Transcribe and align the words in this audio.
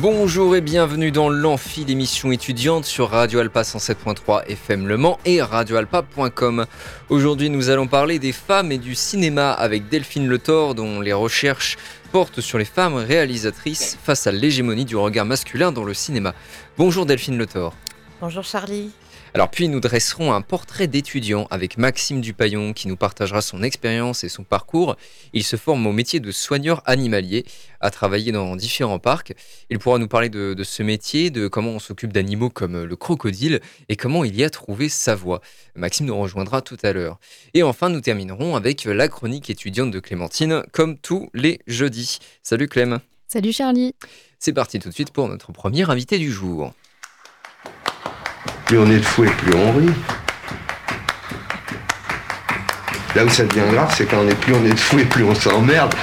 Bonjour 0.00 0.54
et 0.54 0.60
bienvenue 0.60 1.10
dans 1.10 1.28
l'Amphi, 1.28 1.84
l'émission 1.84 2.30
étudiante 2.30 2.84
sur 2.84 3.10
Radio 3.10 3.40
Alpa 3.40 3.62
107.3 3.62 4.44
FM 4.46 4.86
Le 4.86 4.96
Mans 4.96 5.18
et 5.24 5.42
radioalpa.com. 5.42 6.66
Aujourd'hui, 7.08 7.50
nous 7.50 7.68
allons 7.68 7.88
parler 7.88 8.20
des 8.20 8.30
femmes 8.30 8.70
et 8.70 8.78
du 8.78 8.94
cinéma 8.94 9.50
avec 9.50 9.88
Delphine 9.88 10.28
Le 10.28 10.38
Thor, 10.38 10.76
dont 10.76 11.00
les 11.00 11.12
recherches 11.12 11.78
portent 12.12 12.40
sur 12.40 12.58
les 12.58 12.64
femmes 12.64 12.94
réalisatrices 12.94 13.98
face 14.00 14.28
à 14.28 14.30
l'hégémonie 14.30 14.84
du 14.84 14.94
regard 14.94 15.26
masculin 15.26 15.72
dans 15.72 15.82
le 15.82 15.94
cinéma. 15.94 16.32
Bonjour 16.76 17.04
Delphine 17.04 17.36
Le 17.36 17.46
Thor. 17.46 17.74
Bonjour 18.20 18.44
Charlie. 18.44 18.92
Alors 19.38 19.50
puis 19.50 19.68
nous 19.68 19.78
dresserons 19.78 20.32
un 20.32 20.40
portrait 20.40 20.88
d'étudiant 20.88 21.46
avec 21.52 21.78
Maxime 21.78 22.20
Dupaillon 22.20 22.72
qui 22.72 22.88
nous 22.88 22.96
partagera 22.96 23.40
son 23.40 23.62
expérience 23.62 24.24
et 24.24 24.28
son 24.28 24.42
parcours. 24.42 24.96
Il 25.32 25.44
se 25.44 25.54
forme 25.54 25.86
au 25.86 25.92
métier 25.92 26.18
de 26.18 26.32
soigneur 26.32 26.82
animalier, 26.86 27.44
a 27.80 27.92
travaillé 27.92 28.32
dans 28.32 28.56
différents 28.56 28.98
parcs. 28.98 29.34
Il 29.70 29.78
pourra 29.78 29.98
nous 29.98 30.08
parler 30.08 30.28
de, 30.28 30.60
ce 30.64 30.82
métier, 30.82 31.30
de 31.30 31.46
comment 31.46 31.70
on 31.70 31.78
s'occupe 31.78 32.12
d'animaux 32.12 32.50
comme 32.50 32.82
le 32.82 32.96
crocodile 32.96 33.60
et 33.88 33.94
comment 33.94 34.24
il 34.24 34.34
y 34.34 34.42
a 34.42 34.50
trouvé 34.50 34.88
sa 34.88 35.14
voix. 35.14 35.40
Maxime 35.76 36.06
nous 36.06 36.18
rejoindra 36.18 36.60
tout 36.60 36.78
à 36.82 36.92
l'heure. 36.92 37.20
Et 37.54 37.62
enfin 37.62 37.90
nous 37.90 38.00
terminerons 38.00 38.56
avec 38.56 38.86
la 38.86 39.06
chronique 39.06 39.50
étudiante 39.50 39.92
de 39.92 40.00
Clémentine 40.00 40.64
comme 40.72 40.98
tous 40.98 41.30
les 41.32 41.60
jeudis. 41.68 42.18
Salut 42.42 42.66
Clem. 42.66 42.98
Salut 43.28 43.52
Charlie. 43.52 43.94
C'est 44.40 44.52
parti 44.52 44.80
tout 44.80 44.88
de 44.88 44.94
suite 44.94 45.12
pour 45.12 45.28
notre 45.28 45.52
premier 45.52 45.88
invité 45.88 46.18
du 46.18 46.32
jour. 46.32 46.72
Plus 48.68 48.78
on 48.78 48.90
est 48.90 48.98
de 48.98 49.02
fou 49.02 49.24
et 49.24 49.30
plus 49.30 49.54
on 49.54 49.72
rit. 49.72 49.86
Là 53.16 53.24
où 53.24 53.28
ça 53.30 53.46
devient 53.46 53.64
grave, 53.72 53.94
c'est 53.96 54.04
quand 54.04 54.20
on 54.22 54.28
est 54.28 54.38
plus 54.38 54.52
on 54.52 54.62
est 54.62 54.74
de 54.74 54.78
fou 54.78 54.98
et 54.98 55.06
plus 55.06 55.24
on 55.24 55.34
s'emmerde. 55.34 55.94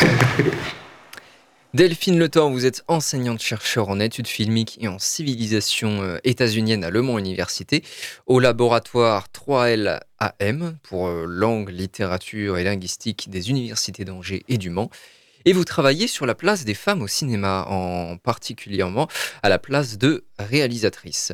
Delphine 1.74 2.18
Le 2.18 2.28
vous 2.50 2.66
êtes 2.66 2.82
enseignante-chercheur 2.88 3.88
en 3.88 4.00
études 4.00 4.26
filmiques 4.26 4.78
et 4.80 4.88
en 4.88 4.98
civilisation 4.98 6.02
euh, 6.02 6.18
états-unienne 6.24 6.82
à 6.82 6.90
Le 6.90 7.02
Mans 7.02 7.18
Université, 7.18 7.84
au 8.26 8.40
laboratoire 8.40 9.28
3L 9.32 10.00
AM 10.18 10.76
pour 10.82 11.06
euh, 11.06 11.24
langue, 11.24 11.68
littérature 11.68 12.58
et 12.58 12.64
linguistique 12.64 13.30
des 13.30 13.50
universités 13.50 14.04
d'Angers 14.04 14.42
et 14.48 14.58
du 14.58 14.70
Mans. 14.70 14.90
Et 15.48 15.54
vous 15.54 15.64
travaillez 15.64 16.08
sur 16.08 16.26
la 16.26 16.34
place 16.34 16.66
des 16.66 16.74
femmes 16.74 17.00
au 17.00 17.06
cinéma, 17.06 17.64
en 17.70 18.18
particulièrement 18.18 19.08
à 19.42 19.48
la 19.48 19.58
place 19.58 19.96
de 19.96 20.26
réalisatrice. 20.38 21.32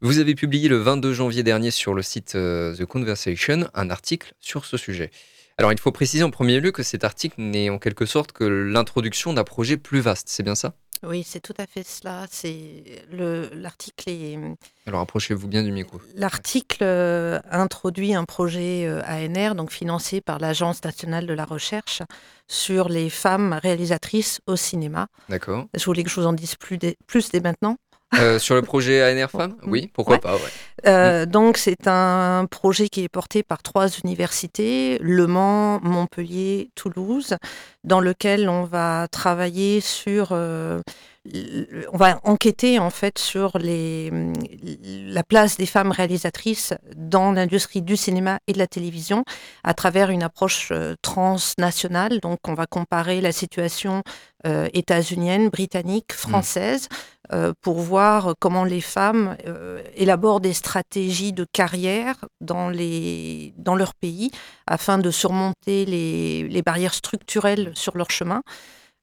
Vous 0.00 0.20
avez 0.20 0.36
publié 0.36 0.68
le 0.68 0.76
22 0.76 1.12
janvier 1.12 1.42
dernier 1.42 1.72
sur 1.72 1.92
le 1.92 2.00
site 2.02 2.36
euh, 2.36 2.76
The 2.76 2.84
Conversation 2.84 3.68
un 3.74 3.90
article 3.90 4.34
sur 4.38 4.66
ce 4.66 4.76
sujet. 4.76 5.10
Alors 5.58 5.72
il 5.72 5.80
faut 5.80 5.90
préciser 5.90 6.22
en 6.22 6.30
premier 6.30 6.60
lieu 6.60 6.70
que 6.70 6.84
cet 6.84 7.02
article 7.02 7.40
n'est 7.40 7.68
en 7.68 7.80
quelque 7.80 8.06
sorte 8.06 8.30
que 8.30 8.44
l'introduction 8.44 9.32
d'un 9.32 9.42
projet 9.42 9.76
plus 9.76 9.98
vaste, 9.98 10.28
c'est 10.28 10.44
bien 10.44 10.54
ça? 10.54 10.76
Oui, 11.02 11.24
c'est 11.26 11.40
tout 11.40 11.54
à 11.58 11.66
fait 11.66 11.86
cela. 11.86 12.26
C'est 12.30 12.82
le 13.10 13.50
l'article 13.52 14.10
est. 14.10 14.38
Alors 14.86 15.00
approchez-vous 15.00 15.48
bien 15.48 15.62
du 15.62 15.72
micro. 15.72 16.00
L'article 16.14 16.82
euh, 16.82 17.40
introduit 17.50 18.14
un 18.14 18.24
projet 18.24 18.86
euh, 18.86 19.02
ANR, 19.04 19.54
donc 19.54 19.70
financé 19.70 20.20
par 20.20 20.38
l'Agence 20.38 20.82
nationale 20.84 21.26
de 21.26 21.34
la 21.34 21.44
recherche, 21.44 22.02
sur 22.48 22.88
les 22.88 23.10
femmes 23.10 23.58
réalisatrices 23.62 24.40
au 24.46 24.56
cinéma. 24.56 25.08
D'accord. 25.28 25.66
Je 25.74 25.84
voulais 25.84 26.04
que 26.04 26.10
je 26.10 26.20
vous 26.20 26.26
en 26.26 26.32
dise 26.32 26.54
plus, 26.54 26.78
plus 27.06 27.30
dès 27.30 27.40
maintenant. 27.40 27.76
Euh, 28.14 28.38
sur 28.38 28.54
le 28.54 28.62
projet 28.62 29.02
ANR 29.02 29.30
Femmes? 29.30 29.56
Oui, 29.64 29.90
pourquoi 29.92 30.18
pas. 30.18 30.36
Euh, 30.86 31.26
donc 31.26 31.56
c'est 31.56 31.88
un 31.88 32.46
projet 32.48 32.88
qui 32.88 33.02
est 33.02 33.08
porté 33.08 33.42
par 33.42 33.62
trois 33.62 33.88
universités, 33.88 34.98
Le 35.00 35.26
Mans, 35.26 35.80
Montpellier, 35.82 36.70
Toulouse, 36.76 37.36
dans 37.82 38.00
lequel 38.00 38.48
on 38.48 38.62
va 38.62 39.08
travailler 39.10 39.80
sur 39.80 40.28
euh, 40.30 40.80
on 41.92 41.96
va 41.96 42.20
enquêter 42.22 42.78
en 42.78 42.90
fait 42.90 43.18
sur 43.18 43.58
les, 43.58 44.12
la 44.82 45.24
place 45.24 45.56
des 45.56 45.66
femmes 45.66 45.90
réalisatrices 45.90 46.72
dans 46.94 47.32
l'industrie 47.32 47.82
du 47.82 47.96
cinéma 47.96 48.38
et 48.46 48.52
de 48.52 48.58
la 48.58 48.68
télévision 48.68 49.24
à 49.64 49.74
travers 49.74 50.10
une 50.10 50.22
approche 50.22 50.72
transnationale. 51.02 52.20
Donc, 52.20 52.38
on 52.46 52.54
va 52.54 52.66
comparer 52.66 53.20
la 53.20 53.32
situation 53.32 54.04
états-unienne, 54.44 55.48
britannique, 55.48 56.12
mmh. 56.12 56.28
française, 56.28 56.88
pour 57.60 57.80
voir 57.80 58.34
comment 58.38 58.64
les 58.64 58.80
femmes 58.80 59.36
élaborent 59.94 60.40
des 60.40 60.52
stratégies 60.52 61.32
de 61.32 61.44
carrière 61.52 62.16
dans, 62.40 62.68
les, 62.68 63.54
dans 63.56 63.74
leur 63.74 63.94
pays 63.94 64.30
afin 64.66 64.98
de 64.98 65.10
surmonter 65.10 65.84
les, 65.84 66.48
les 66.48 66.62
barrières 66.62 66.94
structurelles 66.94 67.72
sur 67.74 67.96
leur 67.96 68.10
chemin. 68.10 68.42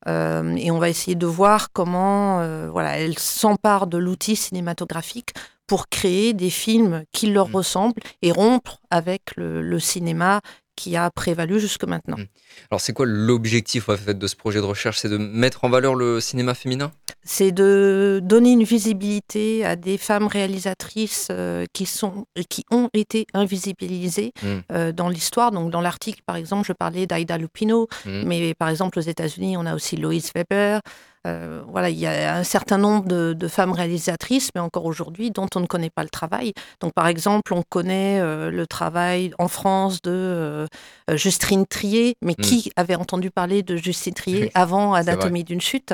Euh, 0.08 0.56
et 0.58 0.72
on 0.72 0.80
va 0.80 0.90
essayer 0.90 1.16
de 1.16 1.26
voir 1.26 1.72
comment 1.72 2.42
euh, 2.42 2.70
voilà, 2.70 2.98
elles 2.98 3.20
s'emparent 3.20 3.88
de 3.88 3.98
l'outil 3.98 4.36
cinématographique 4.36 5.34
pour 5.68 5.88
créer 5.88 6.34
des 6.34 6.50
films 6.50 7.04
qui 7.14 7.28
leur 7.28 7.50
mmh. 7.50 7.56
ressemblent 7.56 8.02
et 8.22 8.32
rompre 8.32 8.80
avec 8.90 9.36
le 9.38 9.80
cinéma 9.80 10.42
qui 10.76 10.96
a 10.96 11.10
prévalu 11.12 11.60
jusque 11.60 11.84
maintenant. 11.86 12.18
Mmh. 12.18 12.28
Alors 12.72 12.82
c'est 12.82 12.94
quoi 12.94 13.06
l'objectif 13.06 13.90
en 13.90 13.98
fait, 13.98 14.18
de 14.18 14.28
ce 14.28 14.36
projet 14.36 14.60
de 14.60 14.66
recherche? 14.66 15.00
C'est 15.00 15.10
de 15.10 15.18
mettre 15.18 15.64
en 15.64 15.70
valeur 15.70 15.96
le 15.96 16.20
cinéma 16.20 16.54
féminin? 16.54 16.92
C'est 17.24 17.52
de 17.52 18.20
donner 18.24 18.52
une 18.52 18.64
visibilité 18.64 19.66
à 19.66 19.76
des 19.76 19.98
femmes 19.98 20.28
réalisatrices 20.28 21.30
euh, 21.32 21.66
qui, 21.74 21.86
sont, 21.86 22.26
qui 22.50 22.66
ont 22.70 22.90
été 22.94 23.28
invisibilisées 23.34 24.34
mmh. 24.42 24.48
euh, 24.72 24.92
dans 24.92 25.10
l'histoire. 25.10 25.52
Donc 25.52 25.72
dans 25.72 25.82
l'article 25.82 26.22
par 26.26 26.36
exemple, 26.36 26.68
je 26.68 26.74
parlais 26.74 27.08
d'Aida 27.08 27.38
Lupino, 27.38 27.88
mmh. 28.06 28.24
mais 28.26 28.54
par 28.54 28.70
exemple 28.70 29.00
aux 29.00 29.04
États-Unis, 29.04 29.56
on 29.58 29.66
a 29.66 29.76
aussi 29.76 29.96
Lois 29.96 30.14
Weber, 30.36 30.82
euh, 31.26 31.62
voilà, 31.68 31.90
il 31.90 31.98
y 31.98 32.06
a 32.06 32.36
un 32.36 32.44
certain 32.44 32.78
nombre 32.78 33.06
de, 33.08 33.48
femmes 33.48 33.72
réalisatrices, 33.72 34.50
mais 34.56 34.62
encore 34.62 34.86
aujourd'hui, 34.86 35.32
dont 35.32 35.48
on 35.56 35.60
ne 35.60 35.68
connaît 35.68 35.90
pas 35.90 36.04
le 36.04 36.10
travail. 36.10 36.54
Donc, 36.82 36.94
par 36.94 37.08
exemple, 37.08 37.54
on 37.54 37.62
connaît 37.62 38.20
euh, 38.20 38.50
le 38.50 38.68
travail 38.68 39.34
en 39.38 39.48
France 39.48 40.02
de 40.02 40.12
euh, 40.12 40.68
Justine 41.14 41.66
Trier, 41.66 42.16
mais 42.22 42.36
qui 42.36 42.70
hmm. 42.70 42.80
avait 42.80 42.96
entendu 42.96 43.32
parler 43.32 43.64
de 43.64 43.76
Justine 43.78 44.14
Trier 44.14 44.52
avant 44.54 44.94
Anatomie 44.94 45.44
d'une 45.44 45.62
chute 45.62 45.94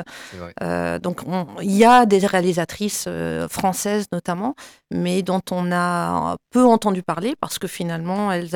Donc, 1.02 1.22
il 1.62 1.76
y 1.76 1.84
a 1.84 2.06
des 2.06 2.26
réalisatrices 2.26 3.08
françaises 3.48 4.06
notamment, 4.12 4.54
mais 4.90 5.22
dont 5.22 5.42
on 5.50 5.70
a 5.72 6.36
peu 6.50 6.64
entendu 6.64 7.02
parler 7.02 7.34
parce 7.40 7.58
que 7.58 7.68
finalement, 7.68 8.32
elles 8.32 8.50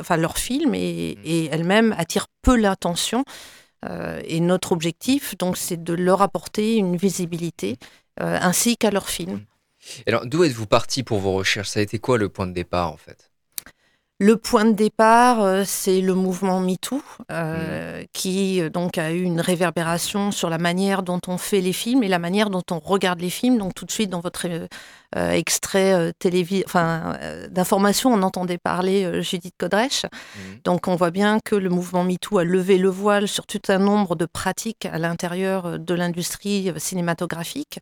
enfin, 0.00 0.16
leurs 0.16 0.38
films 0.38 0.74
et, 0.74 1.16
hmm. 1.16 1.22
et 1.24 1.46
elles-mêmes 1.46 1.94
attirent 1.98 2.26
peu 2.42 2.56
l'attention. 2.56 3.24
Euh, 3.88 4.20
et 4.24 4.40
notre 4.40 4.72
objectif, 4.72 5.36
donc, 5.38 5.56
c'est 5.56 5.82
de 5.82 5.94
leur 5.94 6.22
apporter 6.22 6.76
une 6.76 6.96
visibilité 6.96 7.78
euh, 8.20 8.38
ainsi 8.40 8.76
qu'à 8.76 8.90
leurs 8.90 9.08
films. 9.08 9.40
Alors, 10.06 10.26
d'où 10.26 10.44
êtes-vous 10.44 10.66
parti 10.66 11.02
pour 11.02 11.18
vos 11.18 11.32
recherches? 11.32 11.68
Ça 11.68 11.80
a 11.80 11.82
été 11.82 11.98
quoi 11.98 12.18
le 12.18 12.28
point 12.28 12.46
de 12.46 12.52
départ, 12.52 12.92
en 12.92 12.96
fait? 12.96 13.30
Le 14.18 14.36
point 14.36 14.66
de 14.66 14.72
départ, 14.72 15.40
euh, 15.40 15.62
c'est 15.64 16.02
le 16.02 16.14
mouvement 16.14 16.60
MeToo, 16.60 17.02
mmh. 17.30 18.04
qui 18.12 18.60
donc 18.70 18.98
a 18.98 19.12
eu 19.12 19.22
une 19.22 19.40
réverbération 19.40 20.30
sur 20.30 20.50
la 20.50 20.58
manière 20.58 21.02
dont 21.02 21.20
on 21.26 21.38
fait 21.38 21.62
les 21.62 21.72
films 21.72 22.02
et 22.02 22.08
la 22.08 22.18
manière 22.18 22.50
dont 22.50 22.62
on 22.70 22.80
regarde 22.80 23.20
les 23.20 23.30
films. 23.30 23.56
Donc 23.56 23.74
tout 23.74 23.86
de 23.86 23.90
suite 23.90 24.10
dans 24.10 24.20
votre 24.20 24.46
euh, 25.16 25.32
extrait 25.32 25.92
euh, 25.92 26.12
enfin, 26.64 27.16
euh, 27.20 27.48
d'informations, 27.48 28.12
on 28.12 28.22
entendait 28.22 28.58
parler 28.58 29.22
Judith 29.22 29.54
Godrèche. 29.58 30.04
Mhm. 30.04 30.60
Donc 30.64 30.86
on 30.86 30.94
voit 30.94 31.10
bien 31.10 31.40
que 31.44 31.56
le 31.56 31.68
mouvement 31.68 32.04
MeToo 32.04 32.38
a 32.38 32.44
levé 32.44 32.78
le 32.78 32.88
voile 32.88 33.26
sur 33.26 33.46
tout 33.46 33.60
un 33.68 33.78
nombre 33.78 34.14
de 34.14 34.24
pratiques 34.26 34.86
à 34.86 34.98
l'intérieur 34.98 35.80
de 35.80 35.94
l'industrie 35.94 36.72
cinématographique. 36.76 37.78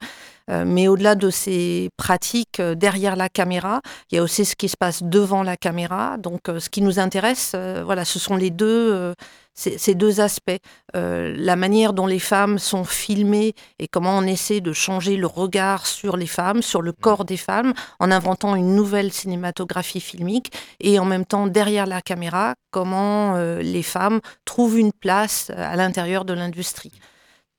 mais 0.48 0.88
au-delà 0.88 1.14
de 1.14 1.28
ces 1.28 1.90
pratiques 1.98 2.62
derrière 2.62 3.16
la 3.16 3.28
caméra, 3.28 3.82
il 4.10 4.14
y 4.14 4.18
a 4.18 4.22
aussi 4.22 4.46
ce 4.46 4.56
qui 4.56 4.70
se 4.70 4.78
passe 4.78 5.02
devant 5.02 5.42
la 5.42 5.58
caméra. 5.58 6.16
Donc 6.16 6.40
ce 6.46 6.70
qui 6.70 6.80
nous 6.80 6.98
intéresse, 6.98 7.54
voilà, 7.84 8.06
ce 8.06 8.18
sont 8.18 8.36
les 8.36 8.50
deux 8.50 9.14
ces 9.58 9.94
deux 9.94 10.20
aspects, 10.20 10.60
euh, 10.94 11.34
la 11.36 11.56
manière 11.56 11.92
dont 11.92 12.06
les 12.06 12.20
femmes 12.20 12.58
sont 12.58 12.84
filmées 12.84 13.54
et 13.80 13.88
comment 13.88 14.16
on 14.16 14.22
essaie 14.22 14.60
de 14.60 14.72
changer 14.72 15.16
le 15.16 15.26
regard 15.26 15.86
sur 15.86 16.16
les 16.16 16.28
femmes, 16.28 16.62
sur 16.62 16.80
le 16.80 16.92
corps 16.92 17.24
des 17.24 17.36
femmes, 17.36 17.74
en 17.98 18.12
inventant 18.12 18.54
une 18.54 18.76
nouvelle 18.76 19.12
cinématographie 19.12 20.00
filmique, 20.00 20.52
et 20.80 21.00
en 21.00 21.04
même 21.04 21.24
temps 21.24 21.48
derrière 21.48 21.86
la 21.86 22.02
caméra, 22.02 22.54
comment 22.70 23.34
euh, 23.34 23.60
les 23.60 23.82
femmes 23.82 24.20
trouvent 24.44 24.78
une 24.78 24.92
place 24.92 25.50
à 25.50 25.74
l'intérieur 25.74 26.24
de 26.24 26.34
l'industrie. 26.34 26.92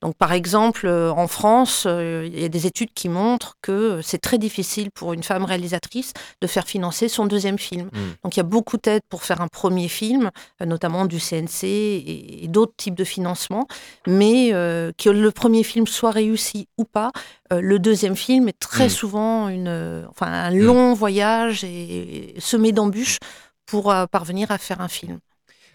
Donc, 0.02 0.16
par 0.16 0.32
exemple, 0.32 0.88
euh, 0.88 1.12
en 1.12 1.28
France, 1.28 1.84
euh, 1.86 2.28
il 2.32 2.40
y 2.40 2.46
a 2.46 2.50
des 2.50 2.66
études 2.68 2.94
qui 2.94 3.10
montrent 3.10 3.56
que 3.62 4.00
c'est 4.02 4.18
très 4.20 4.38
difficile 4.38 4.92
pour 4.92 5.12
une 5.14 5.24
femme 5.24 5.44
réalisatrice 5.44 6.14
de 6.42 6.48
faire 6.48 6.66
financer 6.66 7.10
son 7.10 7.26
deuxième 7.26 7.58
film. 7.60 7.88
Mm. 7.88 8.00
Donc, 8.24 8.36
il 8.36 8.40
y 8.40 8.40
a 8.40 8.44
beaucoup 8.44 8.78
d'aides 8.78 9.04
pour 9.10 9.24
faire 9.24 9.42
un 9.42 9.48
premier 9.50 9.90
film, 9.90 10.32
euh, 10.62 10.66
notamment 10.66 11.06
du 11.06 11.20
CNC 11.20 11.64
et, 11.66 12.44
et 12.46 12.48
d'autres 12.48 12.76
types 12.78 12.96
de 12.96 13.04
financement. 13.04 13.68
Mais 14.08 14.52
euh, 14.54 14.92
que 14.98 15.10
le 15.10 15.32
premier 15.32 15.64
film 15.64 15.86
soit 15.86 16.12
réussi 16.12 16.68
ou 16.78 16.86
pas, 16.86 17.12
euh, 17.52 17.60
le 17.62 17.78
deuxième 17.80 18.16
film 18.16 18.48
est 18.48 18.60
très 18.60 18.86
Mm. 18.88 18.90
souvent 18.90 19.50
une, 19.50 19.68
euh, 19.68 20.06
enfin, 20.10 20.28
un 20.28 20.52
long 20.52 20.94
voyage 20.94 21.64
et, 21.64 22.38
et 22.38 22.40
semé 22.40 22.72
d'embûches 22.72 23.18
pour 23.66 23.92
euh, 23.92 24.06
parvenir 24.06 24.50
à 24.52 24.58
faire 24.58 24.82
un 24.82 24.88
film. 24.88 25.20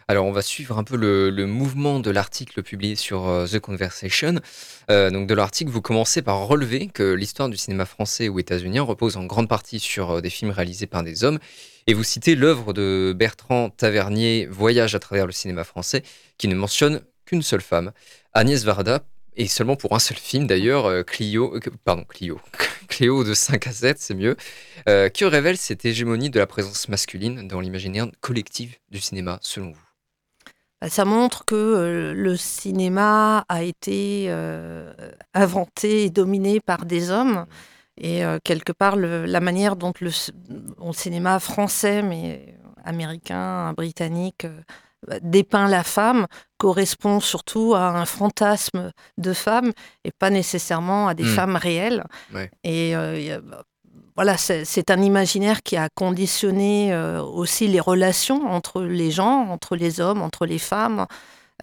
Alors, 0.07 0.27
on 0.27 0.33
va 0.33 0.43
suivre 0.43 0.77
un 0.77 0.85
peu 0.85 0.97
le, 0.97 1.47
mouvement 1.47 1.99
de 1.99 2.11
l'article 2.11 2.63
publié 2.63 2.95
sur 2.95 3.27
euh, 3.27 3.47
The 3.47 3.59
Conversation. 3.59 4.35
Euh, 4.91 5.11
donc, 5.11 5.27
de 5.27 5.35
l'article, 5.35 5.71
vous 5.71 5.81
commencez 5.81 6.21
par 6.21 6.47
relever 6.47 6.89
que 6.89 7.15
l'histoire 7.15 7.49
du 7.49 7.57
cinéma 7.57 7.87
français 7.87 8.29
ou 8.29 8.39
états-unien 8.39 8.83
repose 8.83 9.17
en 9.17 9.25
grande 9.25 9.49
partie 9.49 9.81
sur 9.81 10.11
euh, 10.11 10.21
des 10.21 10.29
films 10.29 10.51
réalisés 10.51 10.87
par 10.87 11.03
des 11.03 11.25
hommes. 11.25 11.39
Et 11.87 11.95
vous 11.95 12.05
citez 12.05 12.35
l'œuvre 12.35 12.75
de 12.75 13.15
Bertrand 13.17 13.71
Tavernier, 13.71 14.47
Voyage 14.51 14.95
à 14.95 14.99
travers 14.99 15.25
le 15.25 15.33
cinéma 15.33 15.65
français, 15.65 16.03
qui 16.37 16.49
ne 16.49 16.55
mentionne 16.55 17.01
qu'une 17.25 17.43
seule 17.43 17.63
femme, 17.63 17.93
Agnès 18.35 18.63
Varda, 18.63 19.05
et 19.37 19.49
seulement 19.49 19.77
pour 19.77 19.95
un 19.95 19.99
seul 19.99 20.19
film 20.19 20.47
d'ailleurs, 20.47 21.05
Clio, 21.05 21.59
pardon, 21.85 22.05
Clio, 22.09 22.41
Cléo 22.89 23.25
de 23.25 23.35
5 23.35 23.67
à 23.67 23.73
7, 23.73 23.99
c'est 23.99 24.15
mieux, 24.15 24.37
qui 25.13 25.25
révèle 25.25 25.57
cette 25.57 25.85
hégémonie 25.85 26.31
de 26.31 26.39
la 26.39 26.47
présence 26.47 26.89
masculine 26.89 27.49
dans 27.49 27.61
l'imaginaire 27.61 28.07
collectif 28.21 28.79
du 28.91 29.01
cinéma, 29.01 29.39
selon 29.43 29.73
vous? 29.73 29.84
Bah, 30.85 30.91
Ça 30.91 31.07
montre 31.07 31.47
que 31.47 31.55
euh, 31.55 32.13
le 32.13 32.37
cinéma 32.37 33.47
a 33.49 33.63
été 33.63 34.27
euh, 34.29 34.93
inventé 35.33 36.05
et 36.05 36.11
dominé 36.11 36.61
par 36.61 36.85
des 36.85 37.11
hommes. 37.11 37.47
Et 37.97 38.23
euh, 38.23 38.39
quelque 38.45 38.73
part, 38.73 38.97
le- 38.97 39.25
la 39.25 39.41
manière 39.41 39.77
dont 39.77 39.95
le, 40.03 40.11
cinéma 40.93 41.41
français, 41.41 42.03
mais 42.03 42.55
américain, 42.85 43.73
britannique, 43.73 44.47
bah, 45.09 45.17
dépeint 45.23 45.69
la 45.69 45.85
femme 45.85 46.27
correspond 46.59 47.19
surtout 47.21 47.73
à 47.75 47.89
un 47.89 48.05
fantasme 48.05 48.93
de 49.17 49.33
femme 49.33 49.73
et 50.05 50.11
pas 50.13 50.29
nécessairement 50.29 51.09
à 51.09 51.15
des 51.15 51.25
Mm. 51.25 51.35
femmes 51.35 51.57
réelles. 51.57 52.05
Ouais. 52.35 52.51
Et 52.63 52.95
euh, 52.95 53.41
bah, 53.43 53.63
voilà, 54.17 54.37
c'est 54.37 54.91
un 54.91 55.03
imaginaire 55.03 55.63
qui 55.63 55.77
a 55.77 55.89
conditionné 55.95 56.93
euh, 56.93 57.21
aussi 57.23 57.67
les 57.69 57.81
relations 57.81 58.47
entre 58.51 58.83
les 58.83 59.11
gens, 59.11 59.49
entre 59.51 59.75
les 59.77 60.01
hommes, 60.01 60.23
entre 60.23 60.47
les 60.47 60.59
femmes. 60.61 61.07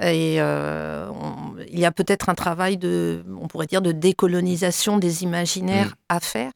Et 0.01 0.37
euh, 0.41 1.09
on- 1.11 1.55
il 1.69 1.79
y 1.79 1.85
a 1.85 1.91
peut-être 1.91 2.29
un 2.29 2.35
travail 2.35 2.77
de, 2.77 3.23
on 3.41 3.47
pourrait 3.47 3.67
dire, 3.67 3.81
de 3.81 3.91
décolonisation 3.91 4.97
des 4.97 5.23
imaginaires 5.23 5.89
Mm. 5.89 5.95
à 6.09 6.19
faire. 6.19 6.51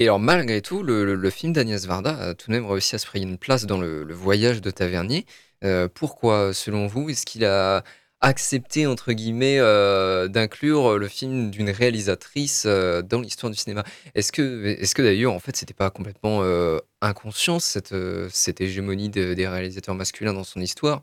Et 0.00 0.04
alors, 0.06 0.18
malgré 0.18 0.60
tout, 0.60 0.82
le, 0.82 1.04
le- 1.04 1.14
le 1.14 1.30
film 1.30 1.52
d'Agnès 1.52 1.86
Varda 1.86 2.16
a 2.16 2.34
tout 2.34 2.48
de 2.50 2.52
même 2.56 2.66
réussi 2.66 2.96
à 2.96 2.98
se 2.98 3.06
frayer 3.06 3.24
une 3.24 3.38
place 3.38 3.64
dans 3.64 3.78
le, 3.78 4.02
le 4.02 4.14
voyage 4.14 4.60
de 4.60 4.70
Tavernier. 4.72 5.24
Euh, 5.62 5.86
pourquoi, 5.92 6.52
selon 6.52 6.88
vous, 6.88 7.10
est-ce 7.10 7.24
qu'il 7.26 7.44
a 7.44 7.84
accepté, 8.20 8.86
entre 8.86 9.12
guillemets, 9.12 9.58
euh, 9.58 10.28
d'inclure 10.28 10.98
le 10.98 11.08
film 11.08 11.50
d'une 11.50 11.70
réalisatrice 11.70 12.64
euh, 12.66 13.02
dans 13.02 13.20
l'histoire 13.20 13.50
du 13.50 13.56
cinéma. 13.58 13.84
Est-ce 14.14 14.32
que, 14.32 14.66
est 14.66 14.94
que 14.94 15.02
d'ailleurs, 15.02 15.32
en 15.32 15.38
fait, 15.40 15.56
c'était 15.56 15.74
pas 15.74 15.90
complètement 15.90 16.42
euh, 16.42 16.78
inconscient, 17.00 17.58
cette, 17.60 17.94
cette 18.30 18.60
hégémonie 18.60 19.08
de- 19.10 19.34
des 19.34 19.48
réalisateurs 19.48 19.94
masculins 19.94 20.34
dans 20.34 20.44
son 20.44 20.60
histoire? 20.60 21.02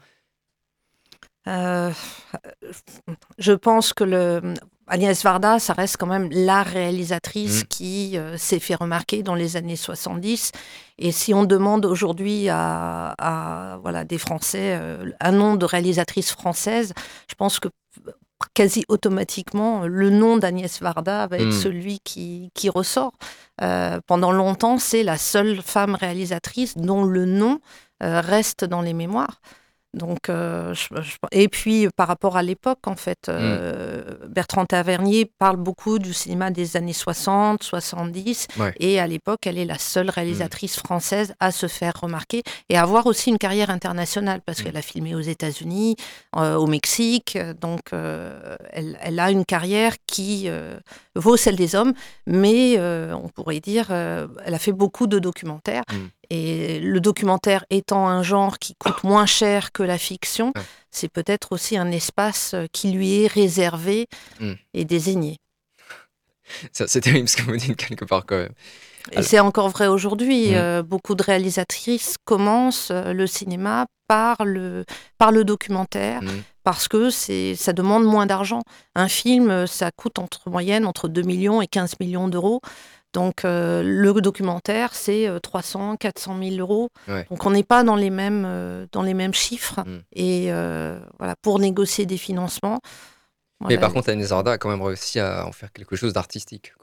Je 3.38 3.54
pense 3.54 3.94
que 3.94 4.04
le, 4.04 4.54
Agnès 4.88 5.22
Varda, 5.24 5.60
ça 5.60 5.74
reste 5.74 5.98
quand 5.98 6.08
même 6.08 6.30
la 6.32 6.64
réalisatrice 6.64 7.62
Mm. 7.64 7.68
qui 7.68 8.18
euh, 8.18 8.38
s'est 8.38 8.60
fait 8.60 8.76
remarquer 8.76 9.22
dans 9.24 9.36
les 9.36 9.58
années 9.58 9.76
70. 9.76 10.52
Et 10.98 11.12
si 11.12 11.34
on 11.34 11.44
demande 11.44 11.86
aujourd'hui 11.86 12.48
à, 12.50 13.14
à, 13.18 13.78
voilà, 13.82 14.04
des 14.06 14.18
Français 14.18 14.78
euh, 14.80 15.12
un 15.20 15.32
nom 15.32 15.56
de 15.56 15.66
réalisatrice 15.66 16.32
française, 16.32 16.94
je 17.30 17.36
pense 17.36 17.60
que 17.60 17.68
quasi 18.54 18.86
automatiquement, 18.88 19.82
le 19.88 20.10
nom 20.12 20.38
d'Agnès 20.38 20.80
Varda 20.82 21.28
va 21.28 21.38
être 21.38 21.48
Mm. 21.48 21.52
celui 21.52 22.00
qui, 22.00 22.52
qui 22.54 22.70
ressort. 22.70 23.14
Euh, 23.62 24.00
pendant 24.08 24.32
longtemps, 24.32 24.78
c'est 24.78 25.04
la 25.04 25.18
seule 25.18 25.62
femme 25.62 25.96
réalisatrice 25.96 26.78
dont 26.78 27.04
le 27.04 27.26
nom 27.26 27.60
euh, 28.04 28.22
reste 28.22 28.64
dans 28.64 28.82
les 28.82 28.94
mémoires. 28.94 29.42
Donc, 29.98 30.30
euh, 30.30 30.74
je- 30.74 31.02
je- 31.02 31.16
et 31.32 31.48
puis 31.48 31.88
par 31.96 32.08
rapport 32.08 32.38
à 32.38 32.44
l'époque, 32.44 32.80
en 32.86 32.96
fait, 32.96 33.30
euh, 33.30 34.04
Bertrand 34.30 34.66
Tavernier 34.66 35.30
parle 35.40 35.58
beaucoup 35.58 36.00
du 36.00 36.14
cinéma 36.14 36.52
des 36.52 36.78
années 36.78 36.94
60, 36.94 37.64
70, 37.64 38.48
Ouais. 38.60 38.74
et 38.80 39.00
à 39.00 39.08
l'époque, 39.08 39.48
elle 39.48 39.58
est 39.58 39.66
la 39.66 39.78
seule 39.78 40.10
réalisatrice 40.10 40.78
française 40.78 41.34
à 41.40 41.52
se 41.52 41.68
faire 41.68 41.94
remarquer 42.00 42.44
et 42.70 42.78
à 42.78 42.84
avoir 42.84 43.06
aussi 43.08 43.30
une 43.30 43.38
carrière 43.38 43.70
internationale 43.70 44.42
parce 44.46 44.60
Mm. 44.60 44.64
qu'elle 44.64 44.78
a 44.78 44.82
filmé 44.82 45.16
aux 45.16 45.20
États-Unis, 45.22 45.96
euh, 46.36 46.56
au 46.56 46.68
Mexique, 46.68 47.38
donc 47.60 47.82
elle, 47.92 48.98
elle 49.02 49.20
a 49.20 49.32
une 49.32 49.46
carrière 49.46 49.94
qui 50.06 50.50
vaut 51.18 51.38
celle 51.38 51.56
des 51.56 51.76
hommes, 51.76 51.94
mais 52.26 52.76
euh, 52.78 53.14
on 53.14 53.30
pourrait 53.30 53.60
dire, 53.60 53.88
euh, 53.92 54.28
elle 54.46 54.54
a 54.54 54.60
fait 54.60 54.72
beaucoup 54.72 55.08
de 55.08 55.20
documentaires. 55.20 55.84
Mm. 55.92 55.96
Et 56.30 56.80
le 56.80 57.00
documentaire 57.00 57.66
étant 57.70 58.08
un 58.08 58.22
genre 58.24 58.60
qui 58.60 58.76
coûte 58.76 59.04
moins 59.04 59.26
cher 59.26 59.72
que 59.72 59.84
la 59.84 59.98
fiction, 59.98 60.54
c'est 60.92 61.10
peut-être 61.10 61.52
aussi 61.52 61.78
un 61.78 61.92
espace 61.92 62.54
euh, 62.54 62.66
qui 62.72 62.92
lui 62.92 63.24
est 63.24 63.28
réservé 63.28 64.08
Mm. 64.40 64.54
et 64.74 64.86
désigné. 64.86 65.38
C'est 66.72 67.02
terrible 67.02 67.28
ce 67.28 67.38
que 67.38 67.42
vous 67.44 67.58
dites 67.58 67.76
quelque 67.76 68.06
part 68.06 68.26
quand 68.26 68.38
même. 68.38 68.54
Et 69.12 69.22
c'est 69.22 69.40
encore 69.40 69.70
vrai 69.70 69.88
aujourd'hui. 69.88 70.52
Mm. 70.52 70.56
euh, 70.56 70.84
beaucoup 70.84 71.16
de 71.16 71.24
réalisatrices 71.24 72.16
commencent 72.26 72.90
euh, 72.92 73.14
le 73.14 73.28
cinéma 73.28 73.86
par 74.08 74.46
le, 74.46 74.86
par 75.18 75.32
le 75.32 75.44
documentaire, 75.44 76.22
Mm. 76.22 76.44
parce 76.64 76.88
que 76.88 77.10
ça 77.10 77.74
demande 77.74 78.04
moins 78.06 78.26
d'argent. 78.26 78.62
Un 78.96 79.08
film, 79.08 79.50
euh, 79.50 79.68
ça 79.68 79.92
coûte 79.92 80.20
entre 80.20 80.50
moyenne 80.50 80.86
entre 80.86 81.08
2 81.08 81.22
millions 81.22 81.62
et 81.62 81.68
15 81.68 81.96
millions 82.00 82.28
d'euros. 82.28 82.62
Donc 83.14 83.46
euh, 83.46 83.82
le 83.84 84.14
documentaire, 84.22 84.94
c'est 84.94 85.28
euh, 85.28 85.40
300, 85.40 85.98
400 85.98 86.38
000 86.42 86.56
euros. 86.58 86.90
Ouais. 87.08 87.26
Donc 87.30 87.46
on 87.46 87.52
n'est 87.52 87.64
pas 87.64 87.84
dans 87.84 87.96
les 87.96 88.10
mêmes, 88.10 88.44
euh, 88.46 88.86
dans 88.92 89.02
les 89.02 89.14
mêmes 89.14 89.34
chiffres. 89.34 89.82
Mm. 89.86 90.00
Et 90.14 90.46
euh, 90.52 91.00
voilà, 91.18 91.36
pour 91.42 91.60
négocier 91.60 92.06
des 92.06 92.18
financements. 92.18 92.80
Mais 93.62 93.76
voilà, 93.76 93.80
par 93.82 93.94
contre, 93.94 94.10
Agnès 94.10 94.30
Varda 94.30 94.52
a 94.52 94.58
quand 94.58 94.70
même 94.70 94.84
réussi 94.84 95.20
à 95.20 95.48
en 95.48 95.52
faire 95.52 95.72
quelque 95.72 95.96
chose 95.96 96.14
d'artistique. 96.14 96.74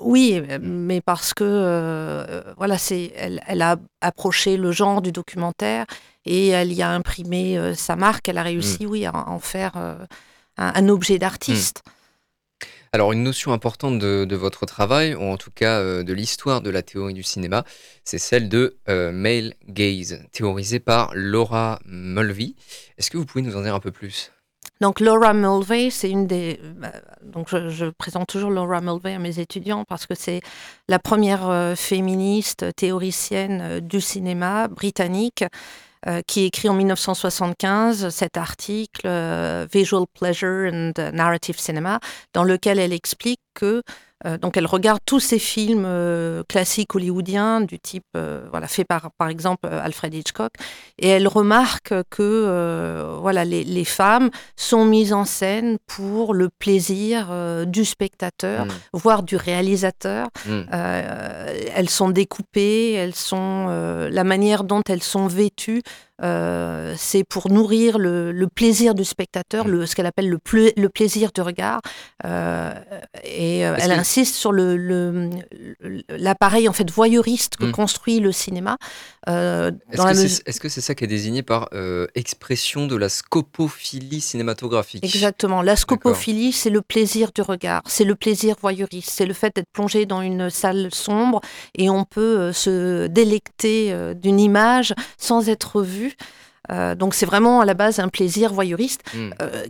Oui, 0.00 0.42
mais 0.60 1.00
parce 1.00 1.34
que 1.34 1.44
euh, 1.44 2.42
voilà, 2.56 2.78
c'est 2.78 3.12
elle, 3.16 3.40
elle 3.46 3.62
a 3.62 3.76
approché 4.00 4.56
le 4.56 4.72
genre 4.72 5.02
du 5.02 5.12
documentaire 5.12 5.86
et 6.24 6.48
elle 6.48 6.72
y 6.72 6.82
a 6.82 6.90
imprimé 6.90 7.58
euh, 7.58 7.74
sa 7.74 7.94
marque. 7.94 8.28
Elle 8.28 8.38
a 8.38 8.42
réussi, 8.42 8.86
oui, 8.86 9.06
à 9.06 9.14
en 9.28 9.38
faire 9.38 9.72
euh, 9.76 9.94
un, 10.56 10.72
un 10.74 10.88
objet 10.88 11.18
d'artiste. 11.18 11.82
Alors, 12.92 13.12
une 13.12 13.22
notion 13.22 13.52
importante 13.52 13.98
de, 13.98 14.24
de 14.24 14.36
votre 14.36 14.66
travail, 14.66 15.14
ou 15.14 15.22
en 15.22 15.36
tout 15.36 15.50
cas 15.54 15.82
de 16.02 16.12
l'histoire 16.12 16.60
de 16.60 16.68
la 16.68 16.82
théorie 16.82 17.14
du 17.14 17.22
cinéma, 17.22 17.64
c'est 18.04 18.18
celle 18.18 18.48
de 18.48 18.76
male 18.86 19.54
gaze, 19.66 20.20
théorisée 20.32 20.80
par 20.80 21.10
Laura 21.14 21.80
Mulvey. 21.86 22.54
Est-ce 22.98 23.10
que 23.10 23.16
vous 23.16 23.24
pouvez 23.24 23.42
nous 23.42 23.56
en 23.56 23.62
dire 23.62 23.74
un 23.74 23.80
peu 23.80 23.92
plus? 23.92 24.30
Donc 24.80 24.98
Laura 24.98 25.32
Mulvey, 25.32 25.90
c'est 25.90 26.10
une 26.10 26.26
des. 26.26 26.60
bah, 26.76 26.92
donc 27.22 27.48
je, 27.50 27.86
présente 27.90 28.28
toujours 28.28 28.50
Laura 28.50 28.80
Mulvey 28.80 29.14
à 29.14 29.18
mes 29.18 29.38
étudiants 29.38 29.84
parce 29.84 30.06
que 30.06 30.14
c'est 30.14 30.40
la 30.88 30.98
première 30.98 31.48
euh, 31.48 31.76
féministe 31.76 32.66
théoricienne 32.74 33.60
euh, 33.62 33.80
du 33.80 34.00
cinéma 34.00 34.66
britannique 34.68 35.44
euh, 36.08 36.20
qui 36.26 36.42
écrit 36.42 36.68
en 36.68 36.74
1975 36.74 38.08
cet 38.08 38.36
article 38.36 39.02
euh, 39.04 39.68
Visual 39.72 40.04
Pleasure 40.12 40.68
and 40.72 40.94
Narrative 41.12 41.60
Cinema 41.60 42.00
dans 42.34 42.42
lequel 42.42 42.80
elle 42.80 42.92
explique 42.92 43.38
que 43.54 43.84
euh, 44.26 44.38
donc 44.38 44.56
elle 44.56 44.66
regarde 44.66 45.00
tous 45.04 45.20
ces 45.20 45.38
films 45.38 45.84
euh, 45.86 46.42
classiques 46.48 46.94
hollywoodiens 46.94 47.60
du 47.60 47.78
type 47.78 48.04
euh, 48.16 48.46
voilà 48.50 48.68
fait 48.68 48.84
par 48.84 49.10
par 49.18 49.28
exemple 49.28 49.66
Alfred 49.66 50.14
Hitchcock 50.14 50.52
et 50.98 51.08
elle 51.08 51.28
remarque 51.28 51.94
que 52.10 53.16
voilà 53.20 53.44
les, 53.44 53.64
les 53.64 53.84
femmes 53.84 54.30
sont 54.56 54.84
mises 54.84 55.12
en 55.12 55.24
scène 55.24 55.78
pour 55.86 56.34
le 56.34 56.48
plaisir 56.48 57.28
du 57.66 57.84
spectateur 57.84 58.66
Mm. 58.66 58.68
voire 58.92 59.22
du 59.22 59.36
réalisateur 59.36 60.28
Mm. 60.46 60.62
elles 60.72 61.88
sont 61.90 62.10
découpées, 62.10 62.92
elles 62.92 63.14
sont 63.14 63.66
la 64.10 64.24
manière 64.24 64.64
dont 64.64 64.82
elles 64.88 65.02
sont 65.02 65.26
vêtues 65.26 65.82
Euh, 66.22 66.94
c'est 66.96 67.24
pour 67.24 67.50
nourrir 67.50 67.98
le, 67.98 68.30
le, 68.30 68.46
plaisir 68.46 68.94
du 68.94 69.04
spectateur, 69.04 69.66
le, 69.66 69.86
ce 69.86 69.96
qu'elle 69.96 70.06
appelle 70.06 70.28
le, 70.28 70.38
le, 70.76 70.88
plaisir 70.88 71.32
du 71.32 71.40
regard. 71.40 71.80
Euh, 72.24 72.72
et 73.24 73.66
euh, 73.66 73.74
elle 73.78 73.90
que... 73.90 73.98
insiste 73.98 74.36
sur 74.36 74.52
l'appareil 76.10 76.68
en 76.68 76.72
fait 76.72 76.88
voyeuriste 76.90 77.56
que 77.56 77.64
mmh. 77.66 77.72
construit 77.72 78.20
le 78.20 78.30
cinéma. 78.30 78.76
Est-ce 79.26 80.60
que 80.60 80.68
c'est 80.68 80.80
est 80.80 80.80
-ce 80.80 80.80
ça 80.80 80.94
qui 80.94 81.04
est 81.04 81.08
désigné 81.08 81.42
par 81.42 81.68
expression 82.14 82.86
de 82.86 82.96
la 82.96 83.08
scopophilie 83.08 84.20
cinématographique? 84.20 85.04
Exactement. 85.04 85.62
La 85.62 85.76
scopophilie, 85.76 86.52
c'est 86.52 86.70
le 86.70 86.82
plaisir 86.82 87.30
du 87.34 87.42
regard, 87.42 87.82
c'est 87.86 88.04
le 88.04 88.14
plaisir 88.14 88.56
voyeuriste, 88.60 89.10
c'est 89.10 89.26
le 89.26 89.34
fait 89.34 89.54
d'être 89.56 89.70
plongé 89.72 90.06
dans 90.06 90.22
une 90.22 90.50
salle 90.50 90.88
sombre 90.92 91.40
et 91.74 91.90
on 91.90 92.04
peut 92.04 92.52
se 92.52 93.06
délecter 93.08 93.94
d'une 94.14 94.38
image 94.38 94.94
sans 95.18 95.48
être 95.48 95.82
vu. 95.82 96.11
Euh, 96.70 96.94
donc 96.94 97.14
c'est 97.14 97.26
vraiment 97.26 97.60
à 97.60 97.64
la 97.64 97.74
base 97.74 97.98
un 97.98 98.08
plaisir 98.08 98.52
voyeuriste. 98.52 99.02
Mm. 99.14 99.30
Euh, 99.42 99.66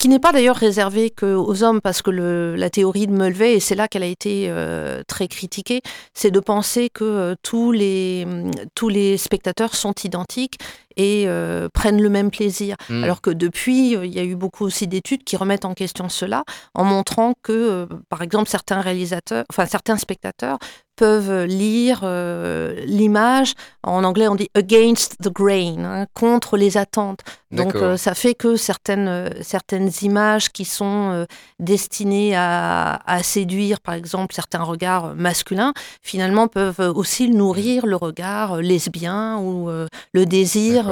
qui 0.00 0.08
n'est 0.08 0.18
pas 0.18 0.32
d'ailleurs 0.32 0.56
réservé 0.56 1.08
qu'aux 1.10 1.62
hommes, 1.62 1.80
parce 1.80 2.02
que 2.02 2.10
le, 2.10 2.56
la 2.56 2.68
théorie 2.68 3.06
de 3.06 3.12
Mulvey, 3.12 3.54
et 3.54 3.60
c'est 3.60 3.76
là 3.76 3.86
qu'elle 3.86 4.02
a 4.02 4.06
été 4.06 4.46
euh, 4.48 5.04
très 5.06 5.28
critiquée, 5.28 5.82
c'est 6.14 6.32
de 6.32 6.40
penser 6.40 6.90
que 6.92 7.36
tous, 7.44 7.70
les, 7.70 8.26
tous 8.74 8.88
les 8.88 9.16
spectateurs 9.16 9.76
sont 9.76 9.94
identiques 10.02 10.58
et 10.98 11.26
prennent 11.72 12.02
le 12.02 12.10
même 12.10 12.30
plaisir. 12.30 12.76
Mm. 12.90 13.04
Alors 13.04 13.20
que 13.20 13.30
depuis, 13.30 13.92
il 13.92 14.12
y 14.12 14.18
a 14.18 14.24
eu 14.24 14.34
beaucoup 14.34 14.64
aussi 14.64 14.86
d'études 14.86 15.24
qui 15.24 15.36
remettent 15.36 15.64
en 15.64 15.74
question 15.74 16.08
cela, 16.08 16.44
en 16.74 16.84
montrant 16.84 17.32
que, 17.42 17.88
par 18.08 18.22
exemple, 18.22 18.48
certains 18.48 18.80
réalisateurs, 18.80 19.44
enfin 19.50 19.66
certains 19.66 19.96
spectateurs 19.96 20.58
peuvent 20.98 21.44
lire 21.44 22.00
euh, 22.02 22.74
l'image. 22.84 23.54
En 23.84 24.04
anglais, 24.04 24.28
on 24.28 24.34
dit 24.34 24.50
against 24.54 25.16
the 25.22 25.32
grain, 25.32 25.84
hein, 25.84 26.06
contre 26.12 26.56
les 26.56 26.76
attentes. 26.76 27.20
Donc, 27.50 27.76
euh, 27.76 27.96
ça 27.96 28.14
fait 28.14 28.34
que 28.34 28.56
certaines, 28.56 29.08
euh, 29.08 29.30
certaines 29.40 29.90
images 30.02 30.50
qui 30.50 30.66
sont 30.66 31.24
destinées 31.58 32.36
à, 32.36 32.98
séduire, 33.22 33.80
par 33.80 33.94
exemple, 33.94 34.34
certains 34.34 34.62
regards 34.62 35.14
masculins, 35.14 35.72
finalement 36.02 36.48
peuvent 36.48 36.92
aussi 36.94 37.30
nourrir 37.30 37.86
le 37.86 37.96
regard 37.96 38.56
lesbien 38.56 39.38
ou 39.38 39.70
le 40.12 40.26
désir 40.26 40.87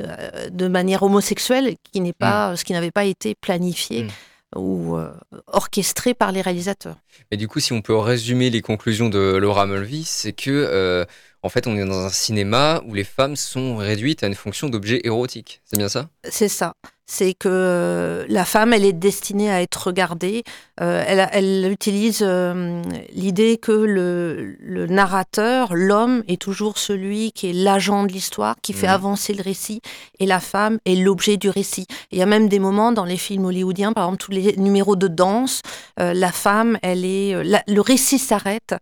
de 0.00 0.68
manière 0.68 1.02
homosexuelle, 1.02 1.76
qui 1.92 2.00
n'est 2.00 2.12
pas, 2.12 2.52
mm. 2.52 2.56
ce 2.56 2.64
qui 2.64 2.72
n'avait 2.72 2.90
pas 2.90 3.04
été 3.04 3.34
planifié. 3.34 4.04
Mm 4.04 4.08
ou 4.56 4.96
euh, 4.96 5.12
orchestré 5.46 6.14
par 6.14 6.32
les 6.32 6.40
réalisateurs. 6.40 6.96
Mais 7.30 7.36
du 7.36 7.48
coup, 7.48 7.60
si 7.60 7.72
on 7.72 7.82
peut 7.82 7.96
résumer 7.96 8.50
les 8.50 8.60
conclusions 8.60 9.08
de 9.08 9.36
Laura 9.36 9.66
Mulvey, 9.66 10.02
c'est 10.04 10.32
que 10.32 10.50
euh, 10.50 11.04
en 11.42 11.48
fait, 11.48 11.66
on 11.66 11.76
est 11.76 11.84
dans 11.84 12.06
un 12.06 12.10
cinéma 12.10 12.82
où 12.86 12.94
les 12.94 13.04
femmes 13.04 13.36
sont 13.36 13.76
réduites 13.76 14.22
à 14.22 14.26
une 14.26 14.34
fonction 14.34 14.68
d'objet 14.68 15.00
érotique. 15.04 15.62
C'est 15.64 15.76
bien 15.76 15.88
ça? 15.88 16.08
C'est 16.28 16.48
ça 16.48 16.74
c'est 17.12 17.34
que 17.34 17.48
euh, 17.48 18.24
la 18.28 18.46
femme, 18.46 18.72
elle 18.72 18.86
est 18.86 18.94
destinée 18.94 19.50
à 19.50 19.60
être 19.60 19.88
regardée. 19.88 20.44
Euh, 20.82 21.04
elle, 21.06 21.70
utilise 21.70 22.22
euh, 22.22 22.82
l'idée 23.14 23.56
que 23.56 23.70
le, 23.70 24.86
narrateur, 24.86 25.74
l'homme, 25.74 26.24
est 26.26 26.40
toujours 26.40 26.78
celui 26.78 27.30
qui 27.32 27.50
est 27.50 27.52
l'agent 27.52 28.02
de 28.02 28.12
l'histoire, 28.12 28.56
qui 28.62 28.72
fait 28.72 28.88
avancer 28.88 29.32
le 29.32 29.42
récit, 29.42 29.80
et 30.18 30.26
la 30.26 30.40
femme 30.40 30.78
est 30.84 30.96
l'objet 30.96 31.36
du 31.36 31.50
récit. 31.50 31.86
Il 32.10 32.18
y 32.18 32.22
a 32.22 32.26
même 32.26 32.48
des 32.48 32.58
moments 32.58 32.90
dans 32.90 33.04
les 33.04 33.16
films 33.16 33.44
hollywoodiens, 33.44 33.92
par 33.92 34.04
exemple 34.04 34.22
tous 34.22 34.32
les 34.32 34.56
numéros 34.56 34.96
de 34.96 35.08
danse, 35.08 35.62
la 35.98 36.32
femme, 36.32 36.78
elle 36.82 37.04
est, 37.04 37.34
le 37.66 37.80
récit 37.80 38.18
s'arrête 38.18 38.74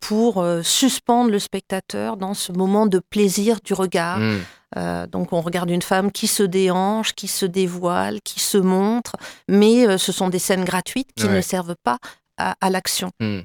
pour 0.00 0.44
suspendre 0.62 1.30
le 1.30 1.38
spectateur 1.38 2.16
dans 2.16 2.34
ce 2.34 2.52
moment 2.52 2.86
de 2.86 3.00
plaisir 3.00 3.58
du 3.64 3.74
regard. 3.74 4.18
Mmh. 4.18 4.38
Euh, 4.76 5.06
donc 5.06 5.32
on 5.32 5.40
regarde 5.40 5.70
une 5.70 5.82
femme 5.82 6.12
qui 6.12 6.26
se 6.26 6.42
déhanche, 6.42 7.14
qui 7.14 7.26
se 7.26 7.46
dévoile, 7.46 8.20
qui 8.20 8.40
se 8.40 8.58
montre, 8.58 9.16
mais 9.48 9.86
euh, 9.86 9.96
ce 9.96 10.12
sont 10.12 10.28
des 10.28 10.38
scènes 10.38 10.64
gratuites 10.64 11.08
qui 11.18 11.28
ne 11.28 11.40
servent 11.40 11.76
pas 11.82 11.98
à, 12.36 12.70
l'action. 12.70 13.10
Hmm. 13.20 13.40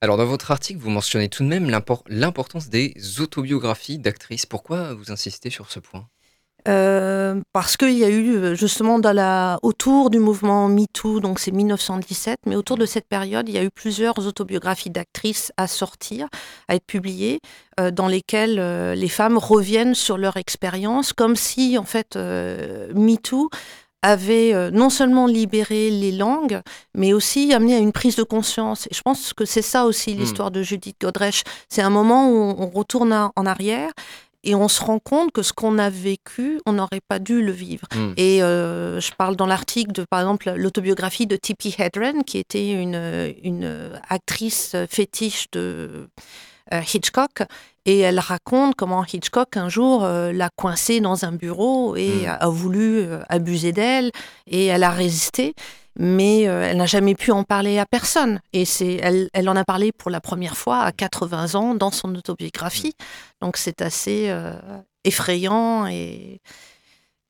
Alors 0.00 0.16
dans 0.16 0.26
votre 0.26 0.50
article, 0.50 0.80
vous 0.80 0.90
mentionnez 0.90 1.28
tout 1.28 1.42
de 1.42 1.48
même 1.48 1.70
l'importance 2.08 2.68
des 2.68 2.94
autobiographies 3.20 3.98
d'actrices. 3.98 4.46
Pourquoi 4.46 4.94
vous 4.94 5.10
insistez 5.10 5.50
sur 5.50 5.70
ce 5.70 5.80
point? 5.80 6.08
Euh, 6.66 7.40
parce 7.52 7.76
qu'il 7.76 7.96
y 7.96 8.04
a 8.04 8.10
eu 8.10 8.56
justement 8.56 8.98
dans 8.98 9.12
la, 9.12 9.58
autour 9.62 10.10
du 10.10 10.18
mouvement 10.18 10.68
MeToo, 10.68 11.20
donc 11.20 11.38
c'est 11.38 11.52
1917, 11.52 12.40
mais 12.46 12.56
autour 12.56 12.76
de 12.76 12.84
cette 12.84 13.06
période, 13.06 13.48
il 13.48 13.54
y 13.54 13.58
a 13.58 13.62
eu 13.62 13.70
plusieurs 13.70 14.18
autobiographies 14.26 14.90
d'actrices 14.90 15.52
à 15.56 15.66
sortir, 15.66 16.28
à 16.66 16.74
être 16.74 16.84
publiées, 16.84 17.40
euh, 17.80 17.90
dans 17.90 18.08
lesquelles 18.08 18.58
euh, 18.58 18.94
les 18.94 19.08
femmes 19.08 19.38
reviennent 19.38 19.94
sur 19.94 20.18
leur 20.18 20.36
expérience, 20.36 21.12
comme 21.12 21.36
si 21.36 21.78
en 21.78 21.84
fait 21.84 22.16
MeToo 22.16 23.48
avait 24.02 24.70
non 24.70 24.90
seulement 24.90 25.26
libéré 25.26 25.90
les 25.90 26.12
langues, 26.12 26.60
mais 26.94 27.12
aussi 27.12 27.52
amené 27.52 27.74
à 27.74 27.78
une 27.78 27.92
prise 27.92 28.16
de 28.16 28.22
conscience. 28.22 28.86
Et 28.86 28.94
je 28.94 29.02
pense 29.02 29.32
que 29.32 29.44
c'est 29.44 29.62
ça 29.62 29.84
aussi 29.86 30.14
hmm. 30.14 30.18
l'histoire 30.18 30.50
de 30.50 30.62
Judith 30.62 30.96
Godrèche. 31.00 31.42
C'est 31.68 31.82
un 31.82 31.90
moment 31.90 32.30
où 32.30 32.54
on 32.58 32.68
retourne 32.68 33.12
en 33.12 33.46
arrière 33.46 33.90
et 34.44 34.54
on 34.54 34.68
se 34.68 34.82
rend 34.82 34.98
compte 34.98 35.32
que 35.32 35.42
ce 35.42 35.52
qu'on 35.52 35.78
a 35.78 35.90
vécu, 35.90 36.60
on 36.64 36.72
n'aurait 36.72 37.00
pas 37.06 37.18
dû 37.18 37.42
le 37.42 37.52
vivre. 37.52 37.86
Hmm. 37.94 38.12
Et 38.16 38.42
euh, 38.42 39.00
je 39.00 39.12
parle 39.12 39.36
dans 39.36 39.46
l'article 39.46 39.92
de, 39.92 40.04
par 40.08 40.20
exemple, 40.20 40.52
l'autobiographie 40.56 41.26
de 41.26 41.36
Tippi 41.36 41.74
Hedren, 41.76 42.22
qui 42.24 42.38
était 42.38 42.70
une, 42.70 43.34
une 43.42 44.00
actrice 44.08 44.76
fétiche 44.88 45.50
de 45.50 45.60
euh, 45.60 46.06
Hitchcock. 46.72 47.42
Et 47.84 48.00
elle 48.00 48.18
raconte 48.18 48.74
comment 48.74 49.04
Hitchcock, 49.04 49.56
un 49.56 49.68
jour, 49.68 50.04
euh, 50.04 50.32
l'a 50.32 50.50
coincée 50.54 51.00
dans 51.00 51.24
un 51.24 51.32
bureau 51.32 51.96
et 51.96 52.26
hmm. 52.26 52.36
a, 52.40 52.48
voulu 52.48 53.06
abuser 53.28 53.72
d'elle. 53.72 54.10
Et 54.46 54.66
elle 54.66 54.84
a 54.84 54.90
résisté 54.90 55.54
mais 56.00 56.42
elle 56.42 56.76
n'a 56.76 56.86
jamais 56.86 57.16
pu 57.16 57.32
en 57.32 57.42
parler 57.42 57.78
à 57.78 57.84
personne. 57.84 58.40
Et 58.52 58.64
c'est, 58.64 59.00
elle, 59.02 59.28
elle, 59.32 59.48
en 59.48 59.56
a 59.56 59.64
parlé 59.64 59.90
pour 59.90 60.10
la 60.12 60.20
première 60.20 60.56
fois 60.56 60.78
à 60.78 60.92
80 60.92 61.56
ans 61.56 61.74
dans 61.74 61.90
son 61.90 62.14
autobiographie. 62.14 62.94
Donc 63.40 63.56
c'est 63.56 63.82
assez 63.82 64.26
euh, 64.28 64.52
effrayant 65.04 65.86
et, 65.88 66.40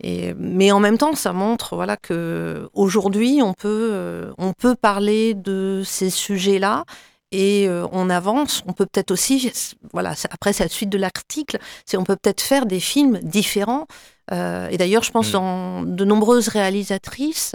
et, 0.00 0.34
mais 0.34 0.70
en 0.70 0.80
même 0.80 0.98
temps, 0.98 1.14
ça 1.14 1.32
montre 1.32 1.74
voilà 1.76 1.96
que 1.96 2.68
aujourd'hui 2.74 3.40
on 3.42 3.54
peut 3.54 3.90
euh, 3.92 4.32
on 4.38 4.52
peut 4.52 4.76
parler 4.76 5.34
de 5.34 5.82
ces 5.84 6.10
sujets-là 6.10 6.84
et 7.32 7.68
euh, 7.68 7.86
on 7.92 8.10
avance. 8.10 8.62
On 8.66 8.72
peut 8.72 8.86
peut-être 8.86 9.10
aussi 9.10 9.52
voilà 9.92 10.14
après 10.30 10.52
cette 10.52 10.72
suite 10.72 10.90
de 10.90 10.98
l'article, 10.98 11.58
c'est 11.86 11.96
on 11.96 12.04
peut 12.04 12.16
peut-être 12.16 12.40
faire 12.40 12.66
des 12.66 12.80
films 12.80 13.18
différents. 13.22 13.86
et 14.30 14.76
d'ailleurs, 14.76 15.02
je 15.02 15.10
pense 15.10 15.32
que 15.32 15.36
mm. 15.36 15.96
de 15.96 16.04
nombreuses 16.04 16.48
réalisatrices 16.48 17.54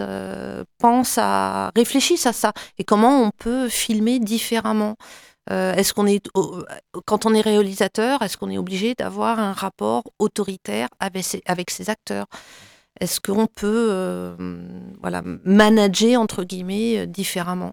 pensent 0.78 1.18
à 1.18 1.70
réfléchissent 1.76 2.26
à 2.26 2.32
ça 2.32 2.52
et 2.78 2.84
comment 2.84 3.22
on 3.22 3.30
peut 3.30 3.68
filmer 3.68 4.18
différemment. 4.18 4.96
Euh, 5.50 5.74
est-ce 5.74 5.92
qu'on 5.92 6.06
est, 6.06 6.26
quand 7.04 7.26
on 7.26 7.34
est 7.34 7.40
réalisateur, 7.40 8.22
est-ce 8.22 8.36
qu'on 8.38 8.50
est 8.50 8.58
obligé 8.58 8.94
d'avoir 8.94 9.38
un 9.38 9.52
rapport 9.52 10.04
autoritaire 10.18 10.88
avec 11.00 11.24
ses, 11.24 11.42
avec 11.46 11.70
ses 11.70 11.90
acteurs? 11.90 12.26
Est-ce 13.00 13.20
qu'on 13.20 13.46
peut, 13.46 13.88
euh, 13.90 14.36
voilà, 15.02 15.22
manager 15.44 16.20
entre 16.20 16.44
guillemets 16.44 17.00
euh, 17.00 17.06
différemment? 17.06 17.72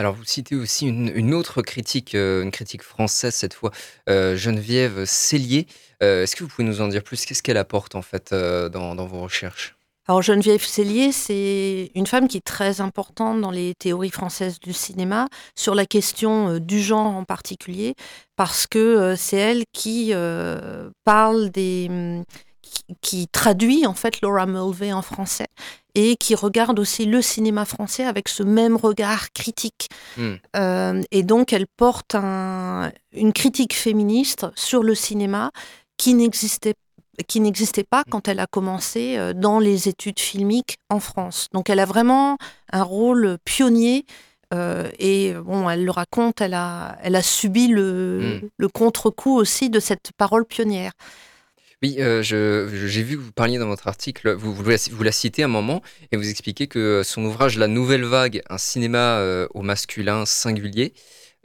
Alors, 0.00 0.14
vous 0.14 0.24
citez 0.24 0.56
aussi 0.56 0.86
une, 0.88 1.34
autre 1.34 1.60
critique, 1.60 2.14
une 2.14 2.50
critique 2.50 2.82
française 2.82 3.34
cette 3.34 3.52
fois, 3.52 3.70
Geneviève 4.06 5.04
Cellier. 5.04 5.66
Est-ce 6.00 6.34
que 6.34 6.42
vous 6.42 6.48
pouvez 6.48 6.66
nous 6.66 6.80
en 6.80 6.88
dire 6.88 7.02
plus? 7.02 7.26
Qu'est-ce 7.26 7.42
qu'elle 7.42 7.58
apporte 7.58 7.94
en 7.94 8.00
fait 8.00 8.32
dans 8.32 9.06
vos 9.06 9.20
recherches? 9.20 9.76
Alors 10.10 10.22
Geneviève 10.22 10.64
Cellier, 10.64 11.12
c'est 11.12 11.92
une 11.94 12.06
femme 12.08 12.26
qui 12.26 12.38
est 12.38 12.44
très 12.44 12.80
importante 12.80 13.40
dans 13.40 13.52
les 13.52 13.74
théories 13.76 14.10
françaises 14.10 14.58
du 14.58 14.72
cinéma 14.72 15.28
sur 15.54 15.76
la 15.76 15.86
question 15.86 16.48
euh, 16.48 16.58
du 16.58 16.80
genre 16.80 17.06
en 17.06 17.22
particulier, 17.22 17.94
parce 18.34 18.66
que 18.66 18.78
euh, 18.78 19.14
c'est 19.14 19.36
elle 19.36 19.62
qui 19.72 20.10
euh, 20.12 20.90
parle 21.04 21.50
des 21.50 21.88
mm, 21.88 22.24
qui, 23.00 23.28
traduit 23.28 23.86
en 23.86 23.94
fait 23.94 24.20
Laura 24.20 24.46
Mulvey 24.46 24.92
en 24.92 25.02
français 25.02 25.48
et 25.94 26.16
qui 26.16 26.34
regarde 26.34 26.78
aussi 26.78 27.04
le 27.04 27.20
cinéma 27.22 27.64
français 27.64 28.04
avec 28.04 28.28
ce 28.28 28.42
même 28.42 28.76
regard 28.76 29.32
critique. 29.32 29.88
Hmm. 30.16 31.02
et 31.10 31.22
donc 31.22 31.52
elle 31.52 31.66
porte 31.66 32.14
une 32.14 33.32
critique 33.34 33.74
féministe 33.74 34.46
sur 34.54 34.82
le 34.82 34.94
cinéma 34.94 35.50
qui 35.96 36.14
n'existait 36.14 36.74
pas 36.74 36.80
qui 37.26 37.40
n'existait 37.40 37.84
pas 37.84 38.04
quand 38.08 38.28
elle 38.28 38.40
a 38.40 38.46
commencé 38.46 39.16
euh, 39.18 39.32
dans 39.32 39.58
les 39.58 39.88
études 39.88 40.20
filmiques 40.20 40.78
en 40.88 41.00
France. 41.00 41.48
Donc 41.52 41.70
elle 41.70 41.80
a 41.80 41.84
vraiment 41.84 42.36
un 42.72 42.82
rôle 42.82 43.38
pionnier 43.44 44.06
euh, 44.52 44.90
et 44.98 45.34
bon, 45.34 45.70
elle 45.70 45.84
le 45.84 45.90
raconte, 45.90 46.40
elle 46.40 46.54
a, 46.54 46.98
elle 47.02 47.14
a 47.14 47.22
subi 47.22 47.68
le, 47.68 48.40
hmm. 48.42 48.48
le 48.56 48.68
contre-coup 48.68 49.36
aussi 49.36 49.70
de 49.70 49.80
cette 49.80 50.10
parole 50.16 50.44
pionnière. 50.44 50.92
Oui, 51.82 51.96
euh, 51.98 52.22
j'ai 52.22 53.02
vu 53.02 53.16
que 53.16 53.22
vous 53.22 53.32
parliez 53.32 53.58
dans 53.58 53.66
votre 53.66 53.88
article, 53.88 54.32
vous, 54.32 54.52
vous, 54.54 55.02
la, 55.02 55.12
citez 55.12 55.42
un 55.42 55.48
moment, 55.48 55.80
et 56.12 56.16
vous 56.16 56.28
expliquez 56.28 56.66
que 56.66 57.02
son 57.04 57.24
ouvrage 57.24 57.56
La 57.56 57.68
Nouvelle 57.68 58.04
Vague, 58.04 58.42
un 58.50 58.58
cinéma 58.58 59.22
au 59.54 59.62
masculin 59.62 60.26
singulier, 60.26 60.92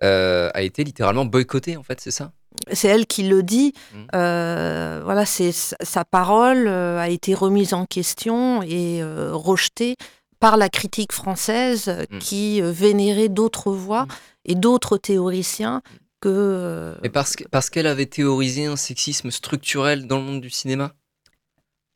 a 0.02 0.62
été 0.62 0.84
littéralement 0.84 1.26
boycottée, 1.26 1.78
en 1.78 1.84
fait, 1.84 2.02
c'est 2.02 2.12
ça? 2.12 2.34
C'est 2.72 2.88
elle 2.88 3.06
qui 3.06 3.24
le 3.24 3.44
dit. 3.44 3.74
Mm. 3.94 3.98
Euh, 4.16 5.02
voilà, 5.04 5.26
c'est 5.26 5.52
sa 5.52 6.06
parole 6.06 6.68
euh, 6.68 6.98
a 7.00 7.10
été 7.10 7.34
remise 7.34 7.74
en 7.74 7.86
question 7.86 8.62
et 8.64 9.02
euh, 9.02 9.32
rejetée 9.34 9.96
par 10.40 10.58
la 10.58 10.70
critique 10.70 11.12
française 11.12 11.92
Mm. 12.10 12.20
qui 12.20 12.62
euh, 12.62 12.72
vénérait 12.72 13.30
d'autres 13.30 13.72
voix 13.72 14.04
Mm. 14.04 14.08
et 14.46 14.56
d'autres 14.56 14.98
théoriciens 14.98 15.82
que 16.26 16.96
Et 17.04 17.10
parce 17.10 17.36
que- 17.36 17.44
parce 17.50 17.70
qu'elle 17.70 17.88
avait 17.88 18.06
théorisé 18.06 18.66
un 18.66 18.76
sexisme 18.76 19.32
structurel 19.32 20.08
dans 20.08 20.18
le 20.18 20.24
monde 20.24 20.42
du 20.42 20.50
cinéma? 20.50 20.94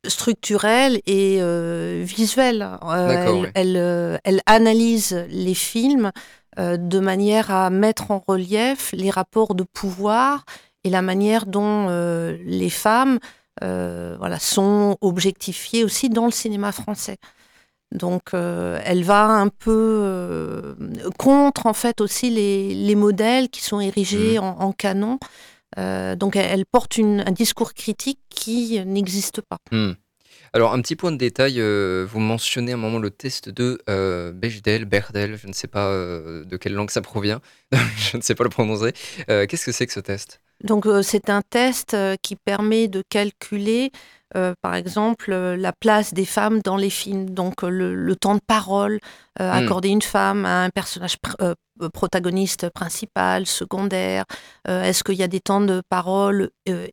Structurels 0.06 1.02
et 1.06 1.38
euh, 1.42 2.02
visuels. 2.04 2.62
Euh, 2.84 3.08
elle, 3.44 3.52
elle, 3.54 3.76
euh, 3.76 4.16
elle 4.24 4.40
analyse 4.46 5.26
les 5.28 5.54
films 5.54 6.10
euh, 6.58 6.78
de 6.78 7.00
manière 7.00 7.50
à 7.50 7.68
mettre 7.68 8.10
en 8.10 8.24
relief 8.26 8.92
les 8.92 9.10
rapports 9.10 9.54
de 9.54 9.62
pouvoir 9.62 10.44
et 10.84 10.90
la 10.90 11.02
manière 11.02 11.44
dont 11.44 11.88
euh, 11.90 12.38
les 12.44 12.70
femmes 12.70 13.18
voilà, 13.60 14.38
sont 14.38 14.96
objectifiées 15.02 15.84
aussi 15.84 16.08
dans 16.08 16.24
le 16.24 16.30
cinéma 16.32 16.72
français. 16.72 17.18
Donc, 17.92 18.34
euh, 18.34 18.80
elle 18.84 19.02
va 19.02 19.24
un 19.26 19.48
peu 19.48 19.70
euh, 20.04 20.74
contre, 21.18 21.66
en 21.66 21.72
fait, 21.72 22.00
aussi 22.00 22.30
les, 22.30 22.74
les 22.74 22.94
modèles 22.94 23.48
qui 23.48 23.62
sont 23.62 23.80
érigés 23.80 24.38
en, 24.38 24.46
en 24.60 24.72
canon. 24.72 25.18
Euh, 25.78 26.14
donc, 26.16 26.36
elle, 26.36 26.46
elle 26.50 26.66
porte 26.66 26.96
une- 26.98 27.24
un 27.26 27.32
discours 27.32 27.74
critique 27.74 28.20
qui 28.28 28.80
n'existe 28.86 29.40
pas. 29.40 29.58
Hmm. 29.72 29.92
Alors, 30.52 30.72
un 30.72 30.80
petit 30.82 30.96
point 30.96 31.12
de 31.12 31.16
détail, 31.16 31.60
vous 31.60 32.18
mentionnez 32.18 32.72
à 32.72 32.74
un 32.74 32.78
moment 32.78 32.98
le 32.98 33.10
test 33.10 33.48
de 33.48 33.80
Bechdel, 34.32 34.84
Berdel, 34.84 35.36
je 35.36 35.46
ne 35.46 35.52
sais 35.52 35.68
pas 35.68 35.88
de 35.92 36.56
quelle 36.56 36.72
langue 36.74 36.90
ça 36.90 37.00
provient, 37.02 37.40
je 37.72 38.16
ne 38.16 38.22
sais 38.22 38.34
pas 38.34 38.42
le 38.42 38.50
prononcer. 38.50 38.92
Qu'est-ce 39.28 39.64
que 39.64 39.70
c'est 39.70 39.86
que 39.86 39.92
ce 39.92 40.00
test? 40.00 40.40
Donc, 40.64 40.88
c'est 41.02 41.30
un 41.30 41.42
test 41.42 41.96
qui 42.22 42.34
permet 42.34 42.88
de 42.88 43.04
calculer, 43.08 43.92
euh, 44.36 44.54
par 44.62 44.74
exemple, 44.74 45.32
euh, 45.32 45.56
la 45.56 45.72
place 45.72 46.14
des 46.14 46.24
femmes 46.24 46.60
dans 46.62 46.76
les 46.76 46.90
films. 46.90 47.30
Donc, 47.30 47.64
euh, 47.64 47.68
le, 47.68 47.94
le 47.94 48.16
temps 48.16 48.34
de 48.34 48.40
parole 48.46 49.00
euh, 49.40 49.50
Mm. 49.52 49.64
accordé 49.64 49.88
à 49.88 49.92
une 49.92 50.02
femme, 50.02 50.44
à 50.44 50.64
un 50.64 50.70
personnage 50.70 51.16
pr- 51.24 51.54
protagoniste 51.94 52.68
principal, 52.70 53.46
secondaire. 53.46 54.24
Est-ce 54.68 55.02
qu'il 55.02 55.14
y 55.14 55.22
a 55.22 55.28
des 55.28 55.40
temps 55.40 55.62
de 55.62 55.82
parole 55.88 56.50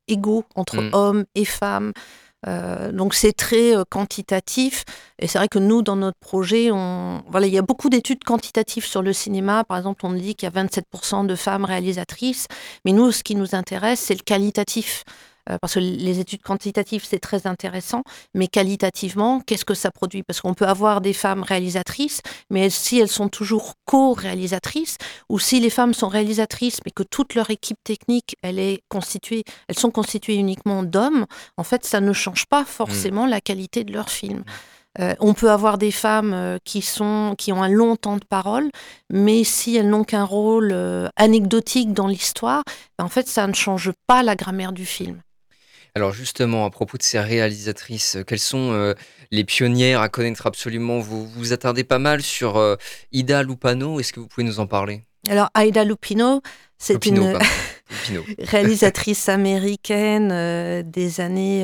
égaux 0.08 0.46
entre 0.56 0.77
Mm. 0.82 0.89
hommes 0.94 1.25
et 1.36 1.46
femmes? 1.46 1.91
Euh, 2.48 2.91
donc 2.91 3.15
c'est 3.15 3.34
très 3.34 3.75
euh, 3.75 3.84
quantitatif 3.89 4.86
et 5.17 5.25
c'est 5.27 5.39
vrai 5.39 5.48
que 5.48 5.58
nous 5.58 5.82
dans 5.82 5.96
notre 5.96 6.20
projet 6.20 6.70
on 6.72 7.24
voilà 7.27 7.48
il 7.48 7.53
y 7.53 7.58
a 7.58 7.63
beaucoup 7.63 7.89
d'études 7.89 8.24
quantitatives 8.24 8.86
sur 8.86 9.01
le 9.01 9.12
cinéma 9.12 9.63
par 9.63 9.75
exemple 9.79 10.06
on 10.06 10.13
dit 10.13 10.36
qu'il 10.36 10.48
y 10.48 10.51
a 10.56 10.63
27% 10.63 11.25
de 11.25 11.34
femmes 11.36 11.65
réalisatrices 11.65 12.46
mais 12.86 12.91
nous, 12.91 13.12
ce 13.12 13.24
qui 13.24 13.34
nous 13.36 13.56
intéresse, 13.56 14.00
c'est 14.00 14.13
le 14.13 14.22
qualitatif. 14.24 15.03
Euh, 15.50 15.58
parce 15.62 15.75
que 15.75 15.80
les 15.80 16.20
études 16.20 16.42
quantitatives, 16.42 17.06
c'est 17.06 17.20
très 17.20 17.48
intéressant, 17.48 18.04
mais 18.34 18.48
qualitativement, 18.48 19.42
qu'est-ce 19.42 19.66
que 19.66 19.74
ça 19.74 19.92
produit? 19.92 20.24
Parce 20.24 20.42
qu'on 20.42 20.54
peut 20.54 20.68
avoir 20.68 21.01
des 21.01 21.13
femmes 21.13 21.44
réalisatrices, 21.44 22.22
mais 22.50 22.70
si 22.70 23.00
elles 23.00 23.08
sont 23.10 23.30
toujours 23.30 23.74
co-réalisatrices, 23.86 24.98
ou 25.30 25.39
si 25.39 25.60
les 25.60 25.70
femmes 25.70 25.94
sont 25.94 26.10
réalisatrices, 26.10 26.80
mais 26.86 26.92
que 26.92 27.04
toute 27.04 27.36
leur 27.36 27.50
équipe 27.50 27.77
technique, 27.84 28.36
elle 28.42 28.60
est 28.60 28.82
constituée, 28.89 29.44
elles 29.68 29.80
sont 29.80 29.92
constituées 29.92 30.36
uniquement 30.36 30.84
d'hommes, 30.84 31.25
en 31.58 31.63
fait, 31.63 31.86
ça 31.86 32.01
ne 32.01 32.13
change 32.13 32.46
pas 32.46 32.66
forcément 32.66 33.25
la 33.25 33.42
qualité 33.42 33.84
de 33.84 33.94
leur 33.94 34.10
film. 34.10 34.44
Euh, 35.00 35.13
on 35.20 35.34
peut 35.34 35.51
avoir 35.51 35.77
des 35.77 35.92
femmes 35.92 36.34
euh, 36.34 36.58
qui, 36.63 36.82
sont, 36.82 37.36
qui 37.38 37.51
ont 37.51 37.62
un 37.62 37.70
long 37.70 37.96
temps 37.96 38.18
de 38.18 38.25
parole, 38.25 38.70
mais 39.12 39.44
si 39.44 39.75
elles 39.75 39.89
n'ont 39.89 40.04
qu'un 40.04 40.24
rôle 40.24 40.72
euh, 40.74 41.08
anecdotique 41.16 41.94
dans 41.94 42.08
l'histoire, 42.08 42.63
ben, 42.98 43.06
en 43.06 43.10
fait, 43.10 43.27
ça 43.27 43.46
ne 43.48 43.54
change 43.54 43.92
pas 44.08 44.24
la 44.24 44.36
grammaire 44.36 44.72
du 44.72 44.86
film. 44.86 45.22
Alors 45.98 46.13
justement, 46.13 46.63
à 46.63 46.70
propos 46.70 47.00
de 47.00 47.01
ces 47.01 47.20
réalisatrices, 47.20 48.18
euh, 48.18 48.24
quelles 48.24 48.38
sont 48.38 48.72
euh, 48.72 48.94
les 49.32 49.44
pionnières 49.44 50.00
à 50.00 50.10
connaître 50.10 50.46
absolument? 50.46 51.00
Vous 51.00 51.25
vous 51.25 51.54
attardez 51.54 51.84
pas 51.84 51.98
mal 51.98 52.22
sur 52.22 52.58
euh, 52.58 52.75
Ida 53.13 53.42
Lupano, 53.42 54.00
est-ce 54.00 54.13
que 54.13 54.20
vous 54.20 54.27
pouvez 54.27 54.46
nous 54.46 54.60
en 54.60 54.68
parler? 54.68 55.08
Alors, 55.27 55.50
Aida 55.60 55.84
Lupino, 55.84 56.42
c'est 56.77 57.06
une 57.06 57.38
réalisatrice 58.39 59.27
américaine 59.30 60.30
euh, 60.32 60.84
des 60.86 61.20
années 61.20 61.63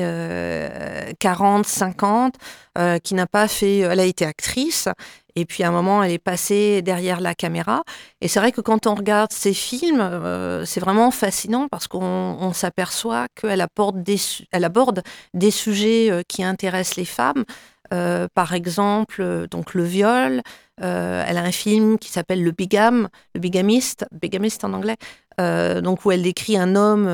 40-50 1.20 2.32
euh, 2.76 2.98
qui 2.98 3.14
n'a 3.14 3.26
pas 3.26 3.48
fait... 3.48 3.78
Elle 3.78 4.00
a 4.00 4.04
été 4.04 4.26
actrice 4.26 4.88
et 5.36 5.44
puis 5.44 5.64
à 5.64 5.68
un 5.68 5.72
moment, 5.72 6.02
elle 6.02 6.12
est 6.12 6.18
passée 6.18 6.82
derrière 6.82 7.20
la 7.20 7.34
caméra. 7.34 7.82
Et 8.20 8.28
c'est 8.28 8.38
vrai 8.38 8.52
que 8.52 8.60
quand 8.60 8.86
on 8.86 8.94
regarde 8.94 9.32
ses 9.32 9.54
films, 9.54 10.00
euh, 10.00 10.64
c'est 10.64 10.80
vraiment 10.80 11.10
fascinant 11.10 11.68
parce 11.68 11.88
qu'on 11.88 12.00
on 12.40 12.52
s'aperçoit 12.52 13.26
qu'elle 13.34 13.60
aborde 13.60 14.02
des, 14.02 15.50
sujets 15.50 16.10
euh, 16.10 16.22
qui 16.26 16.44
intéressent 16.44 16.96
les 16.96 17.04
femmes. 17.04 17.44
Euh, 17.92 18.28
par 18.34 18.54
exemple, 18.54 19.46
donc 19.50 19.74
le 19.74 19.84
viol. 19.84 20.42
Elle 20.78 21.38
a 21.38 21.42
un 21.42 21.52
film 21.52 21.98
qui 21.98 22.10
s'appelle 22.10 22.42
Le 22.42 22.50
Bigame, 22.50 23.08
le 23.36 23.40
bigamiste, 23.40 24.06
bigamiste 24.10 24.64
en 24.64 24.72
anglais, 24.72 24.96
donc 25.38 26.04
où 26.04 26.10
elle 26.10 26.22
décrit 26.22 26.56
un 26.56 26.74
homme 26.74 27.08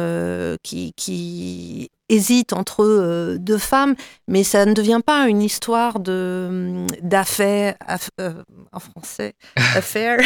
qui, 0.63 0.95
qui 0.97 1.91
hésite 2.11 2.53
entre 2.53 2.85
euh, 2.85 3.39
deux 3.39 3.59
femmes, 3.59 3.95
mais 4.29 4.43
ça 4.45 4.67
ne 4.67 4.75
devient 4.75 5.01
pas 5.05 5.29
une 5.29 5.43
histoire 5.43 6.01
de 6.01 6.85
d'affaires 7.03 7.75
aff- 7.89 8.09
euh, 8.21 8.43
en 8.73 8.81
français, 8.81 9.35
affaire. 9.77 10.21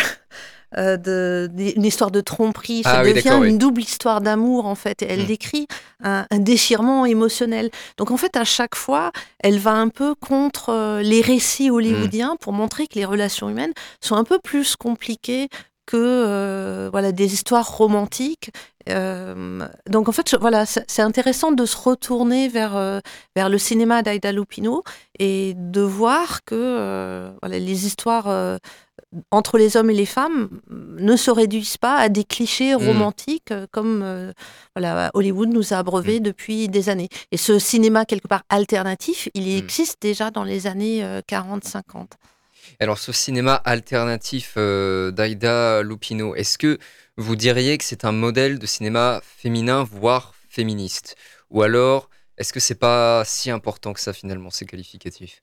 euh, 0.77 0.97
de, 0.97 1.49
une 1.77 1.85
histoire 1.85 2.11
de 2.11 2.21
tromperie, 2.21 2.83
ça 2.83 2.99
Ah 3.01 3.05
devient 3.05 3.37
oui. 3.41 3.49
une 3.51 3.59
double 3.59 3.81
histoire 3.83 4.21
d'amour 4.21 4.67
en 4.67 4.75
fait. 4.75 5.03
Et 5.03 5.07
elle 5.09 5.23
Mm. 5.23 5.27
décrit 5.27 5.67
un, 6.03 6.27
un 6.29 6.39
déchirement 6.41 7.07
émotionnel. 7.07 7.71
Donc 7.97 8.11
en 8.11 8.17
fait, 8.17 8.37
à 8.37 8.43
chaque 8.43 8.75
fois, 8.75 9.13
elle 9.39 9.61
va 9.61 9.75
un 9.75 9.89
peu 9.89 10.17
contre 10.17 11.01
les 11.01 11.21
récits 11.21 11.71
hollywoodiens 11.71 12.35
pour 12.41 12.53
montrer 12.53 12.89
que 12.89 12.97
les 12.97 13.05
relations 13.05 13.49
humaines 13.49 13.73
sont 14.01 14.17
un 14.17 14.25
peu 14.25 14.41
plus 14.43 14.75
compliquées 14.75 15.49
que 15.87 15.97
euh, 15.97 16.89
voilà 16.93 17.13
des 17.13 17.35
histoires 17.35 17.77
romantiques. 17.77 18.51
Euh, 18.89 19.67
donc 19.89 20.09
en 20.09 20.13
fait, 20.13 20.29
je- 20.31 20.37
voilà, 20.37 20.67
c'est 20.67 21.03
intéressant 21.03 21.53
de 21.53 21.65
se 21.67 21.77
retourner 21.77 22.49
vers 22.49 22.77
euh, 22.77 23.01
vers 23.37 23.49
le 23.49 23.59
cinéma 23.59 24.03
d'Aida 24.03 24.33
Lupino 24.33 24.83
et 25.19 25.55
de 25.57 25.81
voir 25.81 26.45
que 26.45 27.31
voilà 27.43 27.59
les 27.59 27.87
histoires 27.87 28.59
entre 29.31 29.59
les 29.59 29.77
hommes 29.77 29.91
et 29.91 29.95
les 29.95 30.07
femmes 30.07 30.49
ne 30.71 31.17
se 31.17 31.31
réduisent 31.31 31.77
pas 31.79 31.97
à 31.97 32.09
des 32.09 32.25
clichés 32.25 32.75
Mm. 32.75 32.87
romantiques 32.87 33.53
comme 33.71 34.05
voilà, 34.75 35.11
Hollywood 35.15 35.49
nous 35.51 35.73
a 35.73 35.79
abreuvé 35.79 36.21
depuis 36.21 36.69
des 36.69 36.89
années. 36.89 37.09
Et 37.33 37.37
ce 37.37 37.59
cinéma 37.59 38.05
quelque 38.05 38.29
part 38.29 38.43
alternatif, 38.49 39.29
il 39.35 39.45
Mm. 39.45 39.59
existe 39.59 39.99
déjà 40.03 40.31
dans 40.31 40.45
les 40.45 40.67
années 40.67 41.05
euh, 41.05 41.21
40-50. 41.27 42.13
Alors 42.81 42.99
ce 42.99 43.13
cinéma 43.13 43.55
alternatif 43.55 44.55
euh, 44.57 45.11
d'Aida 45.11 45.83
Lupino, 45.83 46.35
est-ce 46.35 46.59
que 46.59 46.79
vous 47.17 47.37
diriez 47.37 47.79
que 47.79 47.85
c'est 47.85 48.05
un 48.05 48.13
modèle 48.13 48.59
de 48.59 48.67
cinéma 48.67 49.21
féminin, 49.23 49.85
voire 49.85 50.35
féministe? 50.49 51.17
Ou 51.51 51.63
alors, 51.63 52.11
est-ce 52.37 52.53
que 52.53 52.61
c'est 52.61 52.75
pas 52.75 53.23
si 53.25 53.51
important 53.51 53.93
que 53.93 54.01
ça 54.01 54.13
finalement, 54.13 54.51
ces 54.51 54.67
qualificatifs 54.67 55.43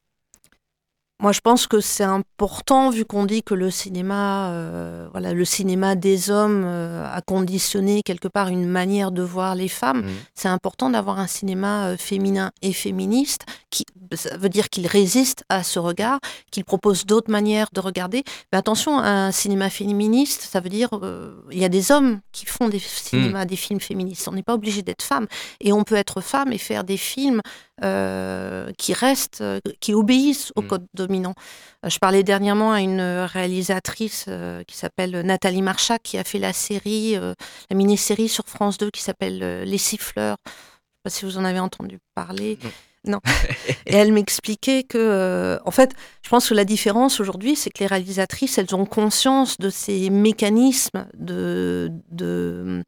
Moi, 1.21 1.34
je 1.34 1.39
pense 1.39 1.67
que 1.67 1.81
c'est 1.81 2.03
important 2.03 2.89
vu 2.89 3.05
qu'on 3.05 3.25
dit 3.25 3.43
que 3.43 3.53
le 3.53 3.69
cinéma, 3.69 4.49
euh, 4.49 5.07
voilà, 5.12 5.34
le 5.34 5.45
cinéma 5.45 5.93
des 5.93 6.31
hommes 6.31 6.63
euh, 6.65 7.05
a 7.07 7.21
conditionné 7.21 8.01
quelque 8.01 8.27
part 8.27 8.47
une 8.47 8.67
manière 8.67 9.12
de 9.12 9.21
voir 9.21 9.53
les 9.53 9.67
femmes. 9.67 10.01
Mhm. 10.01 10.13
C'est 10.34 10.47
important 10.47 10.89
d'avoir 10.89 11.19
un 11.19 11.27
cinéma 11.27 11.89
euh, 11.89 11.97
féminin 11.97 12.51
et 12.63 12.73
féministe 12.73 13.45
qui, 13.69 13.86
ça 14.15 14.36
veut 14.36 14.49
dire 14.49 14.69
qu'il 14.69 14.88
résiste 14.88 15.45
à 15.47 15.62
ce 15.62 15.77
regard, 15.77 16.19
qu'il 16.49 16.65
propose 16.65 17.05
d'autres 17.05 17.29
manières 17.29 17.67
de 17.71 17.81
regarder. 17.81 18.23
Mais 18.51 18.57
attention, 18.57 18.97
un 18.97 19.31
cinéma 19.31 19.69
féministe, 19.69 20.41
ça 20.41 20.60
veut 20.60 20.69
dire 20.69 20.89
il 21.51 21.57
y 21.60 21.63
a 21.63 21.69
des 21.69 21.91
hommes 21.91 22.19
qui 22.31 22.47
font 22.47 22.67
des 22.67 22.79
cinémas, 22.79 23.45
des 23.45 23.55
films 23.55 23.79
féministes. 23.79 24.27
On 24.27 24.34
n'est 24.34 24.43
pas 24.43 24.55
obligé 24.55 24.81
d'être 24.81 25.03
femme 25.03 25.27
et 25.62 25.71
on 25.71 25.84
peut 25.84 25.95
être 25.95 26.19
femme 26.19 26.51
et 26.51 26.57
faire 26.57 26.84
des 26.84 26.97
films 26.97 27.41
euh, 27.84 28.72
qui 28.78 28.94
restent, 28.94 29.41
euh, 29.41 29.60
qui 29.80 29.94
obéissent 29.94 30.52
au 30.56 30.62
Mm. 30.62 30.67
code 30.67 30.86
dominant. 30.94 31.34
Euh, 31.86 31.89
Je 31.89 31.98
parlais 32.00 32.24
dernièrement 32.24 32.72
à 32.74 32.82
une 32.82 33.02
réalisatrice 33.02 34.26
euh, 34.28 34.63
qui 34.67 34.78
s'appelle 34.78 35.22
Nathalie 35.22 35.62
Marchak, 35.62 36.02
qui 36.04 36.17
a 36.17 36.24
fait 36.24 36.39
la 36.39 36.54
série, 36.54 37.15
euh, 37.15 37.34
la 37.70 37.76
mini-série 37.76 38.30
sur 38.30 38.46
France 38.48 38.78
2 38.78 38.91
qui 38.91 39.02
s'appelle 39.02 39.63
Les 39.63 39.78
Siffleurs. 39.78 40.38
Je 40.46 40.52
ne 40.52 40.54
sais 40.54 41.02
pas 41.04 41.10
si 41.10 41.26
vous 41.26 41.38
en 41.38 41.46
avez 41.46 41.60
entendu 41.60 41.98
parler. 42.15 42.60
Non. 43.08 43.20
Et 43.88 43.96
elle 43.96 44.13
m'expliquait 44.13 44.84
que, 44.84 45.00
euh, 45.00 45.58
en 45.65 45.72
fait, 45.72 45.91
je 46.22 46.30
pense 46.30 46.50
que 46.50 46.54
la 46.54 46.65
différence 46.65 47.20
aujourd'hui, 47.20 47.56
c'est 47.56 47.72
que 47.72 47.80
les 47.80 47.88
réalisatrices, 47.88 48.60
elles 48.60 48.76
ont 48.76 48.86
conscience 48.86 49.58
de 49.58 49.72
ces 49.72 50.12
mécanismes, 50.12 51.08
de, 51.17 51.91
de 52.12 52.84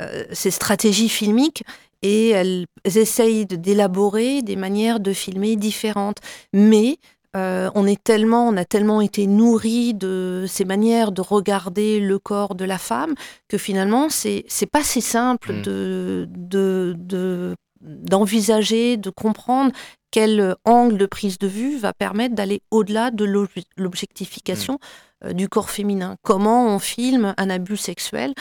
euh, 0.00 0.24
ces 0.32 0.50
stratégies 0.50 1.10
filmiques, 1.10 1.62
et 2.04 2.28
elles 2.30 2.66
essayent 2.84 3.46
d'élaborer 3.46 4.42
des 4.42 4.56
manières 4.56 5.00
de 5.00 5.12
filmer 5.12 5.56
différentes. 5.56 6.18
Mais 6.52 6.98
Euh, 7.36 7.68
on 7.74 7.84
est 7.84 8.00
tellement, 8.10 8.46
on 8.46 8.56
a 8.56 8.64
tellement 8.64 9.00
été 9.00 9.26
nourri 9.26 9.92
de 9.92 10.44
ces 10.46 10.64
manières 10.64 11.10
de 11.10 11.20
regarder 11.20 11.98
le 11.98 12.20
corps 12.20 12.54
de 12.54 12.64
la 12.64 12.78
femme 12.78 13.14
que 13.50 13.58
finalement 13.58 14.08
c'est 14.08 14.44
c'est 14.46 14.70
pas 14.70 14.84
si 14.84 15.00
simple 15.00 15.52
Mm. 15.52 15.62
de 15.62 16.28
de 16.30 16.94
de- 16.96 17.56
d'envisager, 18.08 18.96
de 18.96 19.10
comprendre 19.10 19.72
quel 20.12 20.54
angle 20.64 20.96
de 20.96 21.06
prise 21.06 21.38
de 21.38 21.48
vue 21.48 21.76
va 21.76 21.92
permettre 21.92 22.34
d'aller 22.36 22.60
au-delà 22.70 23.10
de 23.10 23.24
l'ob- 23.24 23.48
l'objectification 23.76 24.78
euh, 25.24 25.32
du 25.32 25.48
corps 25.48 25.70
féminin. 25.70 26.14
Comment 26.22 26.68
on 26.74 26.78
filme 26.78 27.34
un 27.36 27.50
abus 27.50 27.76
sexuel 27.90 28.32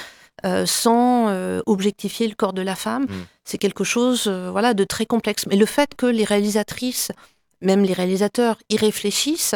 euh, 0.45 0.65
sans 0.65 1.29
euh, 1.29 1.61
objectifier 1.65 2.27
le 2.27 2.35
corps 2.35 2.53
de 2.53 2.61
la 2.61 2.75
femme, 2.75 3.03
Mm. 3.03 3.25
c'est 3.45 3.57
quelque 3.57 3.83
chose 3.83 4.25
euh, 4.27 4.49
voilà, 4.51 4.73
de 4.73 4.83
très 4.83 5.05
complexe. 5.05 5.45
Mais 5.47 5.55
le 5.55 5.65
fait 5.65 5.95
que 5.95 6.05
les 6.05 6.25
réalisatrices, 6.25 7.11
même 7.61 7.83
les 7.83 7.93
réalisateurs, 7.93 8.57
y 8.69 8.77
réfléchissent, 8.77 9.55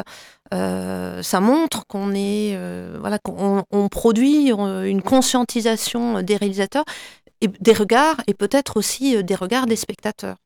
ça 0.50 1.39
montre 1.41 1.86
qu'on 1.88 2.13
est, 2.15 2.58
voilà, 3.00 3.19
qu'on 3.19 3.65
on 3.69 3.89
produit 3.89 4.50
une 4.50 5.02
conscientisation 5.02 6.21
des 6.21 6.38
réalisateurs, 6.38 6.86
et 7.41 7.50
des 7.50 7.73
regards, 7.73 8.15
et 8.28 8.34
peut-être 8.34 8.78
aussi 8.78 9.21
des 9.26 9.36
regards 9.36 9.65
des 9.65 9.76
spectateurs. 9.76 10.38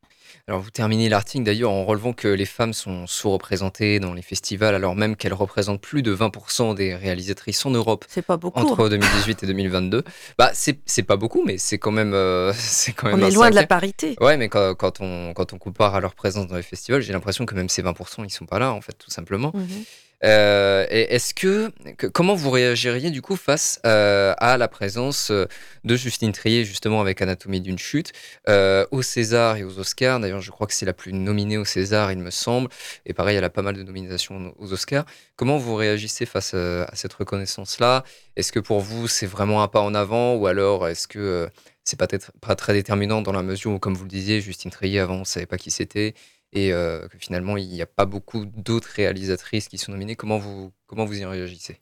Alors 0.48 0.62
vous 0.62 0.72
terminez 0.72 1.10
l'article 1.10 1.44
d'ailleurs 1.44 1.72
en 1.72 1.86
relevant 1.86 2.14
que 2.14 2.28
les 2.28 2.46
femmes 2.46 2.74
sont 2.74 3.08
sous-représentées 3.08 4.00
dans 4.00 4.14
les 4.14 4.22
festivals 4.22 4.76
alors 4.76 4.96
même 4.96 5.16
qu'elles 5.16 5.34
représentent 5.34 5.82
plus 5.82 6.02
de 6.02 6.16
20% 6.16 6.76
des 6.76 6.96
réalisatrices 6.96 7.66
en 7.66 7.72
Europe 7.72 8.06
C'est 8.08 8.22
pas 8.22 8.38
beaucoup. 8.38 8.60
entre 8.60 8.86
hein. 8.86 8.90
2018 8.90 9.44
et 9.44 9.48
2022. 9.48 10.04
Bah 10.38 10.52
c'est 10.54 11.04
pas 11.04 11.18
beaucoup 11.18 11.44
mais 11.46 11.58
c'est 11.58 11.78
quand 11.78 11.92
même 11.92 12.14
euh, 12.14 12.54
c'est 12.58 12.94
quand 12.94 13.08
même 13.08 13.22
On 13.22 13.28
est 13.28 13.32
loin 13.32 13.50
de 13.50 13.56
la 13.56 13.68
parité. 13.68 14.16
Ouais, 14.20 14.38
mais 14.38 14.50
quand, 14.50 14.76
quand 14.76 15.02
on, 15.02 15.34
quand 15.34 15.54
on 15.54 15.58
compare 15.58 15.96
à 15.96 16.00
leur 16.00 16.14
présence 16.16 16.48
dans 16.48 16.56
les 16.56 16.62
festivals, 16.64 17.02
j'ai 17.02 17.14
l'impression 17.14 17.46
que 17.46 17.56
même 17.56 17.70
ces 17.70 17.84
20%, 17.84 18.24
ils 18.26 18.30
sont 18.30 18.46
pas 18.46 18.60
là, 18.60 18.74
en 18.74 18.82
fait, 18.82 18.94
tout 18.94 19.12
simplement. 19.12 19.52
Mhm. 19.54 19.84
Euh, 20.24 20.86
est-ce 20.90 21.34
que, 21.34 21.72
comment 22.10 22.36
vous 22.36 22.52
réagiriez 22.52 23.10
du 23.10 23.24
coup 23.24 23.36
face 23.36 23.80
euh, 23.88 24.36
à 24.38 24.58
la 24.58 24.68
présence 24.68 25.32
euh, 25.32 25.46
de 25.84 25.96
Justine 25.96 26.32
Trier 26.32 26.64
justement 26.64 27.02
avec 27.02 27.24
Anatomie 27.24 27.60
d'une 27.60 27.80
chute 27.80 28.12
euh, 28.48 28.86
aux 28.92 29.02
Césars 29.02 29.58
et 29.58 29.64
aux 29.64 29.80
Oscars? 29.80 30.20
D'ailleurs, 30.20 30.42
je 30.42 30.52
crois 30.52 30.68
que 30.68 30.74
c'est 30.74 30.86
la 30.86 30.94
plus 30.94 31.12
nominée 31.12 31.58
aux 31.58 31.66
Césars, 31.66 32.12
il 32.12 32.20
me 32.20 32.30
semble. 32.30 32.70
Et 33.08 33.14
pareil, 33.14 33.36
elle 33.36 33.44
a 33.44 33.50
pas 33.50 33.64
mal 33.64 33.76
de 33.76 33.84
nominations 33.84 34.54
aux 34.60 34.74
Oscars. 34.74 35.06
Comment 35.36 35.58
vous 35.58 35.76
réagissez 35.76 36.28
face 36.28 36.52
euh, 36.54 36.86
à 36.88 36.96
cette 36.96 37.14
reconnaissance-là? 37.14 38.04
Est-ce 38.36 38.52
que 38.52 38.60
pour 38.60 38.80
vous 38.80 39.08
c'est 39.08 39.26
vraiment 39.26 39.64
un 39.64 39.68
pas 39.68 39.82
en 39.82 39.96
avant? 39.96 40.36
Ou 40.36 40.46
alors 40.46 40.88
est-ce 40.88 41.08
que 41.08 41.50
c'est 41.84 41.98
pas, 41.98 42.08
pas 42.42 42.56
très 42.56 42.74
déterminant 42.74 43.24
dans 43.24 43.32
la 43.32 43.42
mesure 43.42 43.72
où, 43.72 43.80
comme 43.80 43.96
vous 43.96 44.04
le 44.04 44.10
disiez, 44.10 44.40
Justine 44.40 44.70
Trier 44.70 45.00
avant 45.00 45.16
on 45.16 45.26
savait 45.26 45.48
pas 45.48 45.58
qui 45.58 45.72
c'était? 45.72 46.14
Et 46.54 46.74
euh, 46.74 47.08
que 47.08 47.18
finalement 47.18 47.58
il 47.58 47.68
n'y 47.70 47.82
a 47.82 47.86
pas 47.86 48.06
beaucoup 48.06 48.46
d'autres 48.46 48.90
réalisatrices 48.96 49.68
qui 49.68 49.78
sont 49.78 49.92
nominées. 49.92 50.16
Comment 50.16 50.38
vous, 50.38 50.72
comment 50.88 51.06
vous 51.06 51.18
y 51.20 51.26
réagissez? 51.26 51.78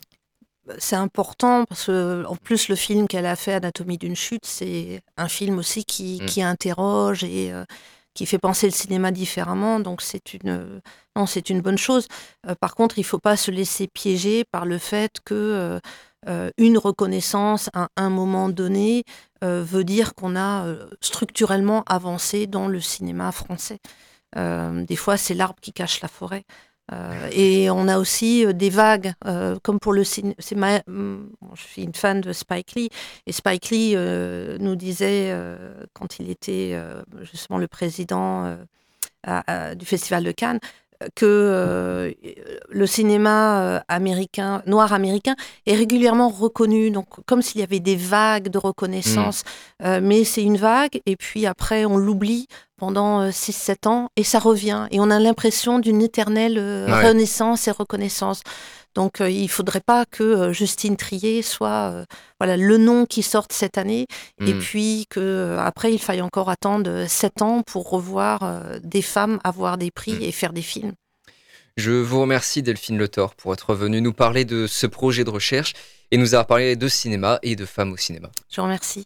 C'est 0.78 0.96
important 0.96 1.66
parce 1.66 1.86
que 1.88 2.24
en 2.28 2.36
plus 2.36 2.68
le 2.70 2.76
film 2.76 3.08
qu'elle 3.08 3.26
a 3.26 3.36
fait 3.36 3.54
Anatomie 3.54 3.98
d'une 3.98 4.16
chute 4.16 4.46
c'est 4.46 5.02
un 5.18 5.28
film 5.28 5.58
aussi 5.58 5.84
qui, 5.84 6.20
Mm. 6.22 6.26
qui 6.28 6.44
interroge 6.44 7.24
et 7.24 7.52
euh, 7.52 7.66
qui 8.14 8.26
fait 8.28 8.38
penser 8.38 8.68
le 8.68 8.74
cinéma 8.74 9.10
différemment 9.12 9.80
donc 9.80 10.02
c'est 10.04 10.34
une 10.36 10.82
non 11.16 11.26
c'est 11.26 11.50
une 11.50 11.62
bonne 11.62 11.78
chose 11.78 12.08
Euh, 12.48 12.54
par 12.60 12.76
contre 12.76 13.00
il 13.00 13.04
faut 13.04 13.18
pas 13.20 13.36
se 13.38 13.50
laisser 13.50 13.88
piéger 13.88 14.44
par 14.52 14.66
le 14.68 14.78
fait 14.78 15.14
que 15.26 15.80
euh, 16.28 16.52
une 16.58 16.78
reconnaissance 16.78 17.70
à 17.74 17.88
un 17.96 18.10
moment 18.10 18.50
donné 18.50 19.04
veut 19.42 19.86
dire 19.86 20.14
qu'on 20.16 20.36
a 20.36 20.66
structurellement 21.02 21.84
avancé 21.88 22.46
dans 22.46 22.68
le 22.68 22.82
cinéma 22.82 23.32
français 23.32 23.80
des 24.36 24.96
fois 24.96 25.18
c'est 25.18 25.34
l'arbre 25.34 25.60
qui 25.62 25.74
cache 25.74 26.02
la 26.02 26.08
forêt. 26.08 26.44
Euh, 26.92 27.30
et 27.32 27.70
on 27.70 27.88
a 27.88 28.00
aussi 28.00 28.44
euh, 28.44 28.52
des 28.52 28.72
vagues, 28.72 29.14
euh, 29.28 29.58
comme 29.62 29.80
pour 29.80 29.94
le 29.94 30.04
cinéma. 30.04 30.82
Je 30.88 31.62
suis 31.62 31.84
une 31.84 31.94
fan 31.94 32.20
de 32.20 32.34
Spike 32.34 32.74
Lee, 32.74 32.90
et 33.28 33.32
Spike 33.32 33.70
Lee 33.70 33.94
euh, 33.96 34.58
nous 34.60 34.76
disait, 34.76 35.30
euh, 35.30 35.86
quand 35.94 36.18
il 36.20 36.32
était 36.32 36.72
euh, 36.74 37.04
justement 37.32 37.60
le 37.60 37.68
président 37.68 38.46
euh, 38.46 38.56
à- 39.22 39.44
à- 39.70 39.76
du 39.76 39.86
Festival 39.86 40.24
de 40.24 40.32
Cannes, 40.32 40.60
que 41.16 41.26
euh, 41.26 42.12
le 42.70 42.86
cinéma 42.88 43.62
euh, 43.62 43.80
américain, 43.88 44.64
noir 44.66 44.92
américain, 44.92 45.36
est 45.68 45.76
régulièrement 45.76 46.30
reconnu, 46.30 46.90
donc 46.90 47.24
comme 47.28 47.44
s'il 47.44 47.62
y 47.62 47.64
avait 47.64 47.80
des 47.80 47.96
vagues 47.96 48.50
de 48.50 48.58
reconnaissance, 48.58 49.44
Euh, 49.82 50.02
mais 50.04 50.26
c'est 50.26 50.44
une 50.44 50.58
vague, 50.58 51.00
et 51.06 51.16
puis 51.16 51.46
après 51.46 51.86
on 51.86 51.98
l'oublie 51.98 52.48
pendant 52.80 53.30
6-7 53.30 53.88
ans, 53.88 54.10
et 54.16 54.24
ça 54.24 54.40
revient, 54.40 54.88
et 54.92 55.00
on 55.00 55.12
a 55.12 55.20
l'impression 55.20 55.80
d'une 55.80 56.02
éternelle 56.02 56.58
euh, 56.58 56.88
Ouais. 56.88 57.08
renaissance 57.10 57.68
et 57.68 57.72
reconnaissance. 57.72 58.42
Donc 58.96 59.22
euh, 59.22 59.30
il 59.30 59.48
faudrait 59.50 59.82
pas 59.86 60.06
que 60.06 60.24
euh, 60.24 60.52
Justine 60.52 60.98
Trier 60.98 61.44
soit 61.44 61.92
euh, 61.94 62.06
voilà 62.40 62.58
le 62.58 62.78
nom 62.78 63.06
qui 63.06 63.22
sorte 63.22 63.54
cette 63.54 63.78
année 63.78 64.08
et 64.42 64.54
Hmm. 64.54 64.60
puis 64.60 65.06
que 65.12 65.20
euh, 65.20 65.60
après 65.60 65.94
il 65.94 66.00
faille 66.00 66.22
encore 66.22 66.50
attendre 66.50 67.06
7 67.08 67.44
ans 67.44 67.62
pour 67.62 67.88
revoir 67.90 68.40
euh, 68.42 68.80
des 68.84 69.04
femmes 69.04 69.40
avoir 69.44 69.78
des 69.78 69.92
prix 69.92 70.14
Mm. 70.14 70.22
et 70.24 70.32
faire 70.32 70.54
des 70.54 70.64
films. 70.64 70.94
Je 71.78 71.92
vous 71.92 72.20
remercie 72.20 72.64
Delphine 72.64 72.98
Le 72.98 73.08
Thor 73.08 73.36
pour 73.36 73.54
être 73.54 73.76
venue 73.76 74.02
nous 74.02 74.12
parler 74.12 74.44
de 74.44 74.66
ce 74.68 74.88
projet 74.88 75.24
de 75.24 75.30
recherche 75.30 75.74
et 76.12 76.18
nous 76.18 76.34
avoir 76.34 76.48
parlé 76.48 76.76
de 76.76 76.88
cinéma 76.88 77.38
et 77.44 77.56
de 77.56 77.66
femmes 77.66 77.94
au 77.94 77.98
cinéma. 77.98 78.30
Je 78.50 78.56
vous 78.60 78.64
remercie. 78.64 79.06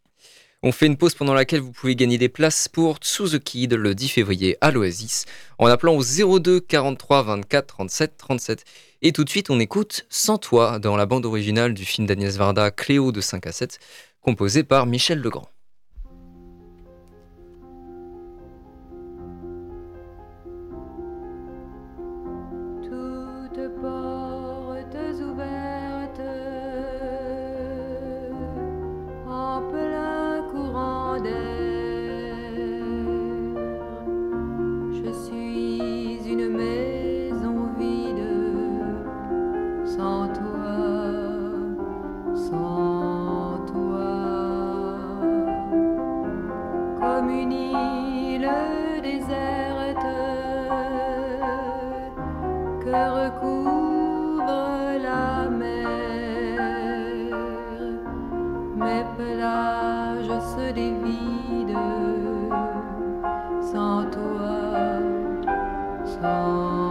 On 0.66 0.72
fait 0.72 0.86
une 0.86 0.96
pause 0.96 1.14
pendant 1.14 1.34
laquelle 1.34 1.60
vous 1.60 1.74
pouvez 1.74 1.94
gagner 1.94 2.18
des 2.18 2.30
places 2.30 2.70
pour 2.70 2.98
Sous 3.02 3.32
the 3.32 3.40
Kid 3.40 3.74
le 3.74 3.94
10 3.94 4.08
février 4.08 4.58
à 4.62 4.72
l'Oasis 4.72 5.26
en 5.58 5.68
appelant 5.68 5.94
au 5.94 6.40
02 6.40 6.62
43 6.62 7.24
24 7.24 7.68
37 7.68 8.18
37. 8.18 8.64
Et 9.02 9.12
tout 9.12 9.26
de 9.26 9.30
suite, 9.30 9.50
on 9.50 9.60
écoute 9.60 10.06
Sans 10.10 10.38
toi 10.38 10.80
dans 10.80 10.96
la 10.96 11.06
bande 11.06 11.26
originale 11.26 11.74
du 11.74 11.84
film 11.84 12.08
d'Agnès 12.08 12.38
Varda 12.38 12.72
Cléo 12.72 13.12
de 13.12 13.20
5 13.20 13.46
à 13.46 13.52
7, 13.52 13.78
composé 14.22 14.64
par 14.64 14.86
Michel 14.86 15.20
Legrand. 15.20 15.53
Sans 63.74 64.06
toi, 64.12 65.00
sans 66.06 66.83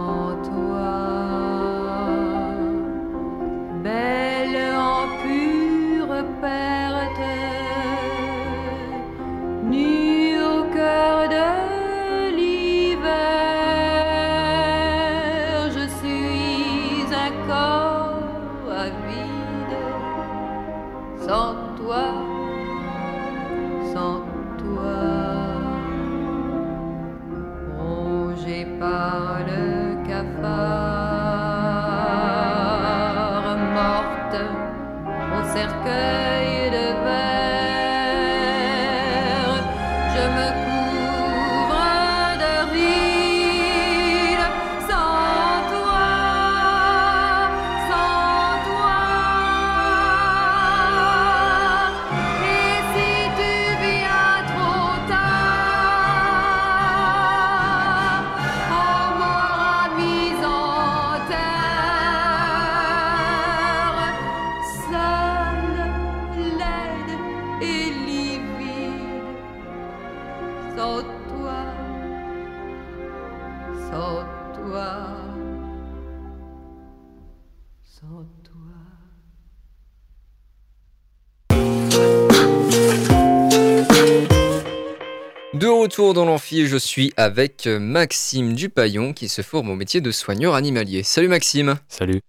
je 86.67 86.77
suis 86.77 87.13
avec 87.17 87.67
euh, 87.67 87.79
Maxime 87.79 88.53
Dupaillon 88.53 89.13
qui 89.13 89.29
se 89.29 89.41
forme 89.41 89.69
au 89.69 89.75
métier 89.75 90.01
de 90.01 90.11
soigneur 90.11 90.55
animalier. 90.55 91.03
Salut 91.03 91.27
Maxime 91.27 91.75
Salut. 91.87 92.21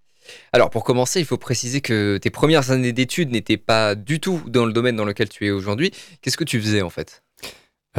Alors 0.53 0.70
pour 0.70 0.85
commencer, 0.85 1.20
il 1.20 1.27
faut 1.27 1.37
préciser 1.37 1.81
que 1.81 2.18
tes 2.18 2.31
premières 2.31 2.70
années 2.70 2.92
d'études 2.92 3.31
n'étaient 3.31 3.57
pas 3.57 3.94
du 3.94 4.20
tout 4.20 4.42
dans 4.47 4.64
le 4.64 4.73
domaine 4.73 4.97
dans 4.97 5.05
lequel 5.05 5.29
tu 5.29 5.47
es 5.47 5.51
aujourd'hui. 5.51 5.90
Qu'est-ce 6.23 6.37
que 6.37 6.44
tu 6.44 6.61
faisais 6.61 6.83
en 6.83 6.90
fait? 6.90 7.23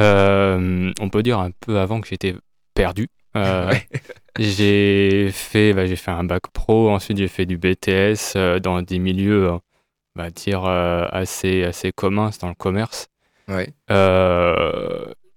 Euh, 0.00 0.92
on 1.00 1.08
peut 1.08 1.22
dire 1.22 1.38
un 1.38 1.50
peu 1.50 1.78
avant 1.78 2.00
que 2.00 2.08
j'étais 2.08 2.34
perdu. 2.74 3.08
Euh, 3.36 3.70
Ouais. 3.70 3.86
J'ai 4.38 5.30
fait, 5.32 5.72
bah, 5.72 5.86
j'ai 5.86 5.96
fait 5.96 6.10
un 6.10 6.24
bac 6.24 6.42
pro, 6.52 6.90
ensuite 6.90 7.16
j'ai 7.16 7.28
fait 7.28 7.46
du 7.46 7.56
BTS 7.56 8.36
euh, 8.36 8.58
dans 8.58 8.82
des 8.82 8.98
milieux, 8.98 9.50
on 9.50 9.60
va 10.14 10.28
dire, 10.28 10.66
assez, 10.66 11.64
assez 11.64 11.90
communs, 11.92 12.30
c'est 12.32 12.42
dans 12.42 12.48
le 12.48 12.54
commerce. 12.54 13.06
Ouais. 13.48 13.72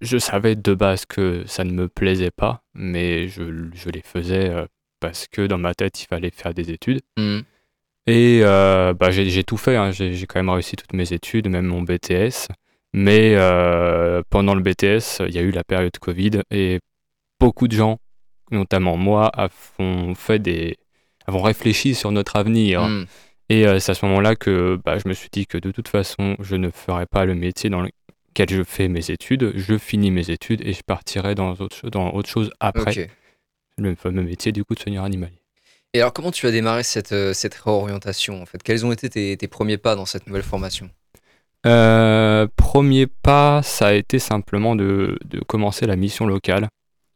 Je 0.02 0.18
savais 0.18 0.56
de 0.56 0.74
base 0.74 1.06
que 1.06 1.44
ça 1.46 1.64
ne 1.64 1.72
me 1.72 1.90
plaisait 1.90 2.32
pas, 2.32 2.64
mais 2.74 3.28
je, 3.28 3.44
je 3.74 3.90
les 3.90 4.02
faisais 4.02 4.50
euh, 4.50 4.66
parce 5.00 5.28
que 5.28 5.46
dans 5.46 5.58
ma 5.58 5.74
tête, 5.74 6.02
il 6.02 6.06
fallait 6.06 6.32
faire 6.32 6.54
des 6.54 6.72
études. 6.72 7.02
Hmm. 7.18 7.40
Et 8.08 8.42
euh, 8.44 8.94
bah, 8.94 9.12
j'ai 9.12 9.44
tout 9.44 9.58
fait, 9.58 9.76
hein. 9.76 9.92
j'ai 9.92 10.26
quand 10.26 10.40
même 10.40 10.50
réussi 10.50 10.76
toutes 10.76 10.94
mes 10.94 11.14
études, 11.14 11.48
même 11.48 11.66
mon 11.66 11.82
BTS. 11.82 12.48
Mais 12.94 13.36
euh, 13.36 14.24
pendant 14.30 14.56
le 14.56 14.62
BTS, 14.62 15.22
il 15.28 15.36
y 15.36 15.38
a 15.38 15.42
eu 15.42 15.52
la 15.52 15.64
période 15.64 15.96
Covid 16.00 16.42
et 16.50 16.80
beaucoup 17.40 17.68
de 17.68 17.76
gens, 17.76 18.00
notamment 18.52 18.98
moi, 18.98 19.28
avons 19.28 20.16
fait 20.16 20.40
des, 20.40 20.78
avons 21.28 21.42
réfléchi 21.42 21.94
sur 21.94 22.12
notre 22.12 22.38
avenir. 22.38 22.82
Hmm. 22.84 23.06
Et 23.50 23.66
c'est 23.80 23.92
à 23.92 23.96
ce 23.96 24.06
moment-là 24.06 24.36
que 24.36 24.80
bah, 24.84 24.98
je 24.98 25.08
me 25.10 25.14
suis 25.14 25.30
dit 25.32 25.46
que 25.46 25.58
de 25.58 25.72
toute 25.72 25.88
façon, 25.88 26.36
je 26.40 26.56
ne 26.56 26.70
ferais 26.70 27.06
pas 27.06 27.26
le 27.26 27.36
métier 27.36 27.70
dans 27.70 27.82
lequel 28.40 28.58
je 28.58 28.64
fais 28.64 28.88
mes 28.88 29.12
études. 29.12 29.54
Je 29.56 29.78
finis 29.78 30.12
mes 30.12 30.30
études 30.30 30.66
et 30.66 30.74
je 30.74 30.82
partirai 30.86 31.36
dans 31.36 31.52
autre, 31.54 31.90
dans 31.90 32.12
autre 32.14 32.30
chose 32.30 32.52
après 32.60 33.00
Ok. 33.00 33.10
le 33.78 33.96
fameux 33.96 34.24
métier 34.24 34.52
du 34.52 34.64
coup 34.64 34.76
de 34.76 34.80
soigneur 34.80 35.04
animalier. 35.04 35.42
Et 35.94 36.02
alors 36.02 36.14
comment 36.14 36.32
tu 36.32 36.46
as 36.48 36.52
démarré 36.52 36.84
cette, 36.84 37.12
euh, 37.14 37.34
cette 37.34 37.56
réorientation 37.56 38.42
en 38.42 38.46
fait? 38.46 38.62
Quels 38.62 38.86
ont 38.86 38.92
été 38.92 39.10
tes, 39.10 39.36
tes 39.38 39.48
premiers 39.48 39.78
pas 39.78 39.96
dans 39.96 40.06
cette 40.06 40.28
nouvelle 40.28 40.44
formation? 40.44 40.90
Euh, 41.66 42.48
premier 42.56 43.08
pas, 43.08 43.62
ça 43.64 43.88
a 43.88 43.94
été 43.94 44.20
simplement 44.20 44.76
de, 44.76 45.18
de 45.26 45.40
commencer 45.40 45.86
la 45.88 45.98
mission 45.98 46.26
locale, 46.26 46.70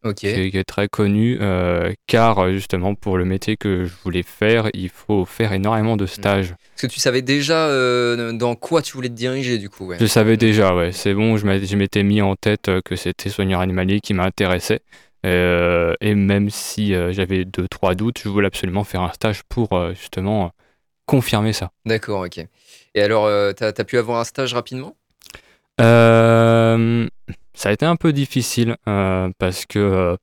Ok. 0.04 0.16
qui, 0.16 0.28
est, 0.28 0.52
qui 0.52 0.58
est 0.58 0.64
très 0.64 0.88
connue, 0.88 1.38
euh, 1.40 1.94
car 2.08 2.40
euh, 2.40 2.52
justement 2.52 2.94
pour 2.96 3.18
le 3.18 3.26
métier 3.26 3.56
que 3.58 3.86
je 3.86 3.94
voulais 4.04 4.24
faire, 4.24 4.70
il 4.74 4.90
faut 4.90 5.26
faire 5.26 5.54
énormément 5.54 5.96
de 5.96 6.06
stages. 6.06 6.56
Parce 6.76 6.82
que 6.82 6.88
tu 6.88 7.00
savais 7.00 7.22
déjà 7.22 7.68
euh, 7.68 8.34
dans 8.34 8.56
quoi 8.56 8.82
tu 8.82 8.94
voulais 8.94 9.10
te 9.10 9.14
diriger 9.14 9.58
du 9.58 9.70
coup. 9.70 9.88
Ouais. 9.88 9.98
Je 10.00 10.06
savais 10.06 10.38
déjà, 10.38 10.76
ouais, 10.76 10.92
c'est 10.92 11.14
bon, 11.14 11.38
je 11.38 11.76
m'étais 11.76 12.04
mis 12.04 12.22
en 12.22 12.36
tête 12.36 12.70
que 12.84 12.96
c'était 12.96 13.30
soigneur 13.30 13.62
animalier 13.62 14.02
qui 14.02 14.14
m'intéressait. 14.14 14.82
Euh, 15.26 15.94
et 16.02 16.16
même 16.16 16.50
si 16.50 16.94
j'avais 17.12 17.46
deux, 17.46 17.68
trois 17.70 17.96
doutes, 17.96 18.20
je 18.24 18.30
voulais 18.30 18.48
absolument 18.48 18.84
faire 18.84 19.02
un 19.02 19.14
stage 19.14 19.44
pour 19.48 19.70
justement 19.94 20.52
confirmer 21.06 21.54
ça. 21.54 21.72
D'accord, 21.86 22.26
ok. 22.26 22.46
Et 22.96 23.02
alors, 23.02 23.30
t'as 23.56 23.70
as 23.70 23.84
pu 23.86 23.98
avoir 23.98 24.20
un 24.20 24.26
stage 24.26 24.54
rapidement? 24.54 24.96
Euh, 25.82 27.08
ça 27.54 27.70
a 27.70 27.72
été 27.72 27.86
un 27.86 27.96
peu 27.96 28.14
difficile 28.14 28.76
euh, 28.88 29.30
parce 29.38 29.66
que 29.66 29.80
euh, 29.80 30.16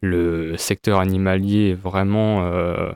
le 0.00 0.56
secteur 0.56 1.00
animalier 1.00 1.70
est 1.70 1.74
vraiment 1.74 2.46
euh, 2.46 2.90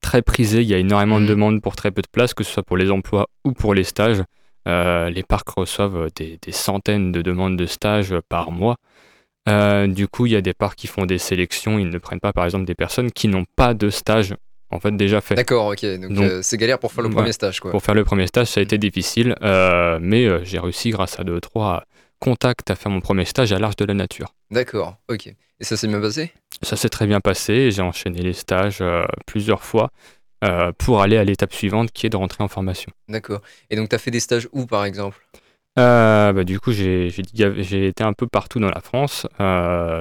très 0.00 0.22
prisé. 0.22 0.62
Il 0.62 0.68
y 0.68 0.74
a 0.74 0.78
énormément 0.78 1.18
de 1.18 1.24
Mhm. 1.24 1.30
demandes 1.30 1.62
pour 1.62 1.76
très 1.76 1.90
peu 1.90 2.02
de 2.02 2.08
places, 2.10 2.34
que 2.34 2.44
ce 2.44 2.52
soit 2.52 2.62
pour 2.62 2.76
les 2.76 2.90
emplois 2.90 3.26
ou 3.44 3.52
pour 3.52 3.74
les 3.74 3.84
stages. 3.84 4.22
Les 4.66 5.22
parcs 5.22 5.48
reçoivent 5.50 6.08
des, 6.16 6.38
des 6.42 6.50
centaines 6.52 7.12
de 7.12 7.22
demandes 7.22 7.56
de 7.56 7.66
stages 7.66 8.14
par 8.28 8.50
mois. 8.50 8.76
Du 9.86 10.08
coup, 10.08 10.26
il 10.26 10.32
y 10.32 10.36
a 10.36 10.40
des 10.40 10.54
parcs 10.54 10.76
qui 10.76 10.88
font 10.88 11.06
des 11.06 11.18
sélections. 11.18 11.78
Ils 11.78 11.88
ne 11.88 11.98
prennent 11.98 12.18
pas, 12.20 12.32
par 12.32 12.44
exemple, 12.44 12.64
des 12.64 12.74
personnes 12.74 13.12
qui 13.12 13.28
n'ont 13.28 13.44
pas 13.54 13.74
de 13.74 13.90
stage 13.90 14.34
en 14.70 14.80
fait 14.80 14.90
déjà 14.96 15.20
fait. 15.20 15.36
D'accord, 15.36 15.68
ok. 15.68 15.84
Donc, 16.00 16.18
euh, 16.18 16.40
c'est 16.42 16.56
galère 16.56 16.80
pour 16.80 16.90
faire 16.92 17.02
le 17.02 17.08
Ouais. 17.10 17.14
premier 17.14 17.30
stage, 17.32 17.60
quoi. 17.60 17.70
Pour 17.70 17.80
faire 17.82 17.94
le 17.94 18.04
premier 18.04 18.26
stage, 18.26 18.48
ça 18.48 18.58
a 18.58 18.62
été 18.64 18.76
difficile, 18.78 19.36
euh, 19.42 20.00
mais 20.02 20.26
euh, 20.26 20.40
j'ai 20.42 20.58
réussi 20.58 20.90
grâce 20.90 21.20
à 21.20 21.24
deux, 21.24 21.40
trois 21.40 21.84
contacts 22.18 22.70
à 22.70 22.74
faire 22.76 22.90
mon 22.90 23.00
premier 23.00 23.24
stage 23.24 23.52
à 23.52 23.58
l'Arche 23.58 23.76
de 23.76 23.84
la 23.84 23.94
Nature. 23.94 24.34
D'accord, 24.50 24.96
ok. 25.08 25.26
Et 25.26 25.64
ça 25.64 25.76
s'est 25.76 25.88
bien 25.88 26.00
passé? 26.00 26.32
Ça 26.62 26.76
s'est 26.76 26.88
très 26.88 27.06
bien 27.06 27.20
passé 27.20 27.52
et 27.52 27.70
j'ai 27.70 27.82
enchaîné 27.82 28.20
les 28.22 28.32
stages 28.32 28.78
euh, 28.80 29.04
plusieurs 29.26 29.62
fois 29.62 29.90
euh, 30.44 30.72
pour 30.76 31.02
aller 31.02 31.16
à 31.16 31.24
l'étape 31.24 31.52
suivante 31.52 31.92
qui 31.92 32.06
est 32.06 32.10
de 32.10 32.16
rentrer 32.16 32.44
en 32.44 32.48
formation. 32.48 32.92
D'accord. 33.08 33.40
Et 33.70 33.76
donc, 33.76 33.88
t'as 33.88 33.98
fait 33.98 34.10
des 34.10 34.20
stages 34.20 34.48
où, 34.52 34.66
par 34.66 34.84
exemple? 34.84 35.26
Euh, 35.78 36.32
bah, 36.32 36.44
du 36.44 36.58
coup, 36.60 36.72
j'ai 36.72 37.08
été 37.08 38.04
un 38.04 38.12
peu 38.12 38.26
partout 38.26 38.60
dans 38.60 38.70
la 38.70 38.80
France. 38.80 39.26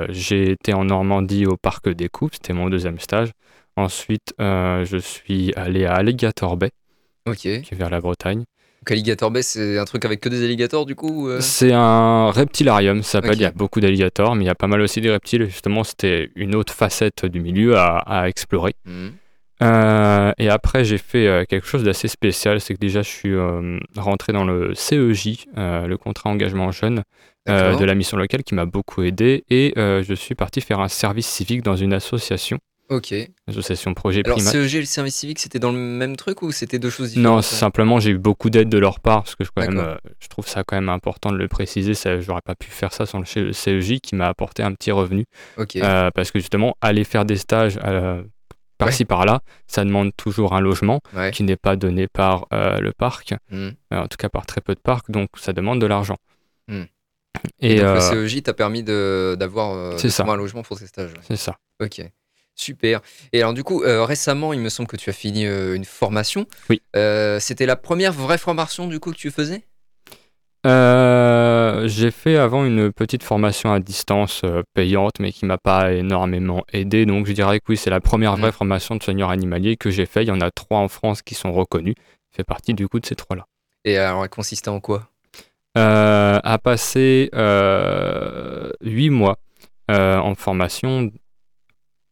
J'ai 0.09 0.51
été 0.51 0.73
en 0.73 0.85
Normandie 0.85 1.45
au 1.45 1.57
Parc 1.57 1.89
des 1.89 2.09
Coupes, 2.09 2.33
c'était 2.33 2.53
mon 2.53 2.69
deuxième 2.69 2.99
stage. 2.99 3.31
Ensuite, 3.75 4.33
je 4.39 4.97
suis 5.01 5.53
allé 5.55 5.85
à 5.85 5.95
Alligator 5.95 6.55
Bay, 6.55 6.71
Ok. 7.27 7.39
qui 7.39 7.49
est 7.49 7.75
vers 7.75 7.89
la 7.89 7.99
Bretagne. 7.99 8.45
Alligator 8.91 9.31
Bay, 9.31 9.41
c'est 9.41 9.77
un 9.77 9.85
truc 9.85 10.05
avec 10.05 10.21
que 10.21 10.29
des 10.29 10.43
alligators, 10.43 10.85
du 10.85 10.95
coup 10.95 11.25
ou, 11.25 11.29
euh 11.29 11.41
C'est 11.41 11.73
un 11.73 12.31
reptilarium, 12.31 13.03
ça 13.03 13.13
s'appelle. 13.13 13.35
Il 13.35 13.41
y 13.41 13.45
a 13.45 13.51
beaucoup 13.51 13.79
d'alligators, 13.79 14.35
mais 14.35 14.43
il 14.43 14.47
y 14.47 14.51
a 14.51 14.55
pas 14.55 14.67
mal 14.67 14.81
aussi 14.81 15.01
des 15.01 15.11
reptiles. 15.11 15.45
Justement, 15.45 15.83
c'était 15.83 16.29
une 16.35 16.55
autre 16.55 16.73
facette 16.73 17.25
du 17.25 17.39
milieu 17.39 17.77
à, 17.77 17.97
à 17.97 18.27
explorer. 18.27 18.75
Mhm. 18.85 19.13
Euh, 19.63 20.33
et 20.37 20.49
après, 20.49 20.83
j'ai 20.83 20.97
fait 20.97 21.27
euh, 21.27 21.45
quelque 21.47 21.67
chose 21.67 21.83
d'assez 21.83 22.07
spécial. 22.07 22.59
C'est 22.59 22.73
que 22.73 22.79
déjà, 22.79 23.01
je 23.01 23.09
suis 23.09 23.33
euh, 23.33 23.79
rentré 23.95 24.33
dans 24.33 24.43
le 24.43 24.73
CEJ, 24.75 25.45
le 25.55 25.95
contrat 25.95 26.29
engagement 26.29 26.71
jeune 26.71 27.03
de 27.47 27.85
la 27.85 27.95
mission 27.95 28.17
locale, 28.17 28.43
qui 28.43 28.55
m'a 28.55 28.65
beaucoup 28.65 29.03
aidé. 29.03 29.43
Et 29.49 29.73
je 29.75 30.13
suis 30.13 30.35
parti 30.35 30.61
faire 30.61 30.79
un 30.79 30.87
service 30.87 31.27
civique 31.27 31.61
dans 31.61 31.75
une 31.75 31.93
association, 31.93 32.57
Ok. 32.89 33.13
association 33.47 33.93
Projet 33.93 34.21
Alors, 34.25 34.37
Primat. 34.37 34.51
CEG 34.51 34.75
et 34.75 34.79
le 34.79 34.85
service 34.85 35.15
civique, 35.15 35.39
c'était 35.39 35.59
dans 35.59 35.71
le 35.71 35.77
même 35.77 36.15
truc 36.15 36.41
ou 36.41 36.51
c'était 36.51 36.77
deux 36.77 36.89
choses 36.89 37.09
différentes 37.13 37.35
Non, 37.37 37.41
simplement 37.41 37.99
j'ai 37.99 38.11
eu 38.11 38.17
beaucoup 38.17 38.49
d'aide 38.49 38.69
de 38.69 38.77
leur 38.77 38.99
part 38.99 39.23
parce 39.23 39.35
que 39.35 39.43
je, 39.43 39.49
quand 39.55 39.63
même, 39.63 39.75
D'accord. 39.75 39.93
euh, 40.05 40.09
je 40.19 40.27
trouve 40.27 40.47
ça 40.47 40.63
quand 40.63 40.75
même 40.75 40.89
important 40.89 41.31
de 41.31 41.37
le 41.37 41.47
préciser. 41.47 41.93
Ça, 41.95 42.19
j'aurais 42.19 42.41
pas 42.43 42.55
pu 42.55 42.69
faire 42.69 42.93
ça 42.93 43.05
sans 43.05 43.19
le 43.19 43.53
CEJ 43.53 43.99
qui 44.01 44.15
m'a 44.15 44.27
apporté 44.27 44.61
un 44.61 44.73
petit 44.73 44.91
revenu 44.91 45.25
Ok. 45.57 45.77
Euh, 45.77 46.11
parce 46.13 46.31
que 46.31 46.39
justement 46.39 46.77
aller 46.81 47.03
faire 47.03 47.25
des 47.25 47.37
stages 47.37 47.79
euh, 47.83 48.21
par-ci 48.77 49.05
par-là, 49.05 49.41
ça 49.67 49.83
demande 49.83 50.11
toujours 50.15 50.53
un 50.53 50.59
logement 50.59 51.01
ouais. 51.15 51.31
qui 51.31 51.43
n'est 51.43 51.55
pas 51.55 51.75
donné 51.75 52.07
par 52.07 52.45
le 52.51 52.91
parc, 52.91 53.33
euh, 53.51 53.71
en 53.91 54.07
tout 54.07 54.17
cas 54.17 54.29
par 54.29 54.45
très 54.45 54.61
peu 54.61 54.75
de 54.75 54.79
parcs, 54.79 55.09
donc 55.09 55.29
ça 55.37 55.53
demande 55.53 55.79
de 55.79 55.85
l'argent. 55.85 56.17
Hmm. 56.67 56.83
Et, 57.59 57.75
Et, 57.75 57.79
donc, 57.79 57.95
le 57.95 57.99
CEJ 58.01 58.43
t'a 58.43 58.53
permis 58.53 58.83
d'avoir 58.83 59.95
un 59.97 60.35
logement 60.35 60.61
pour 60.61 60.77
tes 60.77 60.87
stages. 60.87 61.13
c'est 61.21 61.35
ça. 61.35 61.57
Ok, 61.81 62.01
super. 62.55 63.01
Et 63.33 63.41
alors 63.41 63.53
du 63.53 63.63
coup, 63.63 63.83
euh, 63.83 64.03
récemment, 64.05 64.53
il 64.53 64.59
me 64.59 64.69
semble 64.69 64.87
que 64.87 64.97
tu 64.97 65.09
as 65.09 65.13
fini 65.13 65.45
euh, 65.45 65.75
une 65.75 65.85
formation. 65.85 66.45
Oui. 66.69 66.81
Euh, 66.95 67.39
C'était 67.39 67.65
la 67.65 67.75
première 67.75 68.13
vraie 68.13 68.37
formation 68.37 68.87
du 68.87 68.99
coup 68.99 69.11
que 69.11 69.17
tu 69.17 69.31
faisais? 69.31 69.63
J'ai 71.87 72.09
fait 72.09 72.37
avant 72.37 72.65
une 72.65 72.91
petite 72.91 73.21
formation 73.21 73.71
à 73.71 73.79
distance 73.79 74.41
payante, 74.73 75.19
mais 75.19 75.31
qui 75.31 75.45
m'a 75.45 75.59
pas 75.59 75.93
énormément 75.93 76.63
aidé. 76.73 77.05
Donc 77.05 77.27
je 77.27 77.33
dirais 77.33 77.59
que 77.59 77.65
oui, 77.69 77.77
c'est 77.77 77.91
la 77.91 77.99
première 78.01 78.35
vraie 78.35 78.49
Mm. 78.49 78.53
formation 78.53 78.95
de 78.95 79.03
soigneur 79.03 79.29
animalier 79.29 79.77
que 79.77 79.91
j'ai 79.91 80.07
fait. 80.07 80.23
Il 80.23 80.29
y 80.29 80.31
en 80.31 80.41
a 80.41 80.49
trois 80.49 80.79
en 80.79 80.87
France 80.87 81.21
qui 81.21 81.35
sont 81.35 81.53
reconnus. 81.53 81.95
Je 82.31 82.37
fais 82.37 82.43
partie 82.43 82.73
du 82.73 82.87
coup 82.87 82.99
de 82.99 83.05
ces 83.05 83.15
trois-là. 83.15 83.45
Et 83.83 83.97
alors, 83.97 84.23
elle 84.23 84.29
consistait 84.29 84.69
en 84.69 84.79
quoi? 84.79 85.07
À 85.75 86.57
passer 86.63 87.29
huit 88.81 89.09
mois 89.11 89.37
euh, 89.91 90.17
en 90.17 90.33
formation 90.33 91.11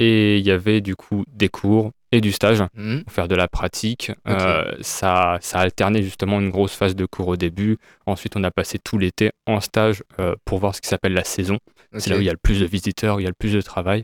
et 0.04 0.38
il 0.38 0.46
y 0.46 0.52
avait 0.52 0.82
du 0.82 0.96
coup 0.96 1.24
des 1.28 1.50
cours 1.50 1.92
et 2.12 2.22
du 2.22 2.32
stage 2.32 2.62
Mhm. 2.76 3.04
pour 3.04 3.14
faire 3.14 3.28
de 3.28 3.36
la 3.36 3.48
pratique. 3.48 4.12
Euh, 4.28 4.72
ça, 4.82 5.38
ça 5.42 5.60
alternait 5.60 6.04
justement 6.04 6.40
une 6.40 6.52
grosse 6.52 6.76
phase 6.76 6.96
de 6.96 7.06
cours 7.06 7.28
au 7.30 7.36
début. 7.38 7.78
Ensuite, 8.06 8.36
on 8.36 8.44
a 8.44 8.52
passé 8.52 8.78
tout 8.80 8.98
l'été 9.00 9.32
en 9.48 9.60
stage 9.62 10.04
euh, 10.20 10.36
pour 10.46 10.60
voir 10.60 10.76
ce 10.76 10.82
qui 10.82 10.90
s'appelle 10.90 11.14
la 11.14 11.24
saison. 11.24 11.58
C'est 11.98 12.10
là 12.10 12.18
où 12.18 12.20
il 12.20 12.26
y 12.26 12.30
a 12.30 12.34
le 12.34 12.38
plus 12.42 12.60
de 12.60 12.66
visiteurs, 12.66 13.16
où 13.16 13.20
il 13.20 13.24
y 13.24 13.28
a 13.28 13.30
le 13.30 13.36
plus 13.38 13.54
de 13.54 13.62
travail. 13.62 14.04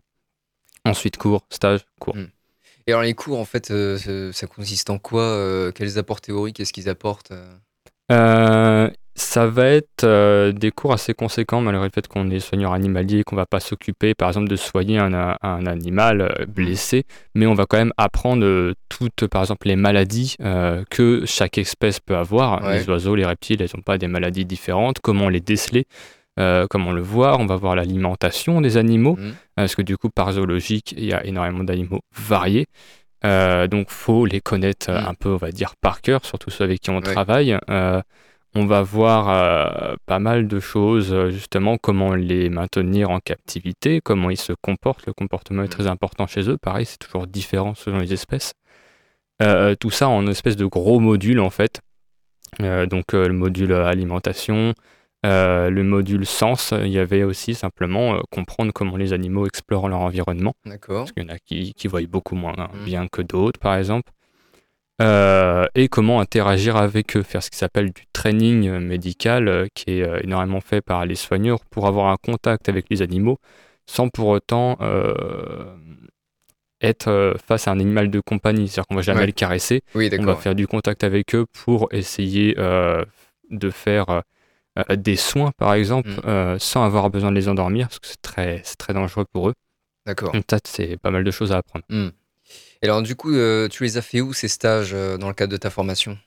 Ensuite, 0.86 1.18
cours, 1.18 1.46
stage, 1.50 1.82
cours. 2.00 2.16
Mm. 2.16 2.28
Et 2.88 2.92
alors 2.94 3.04
les 3.04 3.14
cours, 3.14 3.38
en 3.40 3.46
fait, 3.46 3.70
euh, 3.70 4.32
ça- 4.32 4.48
consiste 4.48 4.90
en 4.90 4.98
quoi 4.98 5.72
Quels 5.76 6.00
apports 6.00 6.22
théoriques 6.22 6.56
Qu'est-ce 6.56 6.74
qu'ils 6.74 6.90
apportent 6.90 7.32
Euh, 8.12 8.90
ça 9.15 9.48
va 9.48 9.65
être 9.67 10.04
euh, 10.06 10.52
des 10.54 10.72
cours 10.72 10.93
assez 10.93 11.13
conséquents, 11.13 11.60
malgré 11.62 11.84
le 11.86 11.91
fait 11.93 12.08
qu'on 12.08 12.30
est 12.30 12.39
soigneur 12.39 12.72
animalier, 12.74 13.24
qu'on 13.24 13.36
va 13.36 13.45
pas 13.45 13.60
s'occuper, 13.60 14.13
par 14.15 14.30
exemple, 14.30 14.48
de 14.48 14.56
soigner 14.56 14.98
un, 14.98 15.38
animal 15.41 16.22
euh, 16.22 16.45
blessé, 16.45 17.04
mais 17.36 17.45
on 17.45 17.54
va 17.54 17.65
quand 17.65 17.78
même 17.78 17.91
apprendre 17.98 18.45
euh, 18.45 18.74
toutes, 18.88 19.28
par 19.28 19.41
exemple, 19.41 19.67
les 19.67 19.76
maladies 19.76 20.36
euh, 20.41 20.84
que 20.89 21.24
chaque 21.26 21.58
espèce 21.58 22.00
peut 22.00 22.15
avoir. 22.15 22.63
Ouais. 22.63 22.80
Les 22.80 22.89
oiseaux, 22.89 23.15
les 23.15 23.26
reptiles, 23.26 23.62
elles 23.62 23.69
n'ont 23.76 23.82
pas 23.82 23.98
des 23.98 24.08
maladies 24.08 24.45
différentes, 24.45 25.00
comment 25.02 25.28
les 25.30 25.41
déceler. 25.41 25.86
euh, 26.39 26.67
comment 26.69 26.93
le 26.93 27.02
voir, 27.02 27.39
on 27.41 27.45
va 27.48 27.58
voir 27.58 27.76
l'alimentation 27.76 28.62
des 28.62 28.78
animaux, 28.78 29.17
Mhm. 29.19 29.34
parce 29.56 29.76
que 29.76 29.82
du 29.82 29.98
coup, 29.98 30.10
par 30.10 30.32
zoologique, 30.32 30.93
il 30.95 31.04
y 31.04 31.12
a 31.12 31.26
énormément 31.26 31.65
d'animaux 31.65 32.00
variés. 32.17 32.65
Donc, 33.22 33.89
faut 33.89 34.26
les 34.26 34.39
connaître 34.39 34.89
Mhm. 34.89 35.08
un 35.10 35.13
peu, 35.15 35.30
on 35.34 35.38
va 35.38 35.52
dire, 35.52 35.74
par 35.82 36.00
cœur, 36.00 36.24
surtout 36.24 36.50
ceux 36.50 36.63
avec 36.63 36.80
qui 36.80 36.91
on 36.91 36.95
Ouais. 37.02 37.02
travaille. 37.13 37.58
On 38.56 38.66
va 38.66 38.82
voir 38.82 39.30
euh, 39.30 39.96
pas 40.08 40.18
mal 40.20 40.48
de 40.48 40.60
choses, 40.60 41.14
euh, 41.14 41.30
justement, 41.30 41.78
comment 41.78 42.16
les 42.16 42.50
maintenir 42.50 43.12
en 43.12 43.20
captivité, 43.20 44.02
comment 44.04 44.30
ils 44.32 44.38
se 44.38 44.54
comportent. 44.54 45.06
Le 45.06 45.14
comportement 45.14 45.62
est 45.62 45.66
Mhm. 45.66 45.72
très 45.72 45.88
important 45.88 46.26
chez 46.26 46.50
eux. 46.50 46.58
Pareil, 46.58 46.86
c'est 46.86 46.98
toujours 46.98 47.28
différent 47.28 47.76
selon 47.76 48.00
les 48.00 48.12
espèces. 48.12 48.54
Euh, 49.42 49.76
tout 49.76 49.92
ça 49.92 50.10
en 50.10 50.26
espèce 50.28 50.56
de 50.58 50.66
gros 50.66 51.00
module, 51.00 51.40
en 51.40 51.50
fait. 51.52 51.80
Euh, 52.62 52.86
donc, 52.88 53.14
le 53.14 53.32
module 53.32 53.72
alimentation, 53.74 54.74
le 55.24 55.82
module 55.84 56.26
sens, 56.26 56.74
il 56.76 56.90
y 56.90 56.98
avait 56.98 57.24
aussi 57.24 57.54
simplement 57.54 58.20
comprendre 58.32 58.72
comment 58.74 58.98
les 58.98 59.14
animaux 59.14 59.46
explorent 59.46 59.88
leur 59.90 60.00
environnement. 60.02 60.56
D'accord. 60.66 61.02
Parce 61.02 61.12
qu'il 61.12 61.24
y 61.24 61.26
en 61.28 61.34
a 61.36 61.38
qui, 61.40 61.74
qui 61.76 61.88
voient 61.88 62.02
beaucoup 62.08 62.36
moins 62.36 62.54
Mm. 62.74 62.86
bien 62.86 63.08
que 63.08 63.22
d'autres, 63.22 63.60
par 63.60 63.76
exemple. 63.76 64.12
Euh, 65.02 65.66
et 65.76 65.88
comment 65.88 66.20
interagir 66.20 66.76
avec 66.76 67.16
eux, 67.16 67.24
faire 67.24 67.42
ce 67.42 67.50
qui 67.50 67.58
s'appelle 67.58 67.92
du 67.92 68.04
training 68.12 68.68
euh, 68.68 68.80
médical, 68.80 69.48
euh, 69.48 69.68
qui 69.74 69.92
est 69.92 70.24
énormément 70.26 70.60
fait 70.62 70.82
par 70.82 71.06
les 71.06 71.16
soigneurs 71.16 71.60
pour 71.70 71.88
avoir 71.88 72.08
un 72.08 72.18
contact 72.18 72.68
avec 72.70 72.88
les 72.90 73.02
animaux, 73.02 73.38
sans 73.86 74.10
pour 74.10 74.28
autant 74.28 74.78
euh, 74.82 75.76
être 76.82 77.36
face 77.46 77.68
à 77.68 77.72
un 77.72 77.80
animal 77.80 78.10
de 78.10 78.20
compagnie. 78.20 78.68
C'est-à-dire 78.68 78.88
qu'on 78.88 78.96
va 78.96 79.02
jamais 79.02 79.22
Ouais. 79.22 79.26
le 79.28 79.32
caresser, 79.32 79.82
Oui, 79.96 80.10
on 80.20 80.24
va 80.24 80.36
faire 80.36 80.56
du 80.56 80.68
contact 80.68 81.04
avec 81.04 81.36
eux 81.36 81.46
pour 81.64 81.88
essayer 81.92 82.56
euh, 82.58 83.04
de 83.50 83.70
faire 83.70 84.24
des 84.98 85.18
soins, 85.18 85.52
par 85.58 85.74
exemple, 85.74 86.10
Mm. 86.10 86.58
sans 86.60 86.86
avoir 86.86 87.10
besoin 87.10 87.32
de 87.32 87.36
les 87.36 87.50
endormir, 87.50 87.88
parce 87.88 88.00
que 88.00 88.08
c'est 88.08 88.22
très, 88.22 88.60
très 88.78 88.94
dangereux 88.94 89.26
pour 89.34 89.50
eux. 89.50 89.54
D'accord. 90.06 90.32
Donc 90.32 90.44
ça, 90.50 90.58
c'est 90.64 90.96
pas 90.98 91.12
mal 91.12 91.24
de 91.26 91.32
choses 91.32 91.52
à 91.52 91.58
apprendre. 91.58 91.84
Et 92.82 92.86
alors, 92.86 93.02
du 93.02 93.15
coup, 93.15 93.34
euh, 93.34 93.68
tu 93.68 93.84
les 93.84 93.98
as 93.98 94.02
fait 94.02 94.22
où 94.22 94.32
ces 94.32 94.48
stages 94.48 94.92
euh, 94.94 95.18
dans 95.18 95.28
le 95.28 95.34
cadre 95.34 95.52
de 95.52 95.58
ta 95.58 95.70
formation? 95.70 96.18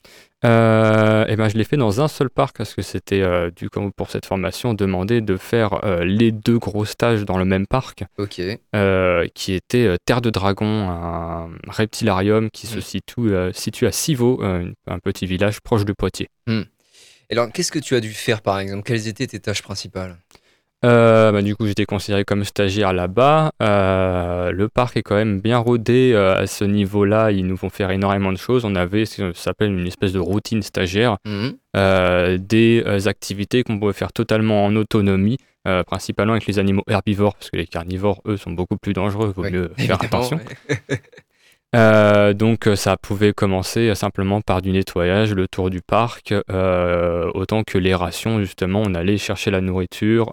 Euh, 0.45 1.25
et 1.27 1.37
ben, 1.37 1.49
je 1.49 1.57
l'ai 1.57 1.65
fait 1.65 1.77
dans 1.79 2.01
un 2.03 2.09
seul 2.09 2.29
parc 2.29 2.59
parce 2.59 2.75
que 2.75 2.83
c'était, 2.83 3.23
euh, 3.23 3.51
du 3.51 3.71
coup, 3.71 3.91
pour 3.97 4.11
cette 4.11 4.27
formation, 4.27 4.75
demandé 4.75 5.21
de 5.23 5.37
faire 5.37 5.83
euh, 5.85 6.05
les 6.05 6.31
deux 6.31 6.59
gros 6.59 6.85
stages 6.85 7.25
dans 7.25 7.39
le 7.39 7.45
même 7.47 7.67
parc, 7.67 8.05
Ok. 8.19 8.41
qui 9.35 9.53
était 9.55 9.97
Terre 10.05 10.21
de 10.21 10.31
Dragon, 10.31 10.91
un 10.91 11.49
reptilarium 11.69 12.51
qui 12.51 12.67
se 12.67 12.79
Mm. 12.79 12.83
situe, 12.83 13.33
situe 13.55 13.87
à 13.87 13.93
Civaux, 13.93 14.43
un 14.43 14.99
petit 14.99 15.27
village 15.27 15.61
proche 15.61 15.85
de 15.87 15.93
Poitiers. 15.93 16.29
Et 16.49 16.65
alors, 17.31 17.51
qu'est-ce 17.51 17.73
que 17.73 17.79
tu 17.79 17.95
as 17.95 18.01
dû 18.01 18.11
faire, 18.13 18.43
par 18.43 18.59
exemple? 18.59 18.83
Quelles 18.83 19.09
étaient 19.09 19.27
tes 19.27 19.41
tâches 19.41 19.63
principales? 19.63 20.19
Euh, 20.85 21.31
bah, 21.31 21.43
du 21.43 21.55
coup, 21.55 21.67
j'étais 21.67 21.85
considéré 21.85 22.25
comme 22.25 22.45
stagiaire 22.45 22.93
là-bas. 22.93 23.53
Euh, 23.63 24.51
le 24.51 24.69
parc 24.69 24.97
est 24.97 25.03
quand 25.03 25.15
même 25.15 25.41
bien 25.41 25.59
rodé 25.59 26.13
euh, 26.15 26.43
à 26.43 26.47
ce 26.47 26.65
niveau-là. 26.65 27.31
Ils 27.31 27.47
nous 27.47 27.57
font 27.57 27.71
faire 27.71 27.91
énormément 27.91 28.33
de 28.33 28.39
choses. 28.39 28.65
On 28.65 28.75
avait 28.75 29.05
ce 29.05 29.33
ça 29.33 29.43
s'appelle 29.43 29.73
une 29.73 29.87
espèce 29.87 30.13
de 30.13 30.19
routine 30.19 30.63
stagiaire. 30.63 31.17
Mhm. 31.25 32.39
des 32.39 32.85
activités 33.07 33.63
qu'on 33.63 33.79
pouvait 33.79 33.93
faire 33.93 34.13
totalement 34.13 34.65
en 34.65 34.77
autonomie, 34.77 35.39
principalement 35.87 36.33
avec 36.33 36.47
les 36.47 36.59
animaux 36.59 36.83
herbivores, 36.89 37.35
parce 37.35 37.51
que 37.51 37.57
les 37.57 37.67
carnivores, 37.67 38.21
eux, 38.27 38.37
sont 38.37 38.51
beaucoup 38.51 38.77
plus 38.77 38.93
dangereux, 38.93 39.33
il 39.37 39.43
vaut 39.43 39.51
mieux 39.51 39.73
faire 39.79 40.03
attention. 40.03 40.39
ouais. 40.69 41.01
Euh, 41.75 42.35
donc 42.35 42.67
euh, 42.67 42.77
ça 42.77 42.99
pouvait 42.99 43.33
commencer 43.33 43.89
euh, 43.89 43.95
simplement 43.95 44.43
par 44.43 44.61
du 44.61 44.73
nettoyage, 44.73 45.33
le 45.33 45.49
tour 45.49 45.71
du 45.71 45.81
parc, 45.81 46.35
autant 47.35 47.65
que 47.65 47.79
les 47.79 47.95
rations, 47.95 48.41
justement, 48.41 48.83
on 48.85 48.95
allait 48.95 49.17
chercher 49.17 49.51
la 49.51 49.61
nourriture, 49.61 50.33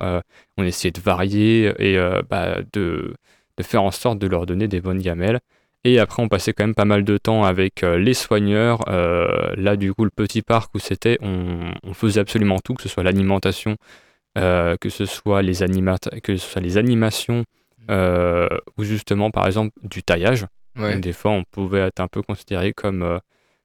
on 0.58 0.64
essayait 0.64 0.92
de 0.92 1.00
varier 1.00 1.74
et 1.80 1.98
bah, 2.30 2.58
de, 2.74 3.14
faire 3.62 3.84
en 3.84 3.92
sorte 3.92 4.20
de 4.20 4.28
leur 4.28 4.46
donner 4.46 4.68
des 4.68 4.82
bonnes 4.82 5.00
gamelles. 5.00 5.40
Et 5.86 6.00
après, 6.00 6.22
on 6.22 6.28
passait 6.28 6.52
quand 6.52 6.66
même 6.66 6.76
pas 6.76 6.86
mal 6.86 7.06
de 7.06 7.18
temps 7.18 7.44
avec 7.46 7.82
les 7.82 8.14
soigneurs. 8.14 8.84
Là, 8.90 9.76
du 9.76 9.94
coup, 9.94 10.04
le 10.04 10.12
petit 10.12 10.42
parc 10.42 10.74
où 10.76 10.80
c'était, 10.80 11.18
on, 11.22 11.94
faisait 11.94 12.20
absolument 12.20 12.60
tout, 12.60 12.74
que 12.74 12.84
ce 12.84 12.90
soit 12.90 13.04
l'alimentation, 13.04 13.78
que 14.36 14.90
ce 14.90 15.06
soit 15.06 15.42
les 15.42 15.64
animata- 15.64 16.20
que 16.22 16.36
ce 16.36 16.48
soit 16.50 16.62
les 16.62 16.78
animations, 16.78 17.46
ou 17.90 18.84
justement, 18.84 19.32
par 19.32 19.48
exemple, 19.48 19.72
du 19.84 20.04
taillage. 20.04 20.46
Ouais. 20.80 21.00
Des 21.00 21.14
fois, 21.14 21.32
on 21.32 21.44
pouvait 21.44 21.80
être 21.82 22.00
un 22.00 22.08
peu 22.08 22.22
considéré 22.22 22.74
comme 22.74 23.04
euh, 23.04 23.20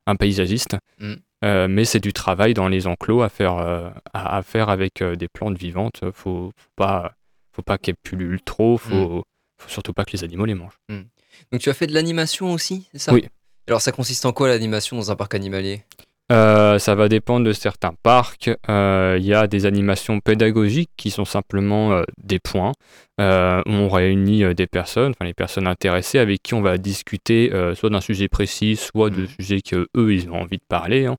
un 0.07 0.17
paysagiste, 0.17 0.77
Mm. 0.99 1.15
Euh, 1.45 1.69
mais 1.69 1.85
c'est 1.85 2.01
du 2.01 2.15
travail 2.15 2.55
dans 2.55 2.69
les 2.69 2.87
enclos 2.87 3.21
à 3.21 3.29
faire, 3.29 3.59
euh, 3.59 3.91
à, 4.15 4.39
à 4.39 4.43
faire 4.43 4.71
avec 4.71 5.03
des 5.03 5.29
plantes 5.29 5.59
vivantes. 5.59 6.01
Faut, 6.15 6.53
faut 6.57 6.71
pas, 6.75 7.17
faut 7.53 7.61
pas 7.63 7.77
qu'elles 7.77 7.97
pullulent 8.03 8.41
trop. 8.41 8.79
Faut, 8.79 9.25
faut 9.59 9.69
surtout 9.69 9.93
pas 9.93 10.07
que 10.07 10.13
les 10.13 10.25
animaux 10.25 10.47
les 10.47 10.55
mangent. 10.55 10.79
Donc, 10.89 11.61
tu 11.61 11.69
as 11.69 11.75
fait 11.75 11.87
de 11.87 11.93
l'animation 11.93 12.53
aussi, 12.53 12.89
c'est 12.93 12.99
ça? 12.99 13.13
Oui. 13.13 13.29
Alors, 13.69 13.83
ça 13.83 13.93
consiste 13.93 14.25
en 14.25 14.33
quoi 14.33 14.49
l'animation 14.49 14.97
dans 14.97 15.11
un 15.11 15.17
parc 15.17 15.35
animalier? 15.35 15.85
Euh, 16.33 16.79
ça 16.79 16.95
va 16.95 17.09
dépendre 17.09 17.45
de 17.47 17.53
certains 17.53 17.93
parcs. 18.03 18.51
Euh, 18.71 19.17
Il 19.21 19.27
y 19.27 19.35
a 19.35 19.47
des 19.47 19.67
animations 19.67 20.21
pédagogiques 20.21 20.91
qui 20.97 21.11
sont 21.11 21.27
simplement 21.27 21.93
euh, 21.93 22.03
des 22.23 22.39
points 22.39 22.73
où 23.19 23.23
on 23.71 23.89
réunit 23.89 24.55
des 24.55 24.67
personnes, 24.67 25.13
enfin 25.13 25.25
les 25.27 25.35
personnes 25.35 25.67
intéressées 25.69 26.19
avec 26.19 26.43
qui 26.43 26.55
on 26.55 26.63
va 26.63 26.79
discuter 26.79 27.53
soit 27.77 27.91
d'un 27.91 28.01
sujet 28.01 28.27
précis, 28.29 28.75
soit 28.75 29.11
de 29.11 29.23
Mhm. 29.23 29.29
sujets 29.39 29.61
que 29.61 29.87
eux 29.97 30.13
ils 30.15 30.29
ont 30.31 30.41
envie 30.41 30.57
de 30.57 30.65
parler, 30.69 31.07
hein, 31.07 31.17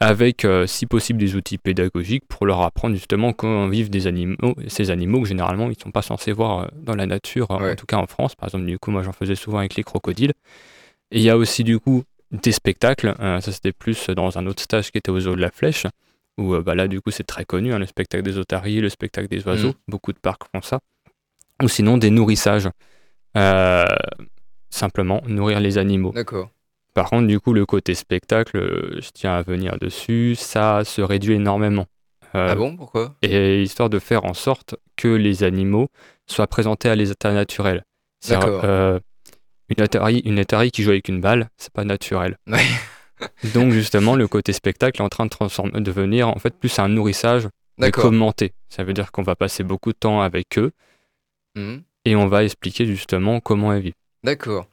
avec 0.00 0.46
si 0.66 0.84
possible 0.84 1.18
des 1.18 1.34
outils 1.34 1.56
pédagogiques 1.56 2.24
pour 2.28 2.44
leur 2.44 2.60
apprendre 2.60 2.94
justement 2.94 3.32
comment 3.32 3.68
vivent 3.68 3.88
des 3.88 4.06
animaux, 4.06 4.36
ces 4.68 4.90
animaux 4.90 5.22
que 5.22 5.28
généralement 5.28 5.66
ils 5.66 5.76
ne 5.78 5.82
sont 5.82 5.92
pas 5.92 6.02
censés 6.02 6.32
voir 6.32 6.70
dans 6.76 6.94
la 6.94 7.06
nature, 7.06 7.50
Ouais. 7.52 7.72
en 7.72 7.74
tout 7.74 7.86
cas 7.86 7.96
en 7.96 8.06
France. 8.06 8.34
Par 8.34 8.48
exemple, 8.50 8.66
du 8.66 8.78
coup, 8.78 8.90
moi 8.90 9.02
j'en 9.02 9.12
faisais 9.12 9.34
souvent 9.36 9.58
avec 9.58 9.76
les 9.76 9.82
crocodiles. 9.82 10.32
Et 11.10 11.18
il 11.18 11.22
y 11.22 11.30
a 11.30 11.38
aussi 11.38 11.64
du 11.64 11.78
coup 11.78 12.02
des 12.42 12.52
spectacles. 12.52 13.14
Euh, 13.20 13.40
ça, 13.40 13.52
c'était 13.52 13.72
plus 13.72 14.10
dans 14.10 14.38
un 14.38 14.46
autre 14.46 14.62
stage 14.62 14.90
qui 14.90 14.98
était 14.98 15.10
au 15.10 15.20
zoo 15.20 15.34
de 15.34 15.40
la 15.40 15.50
Flèche, 15.50 15.86
où 16.38 16.54
euh, 16.54 16.62
bah, 16.62 16.74
là, 16.74 16.88
du 16.88 17.00
coup, 17.00 17.10
c'est 17.10 17.24
très 17.24 17.44
connu, 17.44 17.72
hein, 17.72 17.78
le 17.78 17.86
spectacle 17.86 18.24
des 18.24 18.38
otaries, 18.38 18.80
le 18.80 18.88
spectacle 18.88 19.28
des 19.28 19.46
oiseaux. 19.46 19.68
Mhm. 19.68 19.74
Beaucoup 19.88 20.12
de 20.12 20.18
parcs 20.18 20.42
font 20.54 20.62
ça. 20.62 20.80
Ou 21.62 21.68
sinon, 21.68 21.96
des 21.98 22.10
nourrissages. 22.10 22.68
Euh, 23.36 23.86
simplement, 24.70 25.22
nourrir 25.26 25.60
les 25.60 25.78
animaux. 25.78 26.12
D'accord. 26.12 26.50
Par 26.94 27.10
contre, 27.10 27.26
du 27.26 27.40
coup, 27.40 27.52
le 27.52 27.66
côté 27.66 27.94
spectacle, 27.94 29.00
je 29.00 29.08
tiens 29.12 29.34
à 29.34 29.42
venir 29.42 29.78
dessus, 29.80 30.36
ça 30.36 30.84
se 30.84 31.00
réduit 31.02 31.34
énormément. 31.34 31.86
Ah 32.36 32.56
bon? 32.56 32.76
Pourquoi? 32.76 33.14
et 33.22 33.62
histoire 33.62 33.88
de 33.88 34.00
faire 34.00 34.24
en 34.24 34.34
sorte 34.34 34.74
que 34.96 35.06
les 35.06 35.44
animaux 35.44 35.88
soient 36.26 36.48
présentés 36.48 36.88
à 36.88 36.96
l'état 36.96 37.32
naturel. 37.32 37.84
D'accord. 38.28 39.00
Une 39.76 39.82
Atari, 39.84 40.18
une 40.24 40.38
Atari 40.38 40.70
qui 40.70 40.82
joue 40.82 40.90
avec 40.90 41.08
une 41.08 41.20
balle, 41.20 41.48
c'est 41.56 41.72
pas 41.72 41.84
naturel. 41.84 42.38
Donc 43.54 43.72
justement, 43.72 44.16
le 44.16 44.28
côté 44.28 44.52
spectacle 44.52 45.00
est 45.00 45.04
en 45.04 45.08
train 45.08 45.24
de 45.24 45.30
transformer, 45.30 45.80
devenir 45.80 46.28
en 46.28 46.38
fait 46.38 46.54
plus 46.54 46.78
un 46.78 46.88
nourrissage 46.88 47.48
D'accord. 47.78 48.04
commenté. 48.04 48.52
Ça 48.68 48.84
veut 48.84 48.92
dire 48.92 49.12
qu'on 49.12 49.22
va 49.22 49.36
passer 49.36 49.62
beaucoup 49.64 49.92
de 49.92 49.98
temps 49.98 50.20
avec 50.20 50.58
eux 50.58 50.72
Mhm. 51.56 51.82
et 52.04 52.16
on 52.16 52.26
va 52.26 52.42
expliquer 52.42 52.84
justement 52.86 53.38
comment 53.40 53.72
elles 53.72 53.82
vivent. 53.82 53.94
D'accord. 54.24 54.66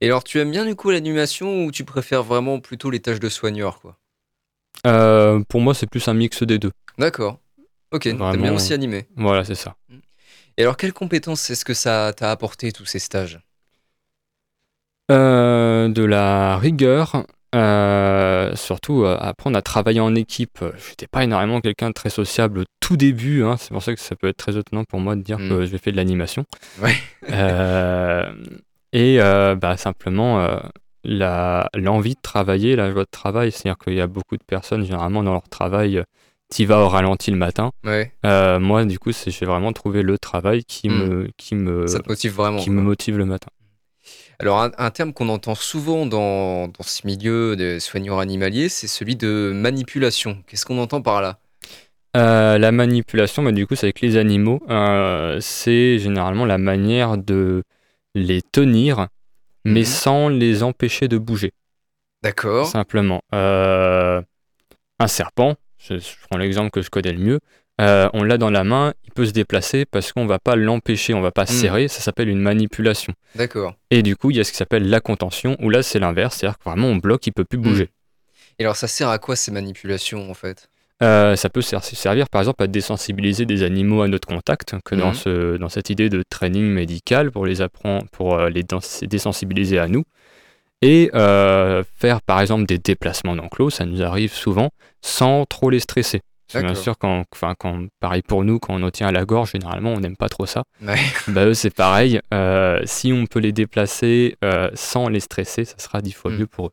Et 0.00 0.06
alors, 0.06 0.24
tu 0.24 0.38
aimes 0.40 0.50
bien 0.50 0.64
du 0.64 0.74
coup 0.74 0.90
l'animation 0.90 1.64
ou 1.64 1.70
tu 1.70 1.84
préfères 1.84 2.22
vraiment 2.22 2.60
plutôt 2.60 2.90
les 2.90 3.00
tâches 3.00 3.20
de 3.20 3.28
soigneur 3.28 3.80
quoi? 3.80 3.98
Euh, 4.86 5.40
pour 5.48 5.60
moi, 5.60 5.74
c'est 5.74 5.86
plus 5.88 6.08
un 6.08 6.14
mix 6.14 6.42
des 6.42 6.58
deux. 6.58 6.72
D'accord. 6.98 7.38
Ok, 7.92 8.02
t'aimes 8.02 8.42
bien 8.42 8.54
aussi 8.54 8.72
animer. 8.72 9.06
Voilà, 9.16 9.44
c'est 9.44 9.54
ça. 9.54 9.76
Et 10.56 10.62
alors, 10.62 10.76
quelles 10.76 10.92
compétences 10.92 11.48
est-ce 11.50 11.64
que 11.64 11.74
ça 11.74 12.12
t'a 12.16 12.30
apporté 12.30 12.72
tous 12.72 12.84
ces 12.86 12.98
stages? 12.98 13.38
Euh, 15.10 15.88
de 15.88 16.02
la 16.02 16.56
rigueur, 16.56 17.24
euh, 17.54 18.56
surtout 18.56 19.04
euh, 19.04 19.16
apprendre 19.20 19.58
à 19.58 19.62
travailler 19.62 20.00
en 20.00 20.14
équipe. 20.14 20.58
Je 20.60 20.90
n'étais 20.90 21.06
pas 21.06 21.24
énormément 21.24 21.60
quelqu'un 21.60 21.88
de 21.88 21.92
très 21.94 22.08
sociable 22.08 22.60
au 22.60 22.64
tout 22.80 22.96
début, 22.96 23.44
hein, 23.44 23.56
c'est 23.58 23.70
pour 23.72 23.82
ça 23.82 23.94
que 23.94 24.00
ça 24.00 24.16
peut 24.16 24.28
être 24.28 24.38
très 24.38 24.56
étonnant 24.56 24.84
pour 24.84 25.00
moi 25.00 25.14
de 25.14 25.20
dire 25.22 25.38
Mm. 25.38 25.48
que 25.50 25.64
j'ai 25.66 25.76
fait 25.78 25.92
de 25.92 25.96
l'animation. 25.96 26.44
Ouais. 26.80 26.94
Et 28.92 29.18
bah, 29.18 29.76
simplement 29.76 30.46
l'envie 31.04 32.14
de 32.14 32.20
travailler, 32.22 32.76
la 32.76 32.90
joie 32.90 33.04
de 33.04 33.10
travail, 33.10 33.52
c'est-à-dire 33.52 33.76
qu'il 33.78 33.94
y 33.94 34.00
a 34.00 34.06
beaucoup 34.06 34.36
de 34.38 34.44
personnes 34.46 34.84
généralement 34.84 35.22
dans 35.22 35.32
leur 35.32 35.48
travail, 35.48 36.02
tu 36.54 36.64
vas 36.64 36.78
au 36.80 36.88
ralenti 36.88 37.30
le 37.30 37.36
matin. 37.36 37.72
Ouais, 37.84 38.10
moi, 38.58 38.84
du 38.86 38.98
coup, 38.98 39.10
j'ai 39.12 39.44
vraiment 39.46 39.72
trouvé 39.74 40.02
le 40.02 40.16
travail 40.18 40.64
qui 40.64 40.88
Mm. 40.88 40.92
me, 40.94 41.28
qui 41.36 41.54
me, 41.56 41.86
ça 41.86 42.00
te 42.00 42.08
motive 42.08 42.32
vraiment. 42.32 42.58
qui 42.58 42.66
quoi. 42.66 42.74
me 42.74 42.80
motive 42.80 43.18
le 43.18 43.26
matin. 43.26 43.48
Alors, 44.40 44.60
un, 44.60 44.70
un 44.78 44.90
terme 44.90 45.12
qu'on 45.12 45.28
entend 45.28 45.54
souvent 45.54 46.06
dans, 46.06 46.68
dans 46.68 46.82
ce 46.82 47.06
milieu 47.06 47.56
des 47.56 47.80
soigneurs 47.80 48.18
animaliers, 48.18 48.68
c'est 48.68 48.86
celui 48.88 49.16
de 49.16 49.52
manipulation. 49.54 50.42
Qu'est-ce 50.46 50.66
qu'on 50.66 50.78
entend 50.78 51.02
par 51.02 51.22
là? 51.22 51.38
Euh, 52.16 52.58
la 52.58 52.70
manipulation, 52.72 53.42
bah, 53.42 53.52
du 53.52 53.66
coup, 53.66 53.74
c'est 53.74 53.86
avec 53.86 54.00
les 54.00 54.16
animaux. 54.16 54.62
Euh, 54.70 55.38
c'est 55.40 55.98
généralement 55.98 56.44
la 56.46 56.58
manière 56.58 57.16
de 57.18 57.62
les 58.14 58.42
tenir, 58.42 59.08
mais 59.64 59.80
Mhm. 59.80 59.84
sans 59.86 60.28
les 60.28 60.62
empêcher 60.62 61.08
de 61.08 61.18
bouger, 61.18 61.52
D'accord. 62.22 62.66
simplement. 62.66 63.20
Euh, 63.34 64.22
un 65.00 65.08
serpent, 65.08 65.56
je, 65.78 65.98
je 65.98 66.14
prends 66.28 66.38
l'exemple 66.38 66.70
que 66.70 66.82
je 66.82 66.90
connais 66.90 67.12
le 67.12 67.18
mieux, 67.18 67.40
euh, 67.80 68.08
on 68.12 68.22
l'a 68.22 68.38
dans 68.38 68.50
la 68.50 68.62
main, 68.64 68.94
il 69.04 69.10
peut 69.12 69.26
se 69.26 69.32
déplacer 69.32 69.84
parce 69.84 70.12
qu'on 70.12 70.26
va 70.26 70.38
pas 70.38 70.54
l'empêcher, 70.56 71.12
on 71.14 71.20
va 71.20 71.32
pas 71.32 71.42
Mm. 71.44 71.46
serrer, 71.46 71.88
ça 71.88 72.00
s'appelle 72.00 72.28
une 72.28 72.40
manipulation. 72.40 73.12
D'accord. 73.34 73.74
Et 73.90 74.02
du 74.02 74.16
coup, 74.16 74.30
il 74.30 74.36
y 74.36 74.40
a 74.40 74.44
ce 74.44 74.50
qui 74.52 74.56
s'appelle 74.56 74.88
la 74.88 75.00
contention, 75.00 75.56
où 75.60 75.70
là 75.70 75.82
c'est 75.82 75.98
l'inverse, 75.98 76.36
c'est-à-dire 76.36 76.58
que 76.58 76.64
vraiment 76.64 76.88
on 76.88 76.96
bloque, 76.96 77.26
il 77.26 77.32
peut 77.32 77.44
plus 77.44 77.58
bouger. 77.58 77.90
Et 78.58 78.64
alors, 78.64 78.76
ça 78.76 78.86
sert 78.86 79.08
à 79.08 79.18
quoi 79.18 79.34
ces 79.34 79.50
manipulations 79.50 80.30
en 80.30 80.34
fait? 80.34 80.68
Euh, 81.02 81.34
ça 81.34 81.48
peut 81.50 81.60
ser- 81.60 81.80
servir 81.82 82.28
par 82.28 82.40
exemple 82.40 82.62
à 82.62 82.68
désensibiliser 82.68 83.46
des 83.46 83.64
animaux 83.64 84.02
à 84.02 84.08
notre 84.08 84.28
contact, 84.28 84.76
que 84.84 84.94
dans, 84.94 85.08
Mhm. 85.08 85.14
ce, 85.14 85.56
dans 85.56 85.68
cette 85.68 85.90
idée 85.90 86.08
de 86.08 86.22
training 86.30 86.62
médical 86.64 87.32
pour 87.32 87.46
les 87.46 87.60
apprendre, 87.62 88.06
pour 88.12 88.36
euh, 88.38 88.48
les 88.48 88.62
désensibiliser 89.02 89.80
à 89.80 89.88
nous. 89.88 90.04
Et 90.82 91.10
euh, 91.14 91.82
faire 91.96 92.22
par 92.22 92.40
exemple 92.40 92.66
des 92.66 92.78
déplacements 92.78 93.34
d'enclos, 93.34 93.70
ça 93.70 93.86
nous 93.86 94.02
arrive 94.02 94.32
souvent 94.32 94.70
sans 95.02 95.46
trop 95.46 95.68
les 95.70 95.80
stresser. 95.80 96.20
Bien 96.62 96.74
sûr, 96.74 96.98
quand, 96.98 97.24
enfin, 97.32 97.54
quand, 97.58 97.86
pareil 98.00 98.22
pour 98.22 98.44
nous, 98.44 98.58
quand 98.58 98.74
on 98.74 98.82
en 98.82 98.90
tient 98.90 99.08
à 99.08 99.12
la 99.12 99.24
gorge, 99.24 99.52
généralement 99.52 99.92
on 99.92 100.00
n'aime 100.00 100.16
pas 100.16 100.28
trop 100.28 100.46
ça. 100.46 100.64
Ouais. 100.82 100.98
Bah, 101.28 101.46
eux, 101.46 101.54
c'est 101.54 101.74
pareil. 101.74 102.20
Euh, 102.32 102.80
si 102.84 103.12
on 103.12 103.26
peut 103.26 103.40
les 103.40 103.52
déplacer 103.52 104.36
euh, 104.44 104.70
sans 104.74 105.08
les 105.08 105.20
stresser, 105.20 105.64
ça 105.64 105.78
sera 105.78 106.00
dix 106.02 106.12
fois 106.12 106.30
Mhm. 106.30 106.38
mieux 106.38 106.46
pour 106.46 106.66
eux. 106.68 106.72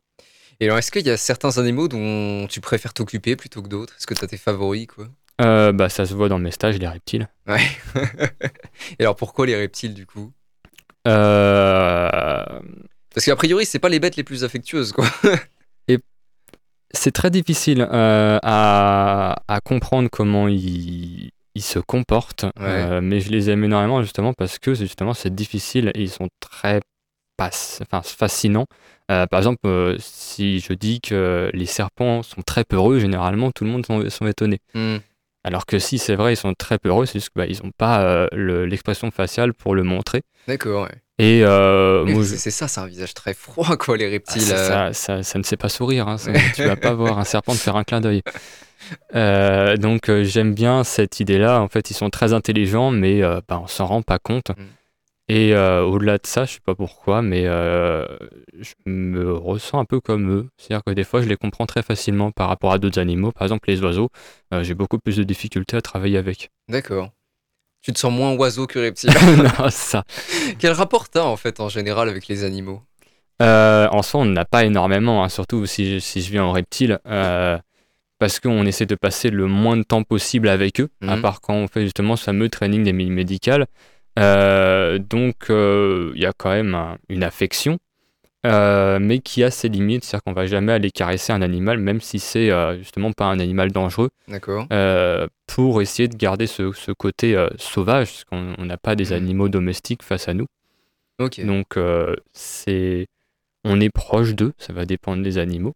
Et 0.60 0.66
alors, 0.66 0.78
est-ce 0.78 0.92
qu'il 0.92 1.06
y 1.06 1.10
a 1.10 1.16
certains 1.16 1.58
animaux 1.58 1.88
dont 1.88 2.46
tu 2.48 2.60
préfères 2.60 2.94
t'occuper 2.94 3.34
plutôt 3.36 3.62
que 3.62 3.68
d'autres? 3.68 3.94
Est-ce 3.98 4.06
que 4.06 4.14
tu 4.14 4.24
as 4.24 4.28
tes 4.28 4.36
favoris 4.36 4.86
quoi? 4.86 5.06
Euh, 5.40 5.72
bah, 5.72 5.88
ça 5.88 6.06
se 6.06 6.14
voit 6.14 6.28
dans 6.28 6.38
mes 6.38 6.50
stages, 6.52 6.78
les 6.78 6.86
reptiles. 6.86 7.28
Ouais. 7.48 7.62
Et 8.98 9.02
alors, 9.02 9.16
pourquoi 9.16 9.46
les 9.46 9.56
reptiles 9.56 9.94
du 9.94 10.06
coup? 10.06 10.32
Parce 11.04 12.46
qu'a 13.26 13.36
priori, 13.36 13.66
c'est 13.66 13.78
pas 13.78 13.88
les 13.88 13.98
bêtes 14.00 14.16
les 14.16 14.24
plus 14.24 14.44
affectueuses 14.44 14.92
quoi. 14.92 15.06
C'est 16.92 17.12
très 17.12 17.30
difficile 17.30 17.86
euh, 17.90 18.38
à, 18.42 19.36
à 19.48 19.60
comprendre 19.60 20.08
comment 20.10 20.48
ils, 20.48 21.30
ils 21.54 21.62
se 21.62 21.78
comportent, 21.78 22.46
euh, 22.60 23.00
mais 23.02 23.20
je 23.20 23.30
les 23.30 23.50
aime 23.50 23.64
énormément 23.64 24.02
justement 24.02 24.32
parce 24.32 24.58
que 24.58 24.74
c'est 24.74 24.84
justement 24.84 25.14
c'est 25.14 25.34
difficile 25.34 25.90
et 25.94 26.02
ils 26.02 26.10
sont 26.10 26.28
très 26.40 26.80
enfin, 27.38 28.02
fascinants. 28.02 28.66
Euh, 29.10 29.26
par 29.26 29.40
exemple, 29.40 29.96
si 29.98 30.60
je 30.60 30.72
dis 30.74 31.00
que 31.00 31.50
les 31.52 31.66
serpents 31.66 32.22
sont 32.22 32.42
très 32.42 32.64
peureux, 32.64 32.98
généralement 32.98 33.50
tout 33.50 33.64
le 33.64 33.70
monde 33.70 33.84
sont, 33.84 34.08
sont 34.10 34.26
étonnés. 34.26 34.60
Hmm. 34.74 34.98
Alors 35.44 35.66
que 35.66 35.78
si 35.78 35.98
c'est 35.98 36.14
vrai, 36.14 36.34
ils 36.34 36.36
sont 36.36 36.54
très 36.54 36.78
peureux, 36.78 37.04
c'est 37.06 37.18
juste 37.18 37.30
qu'ils 37.30 37.64
n'ont 37.64 37.72
pas 37.76 38.02
euh, 38.02 38.26
le- 38.32 38.64
l'expression 38.64 39.10
faciale 39.10 39.52
pour 39.54 39.74
le 39.74 39.82
montrer. 39.82 40.22
D'accord, 40.46 40.84
ouais. 40.84 40.94
Et 41.18 41.42
euh, 41.44 42.04
moi, 42.04 42.22
c'est 42.24 42.30
je- 42.34 42.36
c'est 42.36 42.50
ça, 42.50 42.68
c'est 42.68 42.80
un 42.80 42.86
visage 42.86 43.12
très 43.14 43.34
froid 43.34 43.76
quoi, 43.78 43.96
les 43.96 44.06
ah, 44.06 44.10
reptiles. 44.10 44.42
ça, 44.42 44.54
euh. 44.54 44.92
ça, 44.92 45.16
ça- 45.16 45.22
ça 45.22 45.38
ne 45.38 45.44
sait 45.44 45.56
pas 45.56 45.68
sourire. 45.68 46.08
Hein, 46.08 46.18
ça- 46.18 46.32
tu 46.54 46.62
vas 46.64 46.76
pas 46.76 46.94
voir 46.94 47.18
un 47.18 47.24
serpent 47.24 47.52
te 47.52 47.58
faire 47.58 47.76
un 47.76 47.84
clin 47.84 48.00
d'œil. 48.00 48.22
Euh, 49.14 49.76
donc 49.76 50.10
j'aime 50.22 50.54
bien 50.54 50.84
cette 50.84 51.20
idée-là. 51.20 51.60
En 51.60 51.68
fait, 51.68 51.90
ils 51.90 51.94
sont 51.94 52.10
très 52.10 52.32
intelligents, 52.32 52.90
mais 52.90 53.20
bah, 53.48 53.60
on 53.62 53.66
s'en 53.66 53.86
rend 53.86 54.02
pas 54.02 54.18
compte. 54.18 54.50
Mm. 54.50 54.62
Et 55.34 55.54
euh, 55.54 55.82
au-delà 55.82 56.18
de 56.18 56.26
ça, 56.26 56.44
je 56.44 56.52
sais 56.52 56.60
pas 56.62 56.74
pourquoi, 56.74 57.22
mais 57.22 57.44
euh, 57.46 58.04
je 58.60 58.74
me 58.84 59.32
ressens 59.32 59.78
un 59.78 59.86
peu 59.86 59.98
comme 59.98 60.30
eux. 60.30 60.48
C'est-à-dire 60.58 60.84
que 60.84 60.92
des 60.92 61.04
fois, 61.04 61.22
je 61.22 61.26
les 61.26 61.36
comprends 61.36 61.64
très 61.64 61.82
facilement 61.82 62.30
par 62.30 62.48
rapport 62.48 62.70
à 62.70 62.78
d'autres 62.78 63.00
animaux. 63.00 63.32
Par 63.32 63.44
exemple, 63.44 63.70
les 63.70 63.82
oiseaux, 63.82 64.10
euh, 64.52 64.62
j'ai 64.62 64.74
beaucoup 64.74 64.98
plus 64.98 65.16
de 65.16 65.22
difficultés 65.22 65.74
à 65.78 65.80
travailler 65.80 66.18
avec. 66.18 66.50
D'accord. 66.68 67.08
Tu 67.80 67.94
te 67.94 67.98
sens 67.98 68.12
moins 68.12 68.34
oiseau 68.34 68.66
que 68.66 68.78
reptile. 68.78 69.08
non, 69.58 69.70
ça. 69.70 70.04
Quel 70.58 70.72
rapport 70.72 71.08
t'as 71.08 71.22
en 71.24 71.38
fait 71.38 71.60
en 71.60 71.70
général 71.70 72.10
avec 72.10 72.28
les 72.28 72.44
animaux? 72.44 72.82
En 73.40 74.02
soi, 74.02 74.20
on 74.20 74.26
n'a 74.26 74.44
pas 74.44 74.66
énormément, 74.66 75.24
hein, 75.24 75.30
surtout 75.30 75.64
si, 75.64 75.98
si 76.02 76.20
je 76.20 76.30
viens 76.30 76.44
en 76.44 76.52
reptile, 76.52 77.00
parce 78.18 78.38
qu'on 78.38 78.66
essaie 78.66 78.86
de 78.86 78.94
passer 78.96 79.30
le 79.30 79.46
moins 79.46 79.78
de 79.78 79.82
temps 79.82 80.02
possible 80.04 80.48
avec 80.48 80.78
eux, 80.78 80.90
à 81.08 81.16
Mhm. 81.16 81.22
part 81.22 81.40
quand 81.40 81.54
on 81.54 81.66
fait 81.68 81.82
justement 81.84 82.16
ce 82.16 82.24
fameux 82.24 82.50
training 82.50 82.84
des 82.84 82.92
mines 82.92 83.12
médicales. 83.12 83.66
Euh, 84.18 84.98
donc, 84.98 85.50
euh, 85.50 86.12
il 86.14 86.20
y 86.20 86.26
a 86.26 86.32
quand 86.36 86.50
même 86.50 86.74
un- 86.74 86.98
une 87.08 87.22
affection, 87.24 87.78
euh, 88.46 88.98
mais 89.00 89.20
qui 89.20 89.42
a 89.44 89.50
ses 89.50 89.68
limites, 89.68 90.04
c'est-à-dire 90.04 90.24
qu'on 90.24 90.32
va 90.32 90.46
jamais 90.46 90.72
aller 90.72 90.90
caresser 90.90 91.32
un 91.32 91.42
animal, 91.42 91.78
même 91.78 92.00
si 92.00 92.18
c'est 92.18 92.50
justement 92.78 93.12
pas 93.12 93.26
un 93.26 93.38
animal 93.38 93.72
dangereux, 93.72 94.10
D'accord. 94.28 94.66
pour 95.46 95.80
essayer 95.82 96.08
de 96.08 96.16
garder 96.16 96.46
ce, 96.46 96.72
ce 96.72 96.92
côté 96.92 97.36
sauvage, 97.56 98.08
parce 98.08 98.24
qu'on 98.24 98.54
on 98.58 98.64
n'a 98.66 98.76
pas 98.78 98.96
des 98.96 99.06
Mhm. 99.10 99.12
animaux 99.16 99.48
domestiques 99.48 100.02
face 100.02 100.28
à 100.28 100.34
nous. 100.34 100.46
Donc 101.18 101.78
c'est 102.32 103.06
on 103.64 103.80
est 103.80 103.90
proche 103.90 104.34
d'eux, 104.34 104.52
ça 104.58 104.72
va 104.72 104.84
dépendre 104.86 105.22
des 105.22 105.38
animaux, 105.38 105.74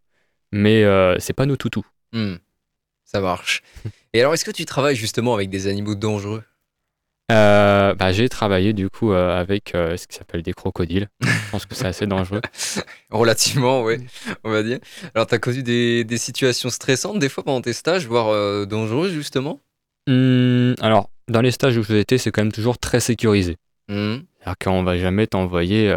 mais 0.51 0.83
euh, 0.83 1.17
c'est 1.19 1.31
pas 1.33 1.45
nos 1.45 1.55
toutous. 1.55 1.85
Hmm. 2.11 2.35
Ça 3.05 3.21
marche. 3.21 3.61
Et 4.11 4.19
alors, 4.19 4.33
est-ce 4.33 4.43
que 4.43 4.51
tu 4.51 4.65
travailles 4.65 4.97
justement 4.97 5.33
avec 5.35 5.49
des 5.49 5.67
animaux 5.67 5.95
dangereux? 5.95 6.43
Euh, 7.29 7.93
bah, 7.93 8.13
j'ai 8.13 8.29
travaillé 8.29 8.71
du 8.71 8.89
coup 8.89 9.11
euh, 9.11 9.37
avec 9.37 9.75
euh, 9.75 9.97
ce 9.97 10.07
qui 10.07 10.15
s'appelle 10.15 10.43
des 10.43 10.53
crocodiles. 10.53 11.09
Je 11.21 11.51
pense 11.51 11.65
que 11.65 11.75
c'est 11.75 11.87
assez 11.87 12.07
dangereux. 12.07 12.41
Relativement, 13.11 13.83
ouais, 13.83 13.99
on 14.45 14.51
va 14.51 14.63
dire. 14.63 14.79
Alors, 15.13 15.27
t'as 15.27 15.37
connu 15.37 15.61
des, 15.61 16.05
des 16.05 16.17
situations 16.17 16.69
stressantes 16.69 17.19
des 17.19 17.27
fois 17.27 17.43
pendant 17.43 17.61
tes 17.61 17.73
stages, 17.73 18.07
voire 18.07 18.29
euh, 18.29 18.65
dangereuses 18.65 19.11
justement? 19.11 19.59
Hum, 20.07 20.75
alors 20.79 21.09
dans 21.27 21.41
les 21.41 21.51
stages 21.51 21.77
où 21.77 21.83
j'ai 21.83 21.99
été, 21.99 22.17
c'est 22.17 22.31
quand 22.31 22.41
même 22.41 22.53
toujours 22.53 22.77
très 22.77 23.01
sécurisé. 23.01 23.57
Hmm. 23.89 24.19
Alors 24.43 24.57
qu'on 24.57 24.83
va 24.83 24.97
jamais 24.97 25.27
t'envoyer 25.27 25.93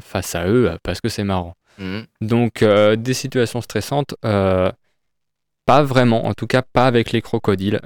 face 0.00 0.34
à 0.34 0.48
eux 0.48 0.70
parce 0.82 1.02
que 1.02 1.10
c'est 1.10 1.24
marrant. 1.24 1.54
Hmm. 1.78 2.00
Donc 2.22 2.64
des 2.64 3.14
situations 3.14 3.60
stressantes, 3.60 4.14
pas 4.22 5.82
vraiment, 5.82 6.24
en 6.24 6.32
tout 6.32 6.46
cas 6.46 6.62
pas 6.62 6.86
avec 6.86 7.12
les 7.12 7.20
crocodiles. 7.20 7.80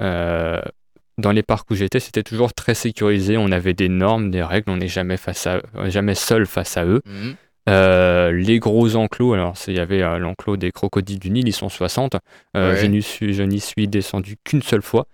Dans 1.16 1.30
les 1.30 1.42
parcs 1.42 1.70
où 1.70 1.74
j'étais, 1.74 2.00
c'était 2.00 2.22
toujours 2.22 2.52
très 2.52 2.74
sécurisé. 2.74 3.36
On 3.36 3.52
avait 3.52 3.74
des 3.74 3.88
normes, 3.88 4.30
des 4.30 4.42
règles. 4.42 4.70
On 4.70 4.76
n'est 4.76 4.88
jamais 4.88 5.16
face 5.16 5.46
à, 5.46 5.60
jamais 5.86 6.14
seul 6.14 6.46
face 6.46 6.76
à 6.76 6.84
eux. 6.84 7.02
Hmm. 7.04 7.32
Euh, 7.68 8.30
les 8.32 8.58
gros 8.58 8.94
enclos, 8.94 9.32
alors 9.32 9.54
il 9.68 9.74
y 9.74 9.80
avait 9.80 10.02
euh, 10.02 10.18
l'enclos 10.18 10.56
des 10.56 10.70
crocodiles 10.70 11.18
du 11.18 11.30
Nil, 11.30 11.48
ils 11.48 11.52
sont 11.52 11.68
60. 11.68 12.16
Euh, 12.56 12.74
Ouais. 12.74 12.80
je 12.80 13.42
n'y 13.42 13.60
suis, 13.60 13.88
descendu 13.88 14.36
qu'une 14.44 14.62
seule 14.62 14.82
fois. 14.82 15.06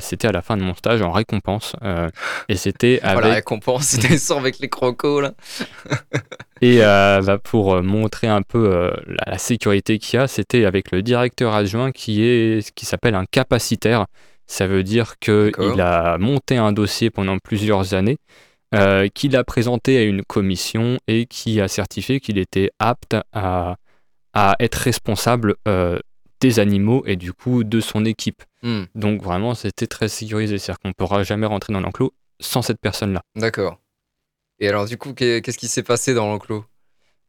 C'était 0.00 0.28
à 0.28 0.32
la 0.32 0.42
fin 0.42 0.58
de 0.58 0.62
mon 0.62 0.74
stage 0.74 1.00
en 1.00 1.10
récompense. 1.10 1.74
et 2.48 2.56
c'était 2.56 3.00
Oh, 3.02 3.06
la 3.06 3.12
avec 3.12 3.32
récompense, 3.34 3.86
c'était 3.86 4.32
avec 4.32 4.58
les 4.58 4.68
crocos 4.68 5.22
là. 5.22 5.32
et 6.60 6.78
bah, 6.78 7.38
pour 7.42 7.82
montrer 7.82 8.26
un 8.26 8.42
peu 8.42 8.92
la, 9.06 9.32
la 9.32 9.38
sécurité 9.38 9.98
qu'il 9.98 10.18
y 10.18 10.22
a, 10.22 10.28
c'était 10.28 10.66
avec 10.66 10.90
le 10.90 11.02
directeur 11.02 11.54
adjoint 11.54 11.90
qui 11.90 12.22
est 12.22 12.70
qui 12.74 12.84
s'appelle 12.84 13.14
un 13.14 13.24
capacitaire. 13.24 14.06
Ça 14.46 14.66
veut 14.66 14.82
dire 14.82 15.18
qu'il 15.18 15.80
a 15.80 16.18
monté 16.18 16.56
un 16.56 16.72
dossier 16.72 17.10
pendant 17.10 17.38
plusieurs 17.38 17.94
années, 17.94 18.18
euh, 18.74 19.08
qu'il 19.08 19.36
a 19.36 19.44
présenté 19.44 19.98
à 19.98 20.02
une 20.02 20.22
commission 20.22 20.98
et 21.08 21.26
qui 21.26 21.60
a 21.60 21.68
certifié 21.68 22.20
qu'il 22.20 22.38
était 22.38 22.70
apte 22.78 23.16
à, 23.32 23.76
à 24.34 24.56
être 24.60 24.76
responsable 24.76 25.56
euh, 25.66 25.98
des 26.40 26.58
animaux 26.60 27.02
et 27.06 27.16
du 27.16 27.32
coup 27.32 27.64
de 27.64 27.80
son 27.80 28.04
équipe. 28.04 28.42
Hmm. 28.62 28.84
Donc 28.94 29.22
vraiment, 29.22 29.54
c'était 29.54 29.86
très 29.86 30.08
sécurisé. 30.08 30.58
C'est-à-dire 30.58 30.80
qu'on 30.80 30.88
ne 30.88 30.94
pourra 30.94 31.22
jamais 31.22 31.46
rentrer 31.46 31.72
dans 31.72 31.80
l'enclos 31.80 32.12
sans 32.40 32.62
cette 32.62 32.80
personne-là. 32.80 33.22
D'accord. 33.36 33.78
Et 34.60 34.68
alors, 34.68 34.86
du 34.86 34.96
coup, 34.96 35.12
qu'est- 35.12 35.42
qu'est-ce 35.42 35.58
qui 35.58 35.68
s'est 35.68 35.82
passé 35.82 36.14
dans 36.14 36.26
l'enclos? 36.28 36.64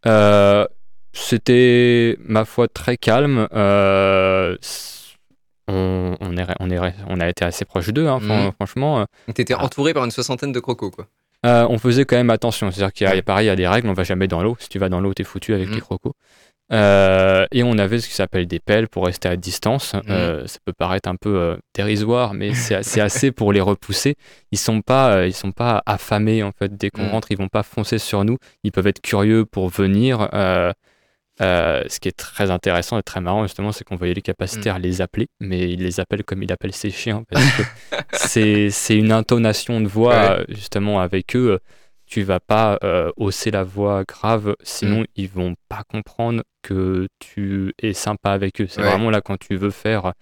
Euh, 0.06 0.66
C'était, 1.14 2.16
ma 2.20 2.46
foi, 2.46 2.68
très 2.68 2.96
calme. 2.98 3.48
Euh, 5.70 6.16
on, 6.22 6.30
on, 6.34 6.38
est, 6.38 6.46
on, 6.60 6.70
est, 6.70 6.80
on 7.08 7.20
a 7.20 7.28
été 7.30 7.44
assez 7.46 7.66
proche 7.66 7.90
d'eux, 7.90 8.08
hein, 8.08 8.20
Mhm. 8.22 8.52
franchement. 8.54 9.00
Donc, 9.28 9.36
T'étais 9.36 9.54
Ah. 9.58 9.64
entouré 9.64 9.94
par 9.94 10.06
une 10.06 10.12
soixantaine 10.12 10.52
de 10.52 10.60
crocos, 10.60 10.92
quoi. 10.92 11.08
Euh, 11.46 11.68
on 11.70 11.78
faisait 11.78 12.06
quand 12.06 12.16
même 12.16 12.30
attention. 12.32 12.72
C'est-à-dire 12.72 12.94
qu'il 12.94 13.08
y 13.08 13.10
a, 13.10 13.22
pareil, 13.22 13.46
il 13.46 13.50
y 13.50 13.52
a 13.52 13.56
des 13.56 13.68
règles, 13.68 13.88
on 13.90 13.94
va 13.94 14.04
jamais 14.04 14.28
dans 14.28 14.42
l'eau. 14.42 14.56
Si 14.60 14.70
tu 14.70 14.80
vas 14.80 14.90
dans 14.90 15.00
l'eau, 15.02 15.14
t'es 15.14 15.24
foutu 15.24 15.54
avec 15.54 15.70
les 15.70 15.80
crocos. 15.82 16.14
Euh, 16.74 17.46
et 17.52 17.64
on 17.64 17.78
avait 17.78 18.00
ce 18.00 18.08
qui 18.10 18.14
s'appelle 18.14 18.46
des 18.46 18.60
pelles 18.60 18.90
pour 18.90 19.06
rester 19.06 19.30
à 19.30 19.38
distance. 19.38 19.94
Euh, 20.10 20.46
ça 20.48 20.58
peut 20.66 20.74
paraître 20.78 21.08
un 21.08 21.16
peu 21.16 21.38
euh, 21.38 21.56
dérisoire, 21.76 22.34
mais 22.34 22.54
c'est 22.54 23.00
assez 23.02 23.32
pour 23.32 23.54
les 23.54 23.62
repousser. 23.62 24.16
Ils 24.52 24.58
sont 24.58 24.82
pas, 24.82 25.12
euh, 25.14 25.28
ils 25.28 25.34
sont 25.34 25.52
pas 25.54 25.82
affamés 25.86 26.44
en 26.44 26.52
fait. 26.58 26.76
Dès 26.76 26.90
qu'on 26.90 27.08
rentre, 27.08 27.32
ils 27.32 27.38
vont 27.38 27.48
pas 27.48 27.64
foncer 27.64 28.00
sur 28.00 28.26
nous. 28.26 28.38
Ils 28.64 28.72
peuvent 28.72 28.88
être 28.88 29.02
curieux 29.02 29.46
pour 29.46 29.70
venir. 29.70 30.28
Euh, 31.40 31.84
ce 31.88 32.00
qui 32.00 32.08
est 32.08 32.18
très 32.18 32.50
intéressant 32.50 32.98
et 32.98 33.04
très 33.04 33.22
marrant 33.22 33.44
justement, 33.44 33.72
c'est 33.72 33.84
qu'on 33.84 33.96
voyait 33.96 34.16
les 34.16 34.24
capacitaires 34.24 34.80
les 34.80 35.02
appeler, 35.02 35.28
mais 35.40 35.72
ils 35.72 35.84
les 35.84 36.00
appellent 36.00 36.24
comme 36.24 36.42
il 36.42 36.52
appelle 36.52 36.74
ses 36.74 36.90
chiens 36.90 37.24
c'est 38.12 38.72
une 38.98 39.12
intonation 39.12 39.80
de 39.82 39.88
voix 39.88 40.38
Ouais. 40.40 40.46
justement 40.50 41.00
avec 41.00 41.36
eux. 41.36 41.60
Tu 42.06 42.24
vas 42.24 42.40
pas 42.40 42.80
euh, 42.84 43.12
hausser 43.18 43.52
la 43.52 43.64
voix 43.64 44.04
grave, 44.06 44.56
sinon 44.64 45.02
Mm. 45.02 45.06
ils 45.18 45.30
vont 45.30 45.56
pas 45.68 45.84
comprendre 45.92 46.42
que 46.64 47.08
tu 47.20 47.74
es 47.82 47.94
sympa 47.94 48.32
avec 48.32 48.62
eux. 48.62 48.68
C'est 48.70 48.82
Ouais. 48.82 48.88
vraiment 48.90 49.10
là 49.10 49.20
quand 49.22 49.38
tu 49.38 49.58
veux 49.58 49.72
faire, 49.72 50.14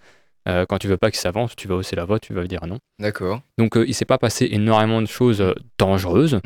euh, 0.48 0.66
quand 0.68 0.78
tu 0.78 0.88
veux 0.88 0.96
pas 0.96 1.10
qu'ils 1.10 1.20
s'avancent, 1.20 1.54
tu 1.56 1.68
vas 1.68 1.76
hausser 1.76 1.94
la 1.96 2.04
voix, 2.04 2.18
tu 2.18 2.34
vas 2.34 2.44
dire 2.46 2.66
non. 2.66 2.78
D'accord. 2.98 3.40
Donc 3.56 3.76
il 3.76 3.94
s'est 3.94 4.04
pas 4.04 4.18
passé 4.18 4.48
énormément 4.50 5.00
de 5.00 5.06
choses 5.06 5.54
dangereuses, 5.78 6.40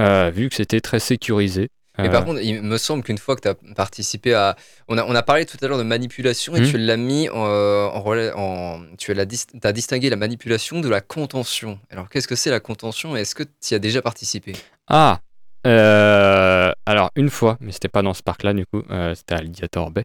euh, 0.00 0.30
vu 0.34 0.48
que 0.48 0.54
c'était 0.56 0.80
très 0.80 0.98
sécurisé. 1.00 1.68
Euh, 2.06 2.10
par 2.10 2.24
contre, 2.24 2.40
il 2.40 2.62
me 2.62 2.78
semble 2.78 3.02
qu'une 3.02 3.18
fois 3.18 3.34
que 3.36 3.40
tu 3.40 3.48
as 3.48 3.54
participé 3.74 4.34
à. 4.34 4.56
On 4.86 4.96
a, 4.98 5.04
on 5.04 5.14
a 5.14 5.22
parlé 5.22 5.46
tout 5.46 5.56
à 5.60 5.66
l'heure 5.66 5.78
de 5.78 5.82
manipulation 5.82 6.54
et 6.54 6.60
Hmm. 6.60 6.70
tu 6.70 6.78
l'as 6.78 6.96
mis 6.96 7.28
en. 7.28 7.38
en, 7.38 8.00
rela- 8.00 8.34
en- 8.36 8.82
tu 8.96 9.12
as, 9.12 9.24
dis- 9.24 9.46
distingué 9.74 10.08
la 10.10 10.16
manipulation 10.16 10.80
de 10.80 10.88
la 10.88 11.00
contention. 11.00 11.78
Alors, 11.90 12.08
qu'est-ce 12.08 12.28
que 12.28 12.36
c'est 12.36 12.50
la 12.50 12.60
contention 12.60 13.16
et 13.16 13.20
est-ce 13.22 13.34
que 13.34 13.42
tu 13.42 13.72
y 13.72 13.74
as 13.74 13.78
déjà 13.80 14.00
participé? 14.02 14.52
Ah 14.86 15.18
euh, 15.66 16.72
Alors, 16.86 17.10
une 17.16 17.30
fois, 17.30 17.56
mais 17.60 17.72
c'était 17.72 17.88
pas 17.88 18.02
dans 18.02 18.14
ce 18.14 18.22
parc-là, 18.22 18.54
du 18.54 18.64
coup, 18.64 18.82
euh, 18.90 19.14
c'était 19.14 19.34
à 19.34 19.38
Alligator 19.38 19.90
Bay. 19.90 20.04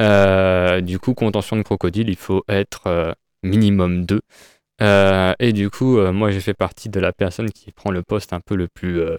Euh, 0.00 0.80
du 0.80 0.98
coup, 0.98 1.14
contention 1.14 1.56
de 1.56 1.62
crocodile, 1.62 2.08
il 2.08 2.16
faut 2.16 2.44
être 2.48 2.86
euh, 2.86 3.12
minimum 3.42 4.04
2. 4.04 4.20
et 4.80 5.52
du 5.52 5.70
coup, 5.70 5.98
euh, 5.98 6.12
moi, 6.12 6.30
j'ai 6.30 6.40
fait 6.40 6.54
partie 6.54 6.88
de 6.88 7.00
la 7.00 7.12
personne 7.12 7.50
qui 7.50 7.72
prend 7.72 7.90
le 7.90 8.02
poste 8.02 8.32
un 8.32 8.40
peu 8.40 8.56
le 8.56 8.68
plus 8.68 9.00
euh, 9.00 9.16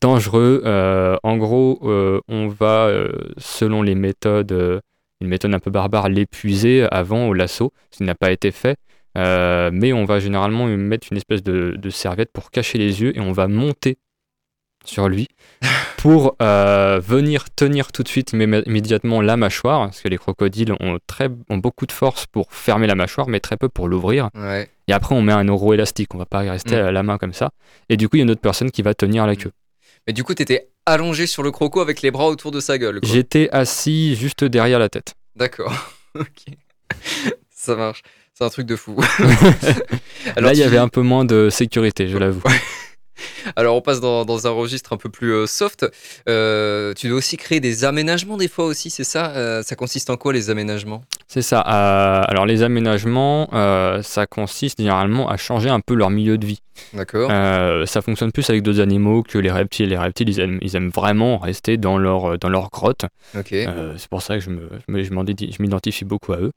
dangereux. 0.00 0.62
Euh, 0.64 1.16
en 1.22 1.36
gros, 1.36 1.78
euh, 1.84 2.20
on 2.28 2.48
va, 2.48 2.86
euh, 2.86 3.12
selon 3.38 3.82
les 3.82 3.94
méthodes, 3.94 4.80
une 5.20 5.28
méthode 5.28 5.54
un 5.54 5.58
peu 5.60 5.70
barbare, 5.70 6.08
l'épuiser 6.08 6.86
avant 6.90 7.28
au 7.28 7.34
lasso, 7.34 7.72
ce 7.90 7.98
qui 7.98 8.02
n'a 8.04 8.14
pas 8.14 8.32
été 8.32 8.50
fait. 8.50 8.76
Mais 9.14 9.92
on 9.92 10.04
va 10.04 10.18
généralement 10.20 10.66
lui 10.66 10.76
mettre 10.76 11.08
une 11.10 11.16
espèce 11.16 11.42
de, 11.42 11.74
de 11.76 11.90
serviette 11.90 12.32
pour 12.32 12.50
cacher 12.50 12.78
les 12.78 13.00
yeux 13.02 13.16
et 13.16 13.20
on 13.20 13.32
va 13.32 13.46
monter 13.48 13.98
sur 14.84 15.08
lui 15.08 15.28
pour 15.98 16.34
venir 16.40 17.44
tenir 17.54 17.92
tout 17.92 18.02
de 18.02 18.08
suite 18.08 18.32
immé- 18.32 18.64
immédiatement 18.66 19.20
la 19.20 19.36
mâchoire, 19.36 19.82
parce 19.82 20.00
que 20.00 20.08
les 20.08 20.18
crocodiles 20.18 20.72
ont, 20.80 20.98
très, 21.06 21.28
ont 21.50 21.58
beaucoup 21.58 21.86
de 21.86 21.92
force 21.92 22.26
pour 22.26 22.52
fermer 22.52 22.88
la 22.88 22.96
mâchoire, 22.96 23.28
mais 23.28 23.38
très 23.38 23.56
peu 23.56 23.68
pour 23.68 23.86
l'ouvrir. 23.86 24.28
Ouais. 24.34 24.68
Et 24.88 24.92
après, 24.92 25.14
on 25.14 25.22
met 25.22 25.32
un 25.32 25.44
euro 25.44 25.72
élastique, 25.74 26.12
on 26.14 26.18
va 26.18 26.26
pas 26.26 26.40
rester 26.40 26.74
Mm. 26.82 26.86
à 26.86 26.90
la 26.92 27.02
main 27.04 27.18
comme 27.18 27.32
ça. 27.32 27.50
Et 27.88 27.96
du 27.96 28.08
coup, 28.08 28.16
il 28.16 28.20
y 28.20 28.22
a 28.22 28.24
une 28.24 28.30
autre 28.32 28.40
personne 28.40 28.72
qui 28.72 28.82
va 28.82 28.94
tenir 28.94 29.24
la 29.26 29.34
Mm. 29.34 29.36
queue. 29.36 29.52
Mais 30.06 30.12
du 30.12 30.24
coup, 30.24 30.34
tu 30.34 30.42
étais 30.42 30.68
allongé 30.84 31.26
sur 31.26 31.42
le 31.42 31.50
croco 31.50 31.80
avec 31.80 32.02
les 32.02 32.10
bras 32.10 32.28
autour 32.28 32.50
de 32.50 32.60
sa 32.60 32.78
gueule. 32.78 33.00
J'étais 33.04 33.48
assis 33.52 34.16
juste 34.16 34.42
derrière 34.44 34.78
la 34.78 34.88
tête. 34.88 35.14
D'accord. 35.36 35.74
ok. 36.18 36.54
Ça 37.50 37.76
marche. 37.76 38.02
C'est 38.34 38.44
un 38.44 38.48
truc 38.48 38.66
de 38.66 38.76
fou. 38.76 38.96
Là, 40.36 40.52
il 40.52 40.58
y 40.58 40.62
avait 40.62 40.78
un 40.78 40.88
peu 40.88 41.02
moins 41.02 41.24
de 41.24 41.50
sécurité, 41.50 42.08
je 42.08 42.18
l'avoue. 42.18 42.42
Alors, 43.56 43.76
on 43.76 43.80
passe 43.80 44.00
dans, 44.00 44.24
dans 44.24 44.46
un 44.46 44.50
registre 44.50 44.92
un 44.92 44.96
peu 44.96 45.08
plus 45.08 45.32
euh, 45.32 45.46
soft. 45.46 45.86
Euh, 46.28 46.94
tu 46.94 47.08
dois 47.08 47.18
aussi 47.18 47.36
créer 47.36 47.60
des 47.60 47.84
aménagements 47.84 48.36
des 48.36 48.48
fois 48.48 48.64
aussi, 48.66 48.90
c'est 48.90 49.04
ça 49.04 49.32
Euh, 49.36 49.62
Ça 49.62 49.76
consiste 49.76 50.10
en 50.10 50.16
quoi 50.16 50.32
les 50.32 50.50
aménagements? 50.50 51.02
C'est 51.28 51.42
ça. 51.42 51.60
Euh, 51.60 52.22
alors, 52.26 52.46
les 52.46 52.62
aménagements, 52.62 53.48
ça 54.02 54.26
consiste 54.26 54.78
généralement 54.78 55.28
à 55.28 55.36
changer 55.36 55.70
un 55.70 55.80
peu 55.80 55.94
leur 55.94 56.10
milieu 56.10 56.38
de 56.38 56.46
vie. 56.46 56.60
D'accord. 56.94 57.30
Ça 57.86 58.02
fonctionne 58.02 58.32
plus 58.32 58.48
avec 58.50 58.62
d'autres 58.62 58.80
animaux 58.80 59.22
que 59.22 59.38
les 59.38 59.50
reptiles. 59.50 59.88
Les 59.88 59.98
reptiles, 59.98 60.28
ils 60.28 60.40
aiment, 60.40 60.58
ils 60.62 60.76
aiment 60.76 60.90
vraiment 60.90 61.38
rester 61.38 61.76
dans 61.76 61.98
leur, 61.98 62.38
dans 62.38 62.48
leur 62.48 62.70
grotte. 62.70 63.06
c'est 63.34 64.08
pour 64.10 64.22
ça 64.22 64.34
que 64.38 64.40
je 64.40 64.50
me- 64.50 64.68
je 64.88 65.62
m'identifie 65.62 66.04
beaucoup 66.04 66.32
à 66.32 66.38
eux. 66.38 66.52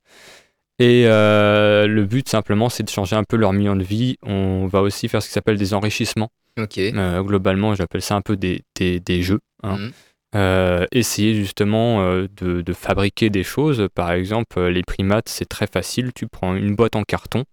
Et 0.78 1.06
euh, 1.08 1.88
le 1.88 2.04
but, 2.04 2.28
simplement, 2.28 2.68
c'est 2.68 2.84
de 2.84 2.90
changer 2.90 3.16
un 3.16 3.24
peu 3.24 3.38
leur 3.38 3.54
milieu 3.54 3.76
de 3.76 3.84
vie. 3.84 4.18
On 4.24 4.68
va 4.68 4.82
aussi 4.82 5.08
faire 5.08 5.22
ce 5.22 5.28
qui 5.28 5.34
s'appelle 5.34 5.58
des 5.58 5.74
enrichissements. 5.74 6.30
Euh, 6.58 7.22
globalement, 7.24 7.76
j'appelle 7.76 8.02
ça 8.02 8.16
un 8.16 8.22
peu 8.22 8.36
des, 8.38 8.62
des, 8.76 9.00
des 9.00 9.22
jeux. 9.22 9.40
hein. 9.64 9.78
Mhm. 9.78 9.92
Euh, 10.36 10.86
essayer 10.92 11.34
justement 11.34 12.02
euh, 12.02 12.28
de, 12.36 12.62
de 12.62 12.74
fabriquer 12.74 13.30
des 13.30 13.44
choses. 13.44 13.88
Par 13.96 14.12
exemple, 14.12 14.62
les 14.68 14.84
primates, 14.84 15.30
c'est 15.30 15.46
très 15.48 15.66
facile. 15.68 16.12
Tu 16.14 16.28
prends 16.28 16.56
une 16.56 16.76
boîte 16.76 16.96
en 16.98 17.04
carton 17.04 17.46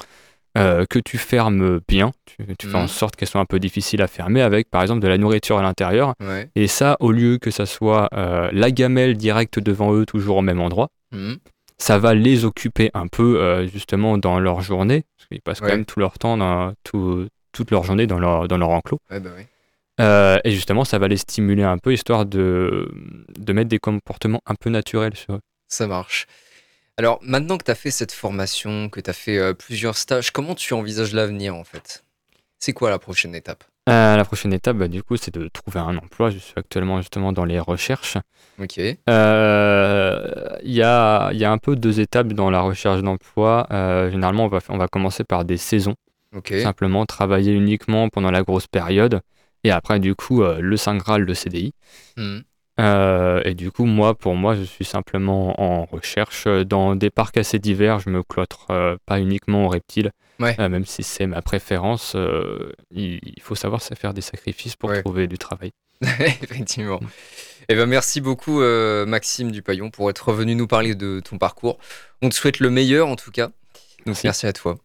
que 0.55 0.99
tu 0.99 1.17
fermes 1.17 1.81
bien. 1.89 2.11
Tu, 2.27 2.45
tu 2.59 2.67
fais 2.67 2.77
Mhm. 2.77 2.85
en 2.85 2.87
sorte 2.89 3.17
qu'elle 3.17 3.29
soit 3.29 3.41
un 3.41 3.47
peu 3.47 3.59
difficile 3.61 4.03
à 4.03 4.07
fermer 4.07 4.43
avec, 4.43 4.69
par 4.69 4.83
exemple, 4.83 5.01
de 5.01 5.09
la 5.09 5.17
nourriture 5.17 5.59
à 5.59 5.63
l'intérieur. 5.63 6.15
Ouais. 6.21 6.51
Et 6.57 6.67
ça, 6.67 6.97
au 7.01 7.11
lieu 7.13 7.39
que 7.39 7.51
ça 7.51 7.65
soit 7.67 8.09
la 8.13 8.71
gamelle 8.71 9.17
directe 9.17 9.59
devant 9.61 9.95
eux, 9.95 10.05
toujours 10.05 10.39
au 10.39 10.43
même 10.43 10.61
endroit, 10.61 10.89
Mhm. 11.15 11.39
ça 11.79 11.99
va 11.99 12.15
les 12.15 12.45
occuper 12.45 12.91
un 12.95 13.07
peu 13.07 13.65
justement 13.73 14.19
dans 14.19 14.39
leur 14.41 14.61
journée. 14.61 15.05
Parce 15.17 15.29
qu'ils 15.29 15.41
passent 15.41 15.61
Ouais. 15.61 15.69
quand 15.69 15.77
même 15.77 15.87
tout 15.87 16.01
leur 16.01 16.19
temps, 16.19 16.37
dans, 16.37 16.75
tout- 16.85 17.29
toute 17.53 17.71
leur 17.71 17.85
journée 17.85 18.07
dans 18.07 18.19
leur, 18.19 18.49
dans 18.49 18.59
leur 18.59 18.71
enclos. 18.71 18.99
Ouais, 19.11 19.21
bah. 19.21 19.31
Euh, 20.01 20.39
et 20.45 20.51
justement, 20.51 20.85
ça 20.85 20.99
va 20.99 21.07
les 21.07 21.19
stimuler 21.19 21.63
un 21.63 21.79
peu, 21.79 21.93
histoire 21.93 22.25
de, 22.25 22.91
de 23.39 23.53
mettre 23.53 23.69
des 23.69 23.79
comportements 23.79 24.41
un 24.47 24.55
peu 24.55 24.71
naturels 24.71 25.17
sur 25.17 25.35
eux. 25.35 25.41
Ça 25.69 25.87
marche. 25.87 26.27
Alors, 26.97 27.19
maintenant 27.23 27.59
que 27.59 27.65
tu 27.65 27.71
as 27.71 27.75
fait 27.75 27.91
cette 27.91 28.13
formation, 28.13 28.89
que 28.89 29.01
tu 29.01 29.11
as 29.11 29.15
fait 29.15 29.39
euh, 29.39 29.55
plusieurs 29.55 29.97
stages, 29.97 30.31
comment 30.31 30.55
tu 30.55 30.75
envisages 30.75 31.15
l'avenir 31.15 31.55
en 31.55 31.65
fait? 31.65 32.05
C'est 32.59 32.73
quoi 32.73 32.91
la 32.91 32.99
prochaine 32.99 33.35
étape? 33.35 33.65
Euh, 33.89 34.17
la 34.17 34.25
prochaine 34.25 34.53
étape, 34.53 34.77
bah, 34.77 34.89
du 34.89 35.03
coup, 35.03 35.17
c'est 35.17 35.35
de 35.35 35.49
trouver 35.49 35.81
un 35.81 35.97
emploi. 35.97 36.31
Je 36.31 36.39
suis 36.39 36.55
actuellement 36.57 36.99
justement 37.01 37.33
dans 37.33 37.45
les 37.45 37.59
recherches. 37.59 38.17
Ok. 38.61 38.79
Euh, 39.09 40.57
Il 40.63 40.73
y, 40.73 40.83
a, 40.83 41.33
y 41.33 41.45
a 41.45 41.51
un 41.51 41.59
peu 41.59 41.75
deux 41.75 41.99
étapes 41.99 42.29
dans 42.29 42.51
la 42.51 42.61
recherche 42.61 43.03
d'emploi. 43.03 43.67
Euh, 43.73 44.11
généralement, 44.11 44.45
on 44.45 44.49
va, 44.49 44.61
on 44.69 44.79
va 44.79 44.87
commencer 44.87 45.25
par 45.25 45.45
des 45.45 45.57
saisons. 45.57 45.97
Simplement 46.63 47.05
travailler 47.07 47.53
uniquement 47.53 48.09
pendant 48.09 48.31
la 48.31 48.43
grosse 48.43 48.67
période. 48.67 49.21
Et 49.65 49.71
après, 49.71 50.01
du 50.01 50.15
coup, 50.15 50.43
euh, 50.43 50.59
le 50.61 50.77
Saint 50.77 50.97
Graal, 50.97 51.23
le 51.23 51.35
CDI. 51.35 51.75
Mhm. 52.17 52.43
Euh, 52.81 53.43
et 53.45 53.55
du 53.55 53.71
coup, 53.71 53.85
moi, 53.85 54.15
pour 54.15 54.35
moi, 54.35 54.55
je 54.57 54.63
suis 54.63 54.85
simplement 54.85 55.61
en 55.61 55.85
recherche 55.85 56.47
dans 56.49 56.97
des 56.97 57.11
parcs 57.11 57.37
assez 57.37 57.59
divers. 57.59 57.99
Je 58.01 58.09
me 58.11 58.23
cloître 58.23 58.67
euh, 58.71 58.97
pas 59.07 59.21
uniquement 59.21 59.67
aux 59.67 59.69
reptiles, 59.69 60.11
Ouais. 60.41 60.57
Euh, 60.59 60.69
même 60.69 60.87
si 60.87 61.03
c'est 61.03 61.27
ma 61.27 61.43
préférence. 61.43 62.15
euh, 62.17 62.73
il, 62.91 63.21
faut 63.43 63.55
savoir 63.55 63.83
se 63.83 63.95
faire 63.95 64.15
des 64.15 64.23
sacrifices 64.23 64.75
pour 64.75 64.91
Ouais. 64.91 65.03
trouver 65.03 65.27
du 65.29 65.39
travail. 65.39 65.73
Effectivement. 66.03 66.99
Eh 67.69 67.77
ben, 67.77 67.87
merci 67.87 68.21
beaucoup, 68.21 68.61
euh, 68.61 69.07
Maxime 69.07 69.53
Dupaillon, 69.53 69.91
pour 69.91 70.11
être 70.11 70.29
revenu 70.31 70.55
nous 70.57 70.67
parler 70.67 70.95
de 70.97 71.21
ton 71.21 71.39
parcours. 71.39 71.79
On 72.23 72.29
te 72.29 72.35
souhaite 72.35 72.59
le 72.59 72.71
meilleur, 72.71 73.07
en 73.07 73.15
tout 73.17 73.31
cas. 73.31 73.49
Donc, 73.49 74.07
Merci. 74.07 74.27
merci 74.27 74.47
à 74.47 74.53
toi. 74.53 74.79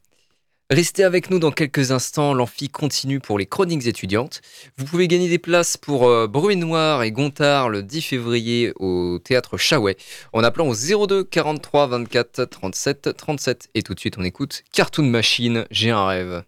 Restez 0.69 1.05
avec 1.05 1.29
nous 1.29 1.39
dans 1.39 1.51
quelques 1.51 1.91
instants. 1.91 2.33
L'amphi 2.33 2.67
continue 2.67 3.21
pour 3.21 3.39
les 3.39 3.45
chroniques 3.45 3.87
étudiantes. 3.87 4.41
Vous 4.75 4.83
pouvez 4.83 5.07
gagner 5.07 5.29
des 5.29 5.39
places 5.39 5.77
pour 5.77 6.09
euh, 6.09 6.27
Noir 6.55 7.03
et 7.03 7.11
Gontard 7.13 7.69
le 7.69 7.83
10 7.83 8.01
février 8.01 8.73
au 8.75 9.17
théâtre 9.17 9.55
Chaouet 9.55 9.95
en 10.33 10.43
appelant 10.43 10.67
au 10.67 11.07
02 11.07 11.23
43 11.23 11.87
24 11.87 12.43
37 12.43 13.15
37. 13.15 13.69
Et 13.75 13.81
tout 13.81 13.93
de 13.93 13.99
suite, 13.99 14.17
on 14.17 14.25
écoute 14.25 14.65
Cartoon 14.73 15.05
Machine, 15.05 15.65
J'ai 15.71 15.91
un 15.91 16.05
rêve. 16.05 16.43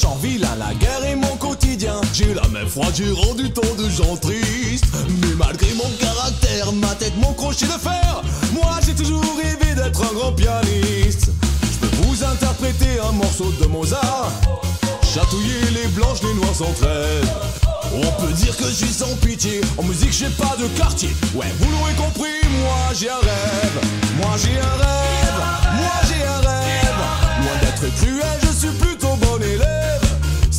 Malin, 0.00 0.14
méchant, 0.14 0.18
vilain, 0.22 0.56
la 0.58 0.74
guerre 0.74 1.04
est 1.04 1.16
mon 1.16 1.36
quotidien. 1.36 2.00
J'ai 2.12 2.34
la 2.34 2.46
même 2.48 2.68
froidure 2.68 3.34
du 3.34 3.50
temps 3.50 3.74
de 3.78 3.88
gens 3.88 4.16
tristes. 4.16 4.84
Mais 5.20 5.34
malgré 5.36 5.72
mon 5.74 5.88
caractère, 5.98 6.72
ma 6.72 6.94
tête, 6.94 7.16
mon 7.16 7.32
crochet 7.32 7.66
de 7.66 7.72
fer, 7.72 8.22
moi 8.52 8.78
j'ai 8.84 8.94
toujours 8.94 9.24
rêvé 9.36 9.74
d'être 9.74 10.00
un 10.02 10.14
grand 10.14 10.32
pianiste. 10.32 11.30
Je 11.72 11.86
peux 11.86 11.96
vous 12.02 12.24
interpréter 12.24 13.00
un 13.08 13.12
morceau 13.12 13.52
de 13.60 13.66
Mozart, 13.66 14.32
chatouiller 15.02 15.70
les 15.72 15.88
blanches, 15.88 16.22
les 16.22 16.34
noirs 16.34 16.54
s'entraident. 16.54 17.28
On 17.92 18.22
peut 18.22 18.32
dire 18.34 18.56
que 18.56 18.64
je 18.64 18.74
suis 18.74 18.92
sans 18.92 19.16
pitié, 19.16 19.60
en 19.76 19.82
musique 19.82 20.12
j'ai 20.12 20.28
pas 20.30 20.56
de 20.60 20.68
quartier. 20.78 21.10
Ouais, 21.34 21.46
vous 21.58 21.70
l'aurez 21.72 21.94
compris, 21.94 22.38
moi 22.60 22.94
j'ai 22.94 23.10
un 23.10 23.18
rêve, 23.18 23.80
moi 24.16 24.36
j'ai 24.36 24.58
un 24.58 24.76
rêve, 24.78 25.40
moi 25.76 25.92
j'ai 26.06 26.22
un 26.24 26.40
rêve. 26.48 27.00
Loin 27.40 27.56
d'être 27.62 27.94
cruel, 27.96 28.38
je 28.42 28.49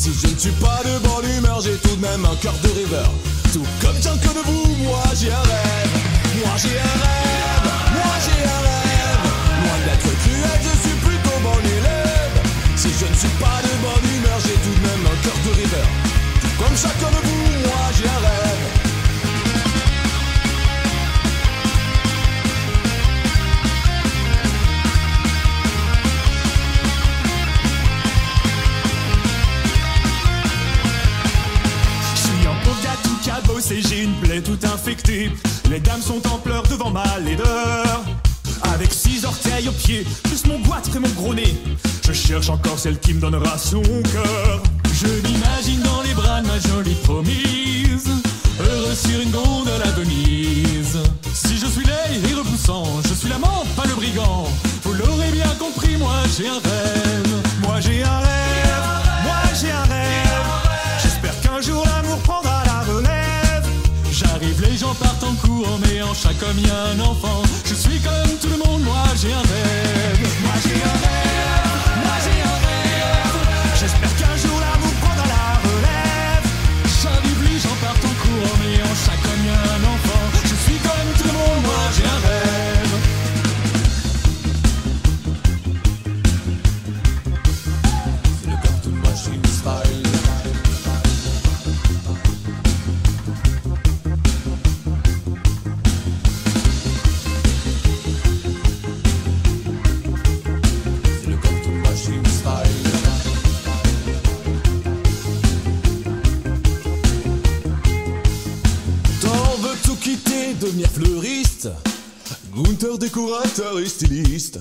Si 0.02 0.10
je 0.20 0.34
ne 0.34 0.36
suis 0.36 0.50
pas 0.58 0.82
de 0.82 0.98
bonne 0.98 1.30
humeur, 1.30 1.60
j'ai 1.60 1.76
tout 1.76 1.94
de 1.94 2.00
même 2.02 2.24
un 2.24 2.34
cœur 2.42 2.54
de 2.60 2.70
rêveur. 2.70 3.08
Tout 3.52 3.62
comme 3.80 3.94
chacun 4.02 4.34
de 4.34 4.42
vous, 4.50 4.74
moi 4.82 5.00
j'ai 5.14 5.30
un 5.30 5.38
rêve, 5.38 5.94
moi 6.42 6.54
j'ai 6.56 6.74
un 6.76 6.96
rêve, 7.06 7.70
moi 7.94 8.14
j'ai 8.18 8.42
un 8.42 8.60
rêve. 8.66 9.24
Loin 9.62 9.78
d'être 9.86 10.10
cruel, 10.22 10.58
je 10.58 10.74
suis 10.82 10.98
plutôt 11.06 11.38
bon 11.44 11.60
élève. 11.78 12.34
Si 12.74 12.88
je 12.98 13.06
ne 13.06 13.14
suis 13.14 13.34
pas 13.38 13.62
de 13.62 13.70
bonne 13.78 14.10
humeur, 14.16 14.38
j'ai 14.42 14.58
tout 14.64 14.74
de 14.74 14.82
même 14.82 15.06
un 15.06 15.16
cœur 15.22 15.38
de 15.46 15.50
rêveur. 15.54 15.88
Tout 16.40 16.54
comme 16.58 16.76
chacun 16.76 17.10
de 17.14 17.22
vous, 17.24 17.68
moi 17.68 17.82
j'ai 17.96 18.08
un 18.08 18.18
rêve. 18.26 18.51
Plaie 34.22 34.40
tout 34.40 34.58
infectée. 34.64 35.30
Les 35.70 35.80
dames 35.80 36.00
sont 36.00 36.26
en 36.28 36.38
pleurs 36.38 36.62
devant 36.64 36.90
ma 36.90 37.18
laideur. 37.18 38.02
Avec 38.74 38.92
six 38.92 39.24
orteils 39.24 39.68
aux 39.68 39.72
pieds, 39.72 40.06
plus 40.24 40.46
mon 40.46 40.58
goitre 40.60 40.96
et 40.96 40.98
mon 40.98 41.08
gros 41.10 41.34
nez. 41.34 41.54
Je 42.06 42.12
cherche 42.12 42.48
encore 42.48 42.78
celle 42.78 42.98
qui 42.98 43.14
me 43.14 43.20
donnera 43.20 43.58
son 43.58 43.82
cœur. 43.82 44.62
Je 44.94 45.08
m'imagine 45.26 45.82
dans 45.82 46.02
les 46.02 46.14
bras 46.14 46.40
de 46.40 46.46
ma 46.46 46.58
jolie 46.58 46.94
promise. 47.02 48.08
Heureux 48.60 48.94
sur 48.94 49.20
une 49.20 49.30
gondole 49.30 49.82
à 49.84 49.90
Venise. 49.90 50.98
Si 51.34 51.58
je 51.58 51.66
suis 51.66 51.84
laid 51.84 52.30
et 52.30 52.34
repoussant, 52.34 52.84
je 53.08 53.14
suis 53.14 53.28
l'amant, 53.28 53.64
pas 53.76 53.86
le 53.86 53.94
brigand. 53.94 54.48
Vous 54.84 54.94
l'aurez 54.94 55.30
bien 55.32 55.50
compris, 55.58 55.96
moi 55.96 56.14
j'ai 56.36 56.48
un 56.48 56.60
rêve. 56.60 57.42
Moi 57.62 57.80
j'ai 57.80 58.02
un 58.02 58.18
rêve. 58.18 58.51
Gens 64.82 64.94
partent 64.94 65.22
en 65.22 65.34
cours, 65.36 65.78
mais 65.80 66.02
en 66.02 66.12
chaque 66.12 66.42
homme 66.42 66.58
y 66.58 66.68
a 66.68 66.80
un 66.94 66.98
enfant. 67.00 67.42
Je 67.64 67.74
suis 67.74 68.00
comme 68.00 68.36
tout 68.40 68.48
le 68.48 68.58
monde, 68.64 68.82
moi 68.82 69.04
j'ai 69.20 69.32
un 69.32 69.46
rêve. 69.52 70.28
Moi 70.42 70.54
j'ai 70.64 70.78
un 70.92 70.96
rêve. 71.04 72.02
Moi 72.04 72.16
j'ai 72.24 72.38
un 72.52 72.58
rêve. 72.66 73.34
J'espère 73.80 74.14
qu'un 74.16 74.36
jour 74.36 74.61
décorateur 113.42 113.78
et 113.78 113.86
styliste. 113.86 114.60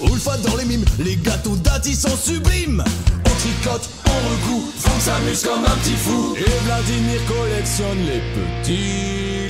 Ulfa 0.00 0.36
dans 0.38 0.56
les 0.56 0.64
mimes, 0.64 0.84
les 0.98 1.16
gâteaux 1.16 1.56
d'Ati 1.56 1.94
sont 1.94 2.16
sublimes. 2.16 2.82
On 3.26 3.34
tricote, 3.38 3.88
on 4.06 4.10
recoue, 4.10 4.64
Franck 4.78 5.00
s'amuse 5.00 5.42
comme 5.42 5.64
un 5.64 5.76
petit 5.78 5.96
fou. 5.96 6.34
Et 6.36 6.64
Vladimir 6.64 7.20
collectionne 7.26 7.98
les 8.06 8.20
petits 8.34 9.48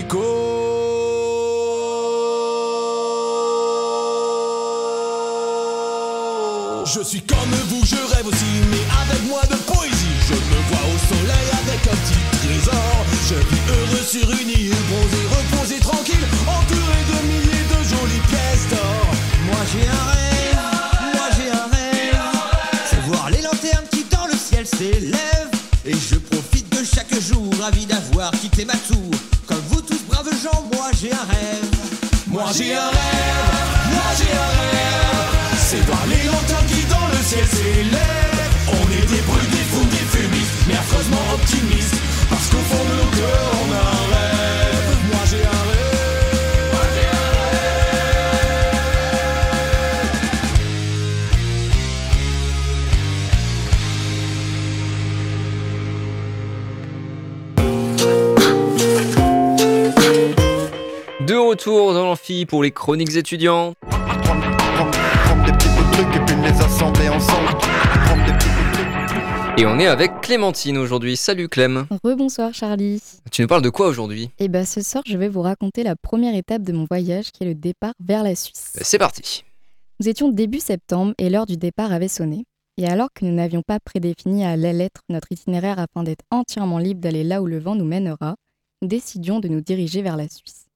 licots. 0.00 0.46
Je 6.86 7.04
suis 7.04 7.22
comme 7.22 7.54
vous, 7.68 7.84
je 7.84 8.14
rêve 8.14 8.26
aussi, 8.26 8.59
ma 28.64 28.74
tour. 28.74 29.10
Comme 29.46 29.62
vous 29.68 29.80
tous 29.80 30.02
braves 30.08 30.30
gens, 30.42 30.62
moi 30.72 30.90
j'ai 31.00 31.12
un 31.12 31.16
rêve. 31.16 31.70
Moi 32.26 32.44
j'ai 32.56 32.74
un 32.74 32.88
rêve, 32.88 33.19
petits 62.22 62.44
bouts 62.44 62.62
de 62.62 62.70
trucs. 62.70 62.90
Et 69.58 69.66
on 69.66 69.78
est 69.78 69.86
avec 69.86 70.20
Clémentine 70.20 70.78
aujourd'hui. 70.78 71.16
Salut 71.16 71.48
Clem. 71.48 71.86
Rebonsoir 72.04 72.54
Charlie. 72.54 73.02
Tu 73.30 73.42
nous 73.42 73.48
parles 73.48 73.62
de 73.62 73.70
quoi 73.70 73.88
aujourd'hui? 73.88 74.30
Et 74.38 74.48
bah 74.48 74.64
ce 74.64 74.82
soir 74.82 75.02
je 75.06 75.16
vais 75.16 75.28
vous 75.28 75.42
raconter 75.42 75.82
la 75.82 75.96
première 75.96 76.34
étape 76.34 76.62
de 76.62 76.72
mon 76.72 76.86
voyage 76.88 77.32
qui 77.32 77.44
est 77.44 77.46
le 77.46 77.54
départ 77.54 77.94
vers 78.00 78.22
la 78.22 78.34
Suisse. 78.34 78.78
C'est 78.80 78.98
parti. 78.98 79.44
Nous 80.00 80.08
étions 80.08 80.30
début 80.30 80.60
septembre 80.60 81.14
et 81.18 81.30
l'heure 81.30 81.46
du 81.46 81.56
départ 81.56 81.92
avait 81.92 82.08
sonné. 82.08 82.44
Et 82.76 82.86
alors 82.86 83.08
que 83.12 83.24
nous 83.24 83.32
n'avions 83.34 83.62
pas 83.62 83.80
prédéfini 83.80 84.44
à 84.44 84.56
la 84.56 84.72
lettre 84.72 85.02
notre 85.08 85.32
itinéraire 85.32 85.78
afin 85.78 86.02
d'être 86.02 86.24
entièrement 86.30 86.78
libre 86.78 87.00
d'aller 87.00 87.24
là 87.24 87.42
où 87.42 87.46
le 87.46 87.58
vent 87.58 87.74
nous 87.74 87.84
mènera, 87.84 88.36
nous 88.80 88.88
décidions 88.88 89.40
de 89.40 89.48
nous 89.48 89.60
diriger 89.60 90.00
vers 90.00 90.16
la 90.16 90.28
Suisse. 90.28 90.69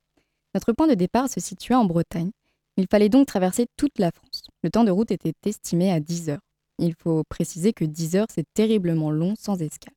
Notre 0.54 0.72
point 0.72 0.86
de 0.86 0.94
départ 0.94 1.28
se 1.28 1.40
situait 1.40 1.74
en 1.74 1.84
Bretagne. 1.84 2.30
Il 2.76 2.86
fallait 2.88 3.08
donc 3.08 3.26
traverser 3.26 3.66
toute 3.76 3.98
la 3.98 4.10
France. 4.10 4.42
Le 4.62 4.70
temps 4.70 4.84
de 4.84 4.90
route 4.90 5.10
était 5.10 5.34
estimé 5.44 5.92
à 5.92 6.00
10 6.00 6.30
heures. 6.30 6.40
Il 6.78 6.94
faut 6.94 7.22
préciser 7.28 7.72
que 7.72 7.84
10 7.84 8.16
heures, 8.16 8.26
c'est 8.32 8.46
terriblement 8.54 9.10
long 9.10 9.34
sans 9.38 9.60
escale. 9.60 9.94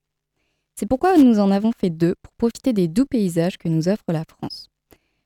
C'est 0.75 0.85
pourquoi 0.85 1.17
nous 1.17 1.39
en 1.39 1.49
avons 1.49 1.71
fait 1.71 1.89
deux 1.89 2.13
pour 2.21 2.33
profiter 2.33 2.73
des 2.73 2.87
doux 2.87 3.05
paysages 3.05 3.57
que 3.57 3.67
nous 3.67 3.87
offre 3.87 4.03
la 4.09 4.23
France. 4.27 4.69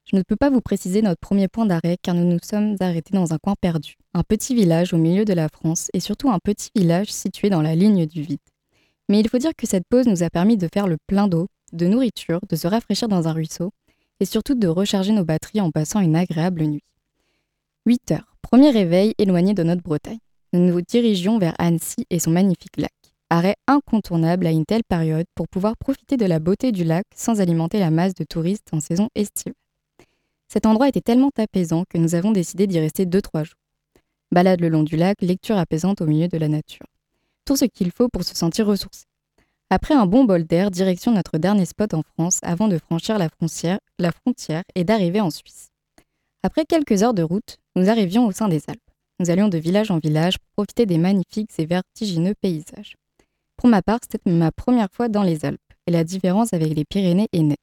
Je 0.06 0.16
ne 0.16 0.24
peux 0.24 0.36
pas 0.36 0.50
vous 0.50 0.62
préciser 0.62 1.02
notre 1.02 1.20
premier 1.20 1.48
point 1.48 1.66
d'arrêt 1.66 1.98
car 2.02 2.16
nous 2.16 2.26
nous 2.26 2.40
sommes 2.42 2.76
arrêtés 2.80 3.14
dans 3.14 3.34
un 3.34 3.38
coin 3.38 3.56
perdu, 3.60 3.96
un 4.14 4.24
petit 4.24 4.56
village 4.56 4.94
au 4.94 4.98
milieu 4.98 5.26
de 5.26 5.34
la 5.34 5.50
France 5.50 5.90
et 5.94 6.00
surtout 6.00 6.30
un 6.30 6.40
petit 6.40 6.70
village 6.76 7.12
situé 7.12 7.50
dans 7.50 7.62
la 7.62 7.76
ligne 7.76 8.06
du 8.06 8.22
vide. 8.22 8.40
Mais 9.10 9.20
il 9.20 9.30
faut 9.30 9.38
dire 9.38 9.56
que 9.58 9.68
cette 9.68 9.88
pause 9.90 10.08
nous 10.08 10.24
a 10.24 10.30
permis 10.30 10.58
de 10.58 10.70
faire 10.74 10.88
le 10.88 10.98
plein 11.08 11.28
d'eau, 11.28 11.48
de 11.74 11.88
nourriture, 11.88 12.40
de 12.50 12.56
se 12.56 12.68
rafraîchir 12.68 13.08
dans 13.08 13.28
un 13.28 13.34
ruisseau 13.34 13.72
et 14.22 14.26
surtout 14.26 14.54
de 14.54 14.68
recharger 14.68 15.12
nos 15.12 15.26
batteries 15.26 15.62
en 15.62 15.72
passant 15.72 16.00
une 16.00 16.16
agréable 16.16 16.64
nuit. 16.64 16.84
8 17.88 18.12
heures, 18.12 18.38
premier 18.44 18.70
réveil 18.70 19.16
éloigné 19.18 19.56
de 19.56 19.64
notre 19.64 19.82
Bretagne. 19.82 20.20
Nous 20.54 20.60
nous 20.60 20.82
dirigions 20.82 21.40
vers 21.40 21.56
Annecy 21.58 22.06
et 22.12 22.20
son 22.20 22.30
magnifique 22.30 22.78
lac. 22.78 22.94
Arrêt 23.32 23.56
incontournable 23.68 24.46
à 24.46 24.52
une 24.52 24.66
telle 24.66 24.84
période 24.84 25.26
pour 25.34 25.48
pouvoir 25.48 25.76
profiter 25.76 26.18
de 26.18 26.26
la 26.26 26.40
beauté 26.40 26.72
du 26.72 26.84
lac 26.84 27.06
sans 27.16 27.42
alimenter 27.42 27.80
la 27.80 27.90
masse 27.90 28.14
de 28.14 28.24
touristes 28.24 28.68
en 28.74 28.80
saison 28.80 29.10
estivale. 29.16 29.56
Cet 30.48 30.68
endroit 30.68 30.90
était 30.90 31.02
tellement 31.02 31.32
apaisant 31.38 31.86
que 31.90 31.98
nous 31.98 32.14
avons 32.14 32.32
décidé 32.32 32.68
d'y 32.68 32.80
rester 32.80 33.06
2-3 33.06 33.46
jours. 33.46 33.56
Balade 34.32 34.62
le 34.62 34.70
long 34.70 34.84
du 34.84 34.98
lac, 34.98 35.22
lecture 35.22 35.58
apaisante 35.58 36.02
au 36.02 36.06
milieu 36.06 36.28
de 36.28 36.38
la 36.38 36.48
nature. 36.48 36.86
Tout 37.46 37.56
ce 37.56 37.66
qu'il 37.66 37.92
faut 37.92 38.10
pour 38.10 38.24
se 38.24 38.36
sentir 38.36 38.68
ressourcé. 38.68 39.06
Après 39.74 39.94
un 39.94 40.06
bon 40.06 40.26
bol 40.26 40.44
d'air, 40.44 40.70
direction 40.70 41.14
notre 41.14 41.38
dernier 41.38 41.66
spot 41.66 41.94
en 41.94 42.02
France 42.04 42.40
avant 42.44 42.68
de 42.68 42.78
franchir 42.78 43.18
la 43.18 43.30
frontière, 43.30 43.80
la 44.00 44.12
frontière 44.12 44.64
et 44.76 44.84
d'arriver 44.84 45.22
en 45.22 45.30
Suisse. 45.30 45.70
Après 46.44 46.66
quelques 46.66 47.04
heures 47.04 47.14
de 47.14 47.24
route, 47.24 47.56
nous 47.78 47.90
arrivions 47.90 48.28
au 48.28 48.34
sein 48.34 48.50
des 48.50 48.62
Alpes. 48.68 48.82
Nous 49.22 49.30
allions 49.30 49.48
de 49.48 49.58
village 49.58 49.90
en 49.90 50.00
village 50.00 50.40
pour 50.40 50.66
profiter 50.66 50.86
des 50.86 50.98
magnifiques 50.98 51.52
et 51.58 51.66
vertigineux 51.66 52.34
paysages. 52.42 52.98
Pour 53.56 53.70
ma 53.70 53.82
part, 53.82 54.00
c'était 54.04 54.30
ma 54.30 54.52
première 54.52 54.90
fois 54.92 55.08
dans 55.08 55.24
les 55.24 55.46
Alpes, 55.46 55.62
et 55.88 55.92
la 55.92 56.04
différence 56.04 56.52
avec 56.52 56.76
les 56.76 56.84
Pyrénées 56.84 57.30
est 57.32 57.42
nette. 57.42 57.58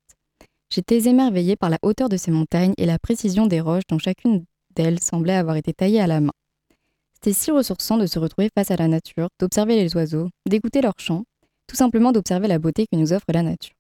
J'étais 0.73 1.11
émerveillée 1.11 1.57
par 1.57 1.69
la 1.69 1.79
hauteur 1.83 2.09
de 2.09 2.17
ces 2.17 2.31
montagnes 2.31 2.73
et 2.79 2.87
la 2.87 2.99
précision 2.99 3.47
des 3.47 3.61
roches 3.61 3.87
dont 3.87 3.99
chacune 3.99 4.47
d'elles 4.75 5.01
semblait 5.01 5.35
avoir 5.35 5.57
été 5.57 5.75
taillée 5.75 6.01
à 6.01 6.07
la 6.07 6.23
main. 6.23 6.33
C'était 7.13 7.35
si 7.35 7.51
ressourçant 7.51 7.99
de 7.99 8.07
se 8.07 8.19
retrouver 8.19 8.49
face 8.57 8.71
à 8.71 8.77
la 8.77 8.89
nature, 8.89 9.29
d'observer 9.39 9.77
les 9.77 9.95
oiseaux, 9.95 10.31
d'écouter 10.49 10.81
leurs 10.81 10.99
chants, 10.99 11.25
tout 11.69 11.77
simplement 11.77 12.11
d'observer 12.11 12.49
la 12.49 12.59
beauté 12.59 12.87
que 12.91 12.97
nous 12.97 13.13
offre 13.13 13.27
la 13.33 13.43
nature. 13.43 13.77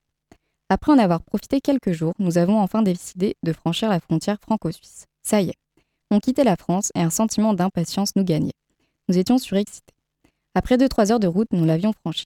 Après 0.69 0.93
en 0.93 0.99
avoir 0.99 1.23
profité 1.23 1.61
quelques 1.61 1.93
jours, 1.93 2.13
nous 2.19 2.39
avons 2.39 2.61
enfin 2.61 2.83
décidé 2.83 3.37
de 3.43 3.53
franchir 3.53 3.89
la 3.89 3.99
frontière 3.99 4.39
franco-suisse. 4.41 5.07
Ça 5.23 5.41
y 5.41 5.49
est, 5.49 5.57
on 6.11 6.21
quittait 6.21 6.45
la 6.45 6.57
France 6.57 6.93
et 6.95 7.01
un 7.01 7.11
sentiment 7.11 7.55
d'impatience 7.55 8.15
nous 8.15 8.25
gagnait. 8.25 8.53
Nous 9.09 9.19
étions 9.19 9.39
surexcités. 9.39 9.95
Après 10.55 10.77
2-3 10.77 11.13
heures 11.13 11.21
de 11.21 11.27
route, 11.27 11.49
nous 11.53 11.65
l'avions 11.65 11.93
franchi. 11.93 12.25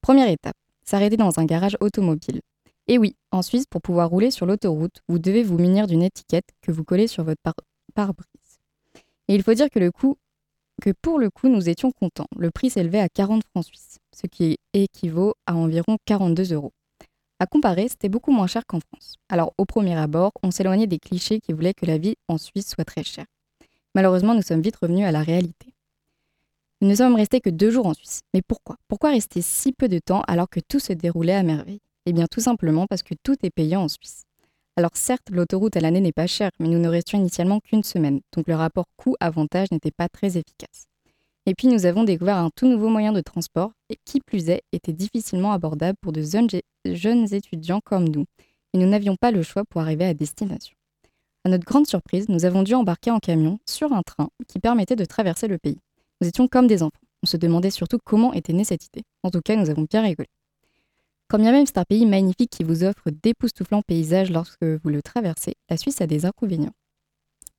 Première 0.00 0.28
étape, 0.28 0.56
s'arrêter 0.84 1.16
dans 1.16 1.38
un 1.38 1.44
garage 1.44 1.76
automobile. 1.80 2.40
Et 2.88 2.98
oui, 2.98 3.16
en 3.30 3.42
Suisse, 3.42 3.66
pour 3.68 3.82
pouvoir 3.82 4.10
rouler 4.10 4.30
sur 4.30 4.46
l'autoroute, 4.46 5.02
vous 5.08 5.18
devez 5.18 5.42
vous 5.42 5.58
munir 5.58 5.86
d'une 5.86 6.02
étiquette 6.02 6.48
que 6.60 6.72
vous 6.72 6.84
collez 6.84 7.06
sur 7.06 7.24
votre 7.24 7.40
par- 7.42 7.54
pare-brise. 7.94 8.26
Et 9.28 9.34
il 9.34 9.42
faut 9.42 9.54
dire 9.54 9.70
que, 9.70 9.78
le 9.78 9.90
coût, 9.90 10.16
que 10.80 10.90
pour 10.90 11.18
le 11.18 11.30
coup, 11.30 11.48
nous 11.48 11.68
étions 11.68 11.90
contents. 11.90 12.28
Le 12.36 12.50
prix 12.50 12.70
s'élevait 12.70 13.00
à 13.00 13.08
40 13.08 13.42
francs 13.44 13.64
suisses, 13.64 13.98
ce 14.14 14.26
qui 14.26 14.58
équivaut 14.72 15.34
à 15.46 15.54
environ 15.54 15.96
42 16.06 16.54
euros. 16.54 16.72
À 17.38 17.46
comparer, 17.46 17.88
c'était 17.88 18.08
beaucoup 18.08 18.30
moins 18.30 18.46
cher 18.46 18.64
qu'en 18.66 18.78
France. 18.80 19.16
Alors 19.28 19.52
au 19.58 19.64
premier 19.64 19.96
abord, 19.96 20.32
on 20.42 20.50
s'éloignait 20.50 20.86
des 20.86 20.98
clichés 20.98 21.40
qui 21.40 21.52
voulaient 21.52 21.74
que 21.74 21.86
la 21.86 21.98
vie 21.98 22.14
en 22.28 22.38
Suisse 22.38 22.68
soit 22.68 22.84
très 22.84 23.02
chère. 23.02 23.26
Malheureusement, 23.94 24.34
nous 24.34 24.42
sommes 24.42 24.62
vite 24.62 24.76
revenus 24.76 25.04
à 25.04 25.12
la 25.12 25.22
réalité. 25.22 25.74
Nous 26.80 26.88
ne 26.88 26.94
sommes 26.94 27.14
restés 27.14 27.40
que 27.40 27.50
deux 27.50 27.70
jours 27.70 27.86
en 27.86 27.94
Suisse. 27.94 28.20
Mais 28.32 28.42
pourquoi? 28.42 28.76
Pourquoi 28.88 29.10
rester 29.10 29.42
si 29.42 29.72
peu 29.72 29.88
de 29.88 29.98
temps 29.98 30.22
alors 30.26 30.48
que 30.48 30.60
tout 30.60 30.80
se 30.80 30.92
déroulait 30.92 31.34
à 31.34 31.42
merveille? 31.42 31.80
Eh 32.06 32.12
bien 32.12 32.26
tout 32.26 32.40
simplement 32.40 32.86
parce 32.86 33.02
que 33.02 33.14
tout 33.22 33.36
est 33.44 33.50
payant 33.50 33.82
en 33.82 33.88
Suisse. 33.88 34.24
Alors 34.76 34.92
certes, 34.94 35.28
l'autoroute 35.30 35.76
à 35.76 35.80
l'année 35.80 36.00
n'est 36.00 36.12
pas 36.12 36.26
chère, 36.26 36.50
mais 36.58 36.68
nous 36.68 36.78
ne 36.78 36.88
restions 36.88 37.18
initialement 37.18 37.60
qu'une 37.60 37.82
semaine, 37.82 38.20
donc 38.34 38.46
le 38.48 38.54
rapport 38.54 38.86
coût-avantage 38.96 39.70
n'était 39.70 39.90
pas 39.90 40.08
très 40.08 40.38
efficace. 40.38 40.86
Et 41.44 41.54
puis 41.54 41.68
nous 41.68 41.84
avons 41.84 42.04
découvert 42.04 42.38
un 42.38 42.48
tout 42.54 42.66
nouveau 42.66 42.88
moyen 42.88 43.12
de 43.12 43.20
transport, 43.20 43.72
et 43.90 43.96
qui 44.06 44.20
plus 44.20 44.48
est, 44.48 44.62
était 44.72 44.94
difficilement 44.94 45.52
abordable 45.52 45.98
pour 46.00 46.12
de 46.12 46.22
jeunes 46.22 47.34
étudiants 47.34 47.80
comme 47.84 48.08
nous, 48.08 48.24
et 48.72 48.78
nous 48.78 48.88
n'avions 48.88 49.16
pas 49.16 49.30
le 49.30 49.42
choix 49.42 49.64
pour 49.68 49.82
arriver 49.82 50.06
à 50.06 50.14
destination. 50.14 50.74
À 51.44 51.50
notre 51.50 51.66
grande 51.66 51.86
surprise, 51.86 52.30
nous 52.30 52.46
avons 52.46 52.62
dû 52.62 52.74
embarquer 52.74 53.10
en 53.10 53.18
camion 53.18 53.58
sur 53.66 53.92
un 53.92 54.02
train 54.02 54.30
qui 54.48 54.58
permettait 54.58 54.96
de 54.96 55.04
traverser 55.04 55.48
le 55.48 55.58
pays. 55.58 55.80
Nous 56.22 56.28
étions 56.28 56.48
comme 56.48 56.66
des 56.66 56.82
enfants. 56.82 56.96
On 57.22 57.26
se 57.26 57.36
demandait 57.36 57.70
surtout 57.70 57.98
comment 58.02 58.32
était 58.32 58.52
née 58.52 58.64
cette 58.64 58.86
idée. 58.86 59.02
En 59.22 59.30
tout 59.30 59.40
cas, 59.40 59.56
nous 59.56 59.68
avons 59.68 59.82
bien 59.82 60.02
rigolé. 60.02 60.28
Quand 61.32 61.38
bien 61.38 61.52
même 61.52 61.64
c'est 61.64 61.78
un 61.78 61.84
pays 61.84 62.04
magnifique 62.04 62.50
qui 62.50 62.62
vous 62.62 62.84
offre 62.84 63.08
d'époustouflants 63.22 63.80
paysages 63.80 64.30
lorsque 64.30 64.62
vous 64.62 64.90
le 64.90 65.00
traversez, 65.00 65.54
la 65.70 65.78
Suisse 65.78 66.02
a 66.02 66.06
des 66.06 66.26
inconvénients. 66.26 66.74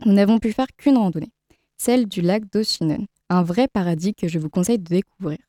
Nous 0.06 0.14
n'avons 0.14 0.38
pu 0.38 0.52
faire 0.52 0.68
qu'une 0.78 0.96
randonnée, 0.96 1.32
celle 1.76 2.06
du 2.06 2.22
lac 2.22 2.44
d'Oshinen, 2.52 3.08
un 3.30 3.42
vrai 3.42 3.68
paradis 3.68 4.14
que 4.14 4.28
je 4.28 4.38
vous 4.38 4.52
conseille 4.52 4.78
de 4.78 4.84
découvrir. 4.84 5.40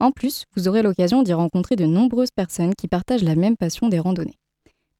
En 0.00 0.10
plus, 0.10 0.44
vous 0.54 0.68
aurez 0.68 0.82
l'occasion 0.82 1.22
d'y 1.22 1.32
rencontrer 1.32 1.74
de 1.74 1.86
nombreuses 1.86 2.30
personnes 2.30 2.74
qui 2.74 2.88
partagent 2.88 3.22
la 3.24 3.36
même 3.36 3.56
passion 3.56 3.88
des 3.88 4.00
randonnées. 4.00 4.38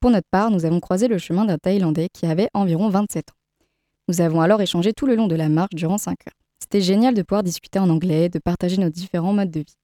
Pour 0.01 0.11
notre 0.11 0.29
part, 0.31 0.51
nous 0.51 0.65
avons 0.65 0.81
croisé 0.81 1.09
le 1.09 1.19
chemin 1.19 1.45
d'un 1.45 1.59
Thaïlandais 1.59 2.09
qui 2.11 2.25
avait 2.25 2.49
environ 2.55 2.89
27 2.89 3.29
ans. 3.29 3.65
Nous 4.09 4.23
avons 4.23 4.41
alors 4.41 4.63
échangé 4.63 4.95
tout 4.95 5.05
le 5.05 5.15
long 5.15 5.27
de 5.27 5.37
la 5.37 5.51
marche 5.51 5.75
durant 5.75 5.99
5 5.99 6.13
heures. 6.27 6.41
C'était 6.59 6.81
génial 6.81 7.13
de 7.13 7.21
pouvoir 7.21 7.43
discuter 7.43 7.79
en 7.79 7.91
anglais, 7.91 8.31
de 8.31 8.39
partager 8.39 8.79
nos 8.79 8.89
différents 8.89 9.35
modes 9.35 9.51
de 9.51 9.61
vie. 9.61 9.77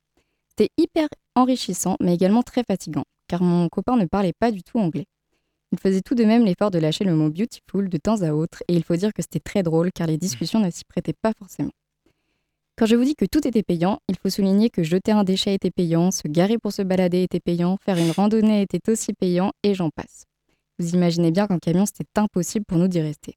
C'était 0.48 0.70
hyper 0.78 1.08
enrichissant, 1.38 1.96
mais 2.00 2.14
également 2.14 2.42
très 2.42 2.64
fatigant, 2.64 3.04
car 3.28 3.42
mon 3.42 3.68
copain 3.68 3.96
ne 3.96 4.04
parlait 4.04 4.32
pas 4.38 4.50
du 4.50 4.62
tout 4.62 4.78
anglais. 4.78 5.06
Il 5.72 5.78
faisait 5.78 6.00
tout 6.00 6.14
de 6.14 6.24
même 6.24 6.44
l'effort 6.44 6.70
de 6.70 6.78
lâcher 6.78 7.04
le 7.04 7.14
mot 7.14 7.30
beautiful 7.30 7.88
de 7.88 7.98
temps 7.98 8.22
à 8.22 8.32
autre, 8.32 8.62
et 8.68 8.74
il 8.74 8.82
faut 8.82 8.96
dire 8.96 9.12
que 9.12 9.22
c'était 9.22 9.40
très 9.40 9.62
drôle, 9.62 9.90
car 9.92 10.06
les 10.06 10.16
discussions 10.16 10.60
ne 10.60 10.70
s'y 10.70 10.84
prêtaient 10.84 11.12
pas 11.12 11.32
forcément. 11.38 11.72
Quand 12.76 12.86
je 12.86 12.96
vous 12.96 13.04
dis 13.04 13.16
que 13.16 13.24
tout 13.24 13.46
était 13.46 13.62
payant, 13.62 13.98
il 14.08 14.16
faut 14.16 14.30
souligner 14.30 14.70
que 14.70 14.82
jeter 14.82 15.12
un 15.12 15.24
déchet 15.24 15.54
était 15.54 15.70
payant, 15.70 16.10
se 16.10 16.28
garer 16.28 16.58
pour 16.58 16.72
se 16.72 16.82
balader 16.82 17.22
était 17.22 17.40
payant, 17.40 17.76
faire 17.84 17.98
une 17.98 18.12
randonnée 18.12 18.62
était 18.62 18.90
aussi 18.90 19.12
payant, 19.12 19.52
et 19.62 19.74
j'en 19.74 19.90
passe. 19.90 20.24
Vous 20.78 20.94
imaginez 20.94 21.32
bien 21.32 21.46
qu'en 21.46 21.58
camion, 21.58 21.86
c'était 21.86 22.06
impossible 22.16 22.64
pour 22.66 22.78
nous 22.78 22.88
d'y 22.88 23.00
rester. 23.00 23.34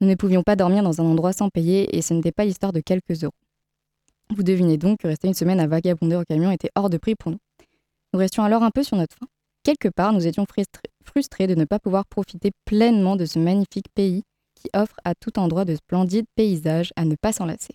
Nous 0.00 0.08
ne 0.08 0.14
pouvions 0.14 0.42
pas 0.42 0.56
dormir 0.56 0.82
dans 0.82 1.00
un 1.00 1.04
endroit 1.04 1.32
sans 1.32 1.50
payer, 1.50 1.96
et 1.96 2.00
ce 2.00 2.14
n'était 2.14 2.32
pas 2.32 2.44
l'histoire 2.44 2.72
de 2.72 2.80
quelques 2.80 3.22
euros. 3.22 3.34
Vous 4.36 4.44
devinez 4.44 4.78
donc 4.78 5.00
que 5.00 5.08
rester 5.08 5.26
une 5.26 5.34
semaine 5.34 5.58
à 5.58 5.66
vagabonder 5.66 6.14
en 6.14 6.22
camion 6.22 6.52
était 6.52 6.70
hors 6.76 6.88
de 6.88 6.98
prix 6.98 7.16
pour 7.16 7.32
nous. 7.32 7.40
Nous 8.12 8.18
restions 8.20 8.44
alors 8.44 8.62
un 8.62 8.70
peu 8.70 8.84
sur 8.84 8.96
notre 8.96 9.16
faim. 9.16 9.26
Quelque 9.64 9.88
part, 9.88 10.12
nous 10.12 10.26
étions 10.26 10.46
frustrés 11.04 11.46
de 11.46 11.54
ne 11.54 11.64
pas 11.64 11.78
pouvoir 11.78 12.06
profiter 12.06 12.52
pleinement 12.64 13.16
de 13.16 13.24
ce 13.24 13.38
magnifique 13.38 13.88
pays 13.94 14.22
qui 14.54 14.70
offre 14.74 14.96
à 15.04 15.14
tout 15.14 15.38
endroit 15.38 15.64
de 15.64 15.74
splendides 15.74 16.26
paysages 16.36 16.92
à 16.96 17.04
ne 17.04 17.16
pas 17.20 17.32
s'enlacer. 17.32 17.74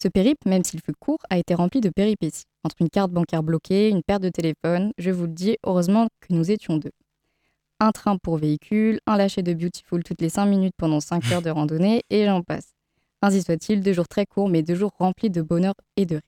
Ce 0.00 0.08
périple, 0.08 0.48
même 0.48 0.62
s'il 0.62 0.80
fut 0.80 0.92
court, 0.92 1.18
a 1.30 1.38
été 1.38 1.54
rempli 1.54 1.80
de 1.80 1.90
péripéties. 1.90 2.44
Entre 2.64 2.76
une 2.80 2.90
carte 2.90 3.10
bancaire 3.10 3.42
bloquée, 3.42 3.88
une 3.88 4.02
perte 4.02 4.22
de 4.22 4.28
téléphone, 4.28 4.92
je 4.98 5.10
vous 5.10 5.26
le 5.26 5.32
dis, 5.32 5.56
heureusement 5.64 6.06
que 6.20 6.34
nous 6.34 6.50
étions 6.50 6.76
deux. 6.76 6.92
Un 7.80 7.92
train 7.92 8.16
pour 8.16 8.36
véhicule, 8.36 9.00
un 9.06 9.16
lâcher 9.16 9.42
de 9.42 9.54
Beautiful 9.54 10.04
toutes 10.04 10.20
les 10.20 10.28
5 10.28 10.46
minutes 10.46 10.74
pendant 10.76 11.00
5 11.00 11.32
heures 11.32 11.42
de 11.42 11.50
randonnée, 11.50 12.02
et 12.10 12.26
j'en 12.26 12.42
passe. 12.42 12.77
Ainsi 13.20 13.42
soit-il, 13.42 13.82
deux 13.82 13.92
jours 13.92 14.08
très 14.08 14.26
courts, 14.26 14.48
mais 14.48 14.62
deux 14.62 14.74
jours 14.74 14.92
remplis 14.98 15.30
de 15.30 15.42
bonheur 15.42 15.74
et 15.96 16.06
de 16.06 16.16
rire. 16.16 16.22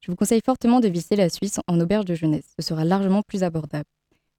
Je 0.00 0.10
vous 0.10 0.16
conseille 0.16 0.40
fortement 0.44 0.80
de 0.80 0.88
visiter 0.88 1.16
la 1.16 1.28
Suisse 1.28 1.60
en 1.66 1.80
auberge 1.80 2.04
de 2.04 2.14
jeunesse. 2.14 2.54
Ce 2.58 2.66
sera 2.66 2.84
largement 2.84 3.22
plus 3.22 3.42
abordable. 3.42 3.88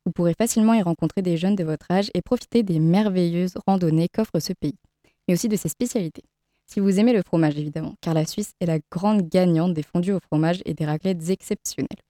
Vous 0.06 0.12
pourrez 0.12 0.34
facilement 0.34 0.74
y 0.74 0.82
rencontrer 0.82 1.22
des 1.22 1.38
jeunes 1.38 1.56
de 1.56 1.64
votre 1.64 1.92
âge 1.92 2.10
et 2.14 2.22
profiter 2.22 2.64
des 2.64 2.80
merveilleuses 2.80 3.56
randonnées 3.66 4.08
qu'offre 4.08 4.40
ce 4.40 4.54
pays, 4.54 4.78
mais 5.28 5.34
aussi 5.34 5.50
de 5.50 5.58
ses 5.58 5.70
spécialités. 5.70 6.24
Si 6.66 6.80
vous 6.80 7.00
aimez 7.00 7.14
le 7.14 7.22
fromage, 7.22 7.58
évidemment, 7.58 7.96
car 8.02 8.14
la 8.14 8.26
Suisse 8.26 8.54
est 8.60 8.66
la 8.66 8.80
grande 8.92 9.28
gagnante 9.28 9.74
des 9.74 9.84
fondus 9.84 10.14
au 10.14 10.20
fromage 10.20 10.62
et 10.66 10.74
des 10.74 10.86
raclettes 10.86 11.30
exceptionnelles. 11.30 12.02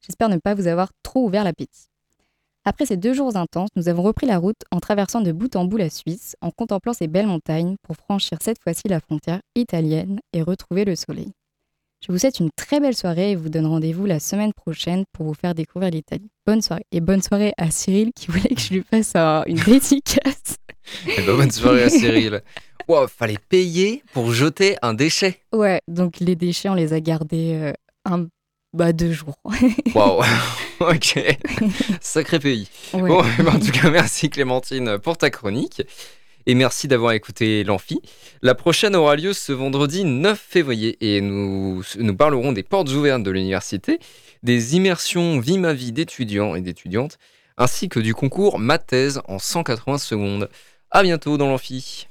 J'espère 0.00 0.28
ne 0.28 0.38
pas 0.38 0.54
vous 0.54 0.66
avoir 0.66 0.90
trop 1.02 1.26
ouvert 1.26 1.44
l'appétit. 1.44 1.88
Après 2.68 2.84
ces 2.84 2.98
deux 2.98 3.14
jours 3.14 3.34
intenses, 3.34 3.70
nous 3.76 3.88
avons 3.88 4.02
repris 4.02 4.26
la 4.26 4.36
route 4.36 4.60
en 4.70 4.78
traversant 4.78 5.22
de 5.22 5.32
bout 5.32 5.56
en 5.56 5.64
bout 5.64 5.78
la 5.78 5.88
Suisse, 5.88 6.36
en 6.42 6.50
contemplant 6.50 6.92
ces 6.92 7.06
belles 7.06 7.26
montagnes 7.26 7.76
pour 7.82 7.96
franchir 7.96 8.36
cette 8.42 8.58
fois-ci 8.62 8.88
la 8.88 9.00
frontière 9.00 9.40
italienne 9.54 10.20
et 10.34 10.42
retrouver 10.42 10.84
le 10.84 10.94
soleil. 10.94 11.32
Je 12.06 12.12
vous 12.12 12.18
souhaite 12.18 12.40
une 12.40 12.50
très 12.54 12.78
belle 12.78 12.94
soirée 12.94 13.30
et 13.30 13.36
vous 13.36 13.48
donne 13.48 13.64
rendez-vous 13.64 14.04
la 14.04 14.20
semaine 14.20 14.52
prochaine 14.52 15.04
pour 15.14 15.24
vous 15.24 15.32
faire 15.32 15.54
découvrir 15.54 15.90
l'Italie. 15.92 16.28
Bonne 16.46 16.60
soirée. 16.60 16.84
Et 16.92 17.00
bonne 17.00 17.22
soirée 17.22 17.54
à 17.56 17.70
Cyril 17.70 18.10
qui 18.14 18.26
voulait 18.30 18.54
que 18.54 18.60
je 18.60 18.74
lui 18.74 18.82
fasse 18.82 19.16
une 19.16 19.56
dédicace. 19.56 20.56
Eh 21.06 21.22
ben, 21.22 21.36
bonne 21.36 21.50
soirée 21.50 21.84
à 21.84 21.88
Cyril. 21.88 22.42
Wow, 22.86 23.08
fallait 23.08 23.38
payer 23.48 24.02
pour 24.12 24.32
jeter 24.32 24.76
un 24.82 24.92
déchet. 24.92 25.40
Ouais, 25.54 25.80
donc 25.88 26.20
les 26.20 26.36
déchets, 26.36 26.68
on 26.68 26.74
les 26.74 26.92
a 26.92 27.00
gardés 27.00 27.54
euh, 27.54 27.72
un, 28.04 28.26
bah, 28.74 28.92
deux 28.92 29.12
jours. 29.12 29.38
Waouh, 29.94 30.22
ok. 30.80 31.38
Sacré 32.00 32.38
pays. 32.38 32.68
Bon, 32.92 33.22
eh 33.38 33.42
ben, 33.42 33.54
en 33.54 33.58
tout 33.58 33.72
cas, 33.72 33.90
merci 33.90 34.28
Clémentine 34.30 34.98
pour 34.98 35.16
ta 35.16 35.30
chronique. 35.30 35.82
Et 36.46 36.54
merci 36.54 36.88
d'avoir 36.88 37.12
écouté 37.12 37.62
l'Amphi. 37.62 38.00
La 38.40 38.54
prochaine 38.54 38.96
aura 38.96 39.16
lieu 39.16 39.34
ce 39.34 39.52
vendredi 39.52 40.04
9 40.04 40.38
février 40.38 40.96
et 41.00 41.20
nous, 41.20 41.82
nous 41.98 42.16
parlerons 42.16 42.52
des 42.52 42.62
portes 42.62 42.88
ouvertes 42.88 43.22
de 43.22 43.30
l'université, 43.30 43.98
des 44.42 44.74
immersions 44.74 45.40
Vie 45.40 45.58
ma 45.58 45.74
vie 45.74 45.92
d'étudiants 45.92 46.54
et 46.54 46.62
d'étudiantes, 46.62 47.18
ainsi 47.58 47.90
que 47.90 48.00
du 48.00 48.14
concours 48.14 48.58
Ma 48.58 48.78
thèse 48.78 49.20
en 49.28 49.38
180 49.38 49.98
secondes. 49.98 50.48
À 50.90 51.02
bientôt 51.02 51.36
dans 51.36 51.48
l'Amphi. 51.48 52.08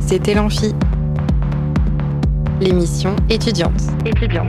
C'était 0.00 0.34
l'Amphi, 0.34 0.72
l'émission 2.60 3.14
étudiante. 3.28 3.80
Étudiante. 4.04 4.48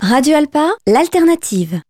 Radio 0.00 0.36
Alpa, 0.36 0.70
l'alternative. 0.86 1.82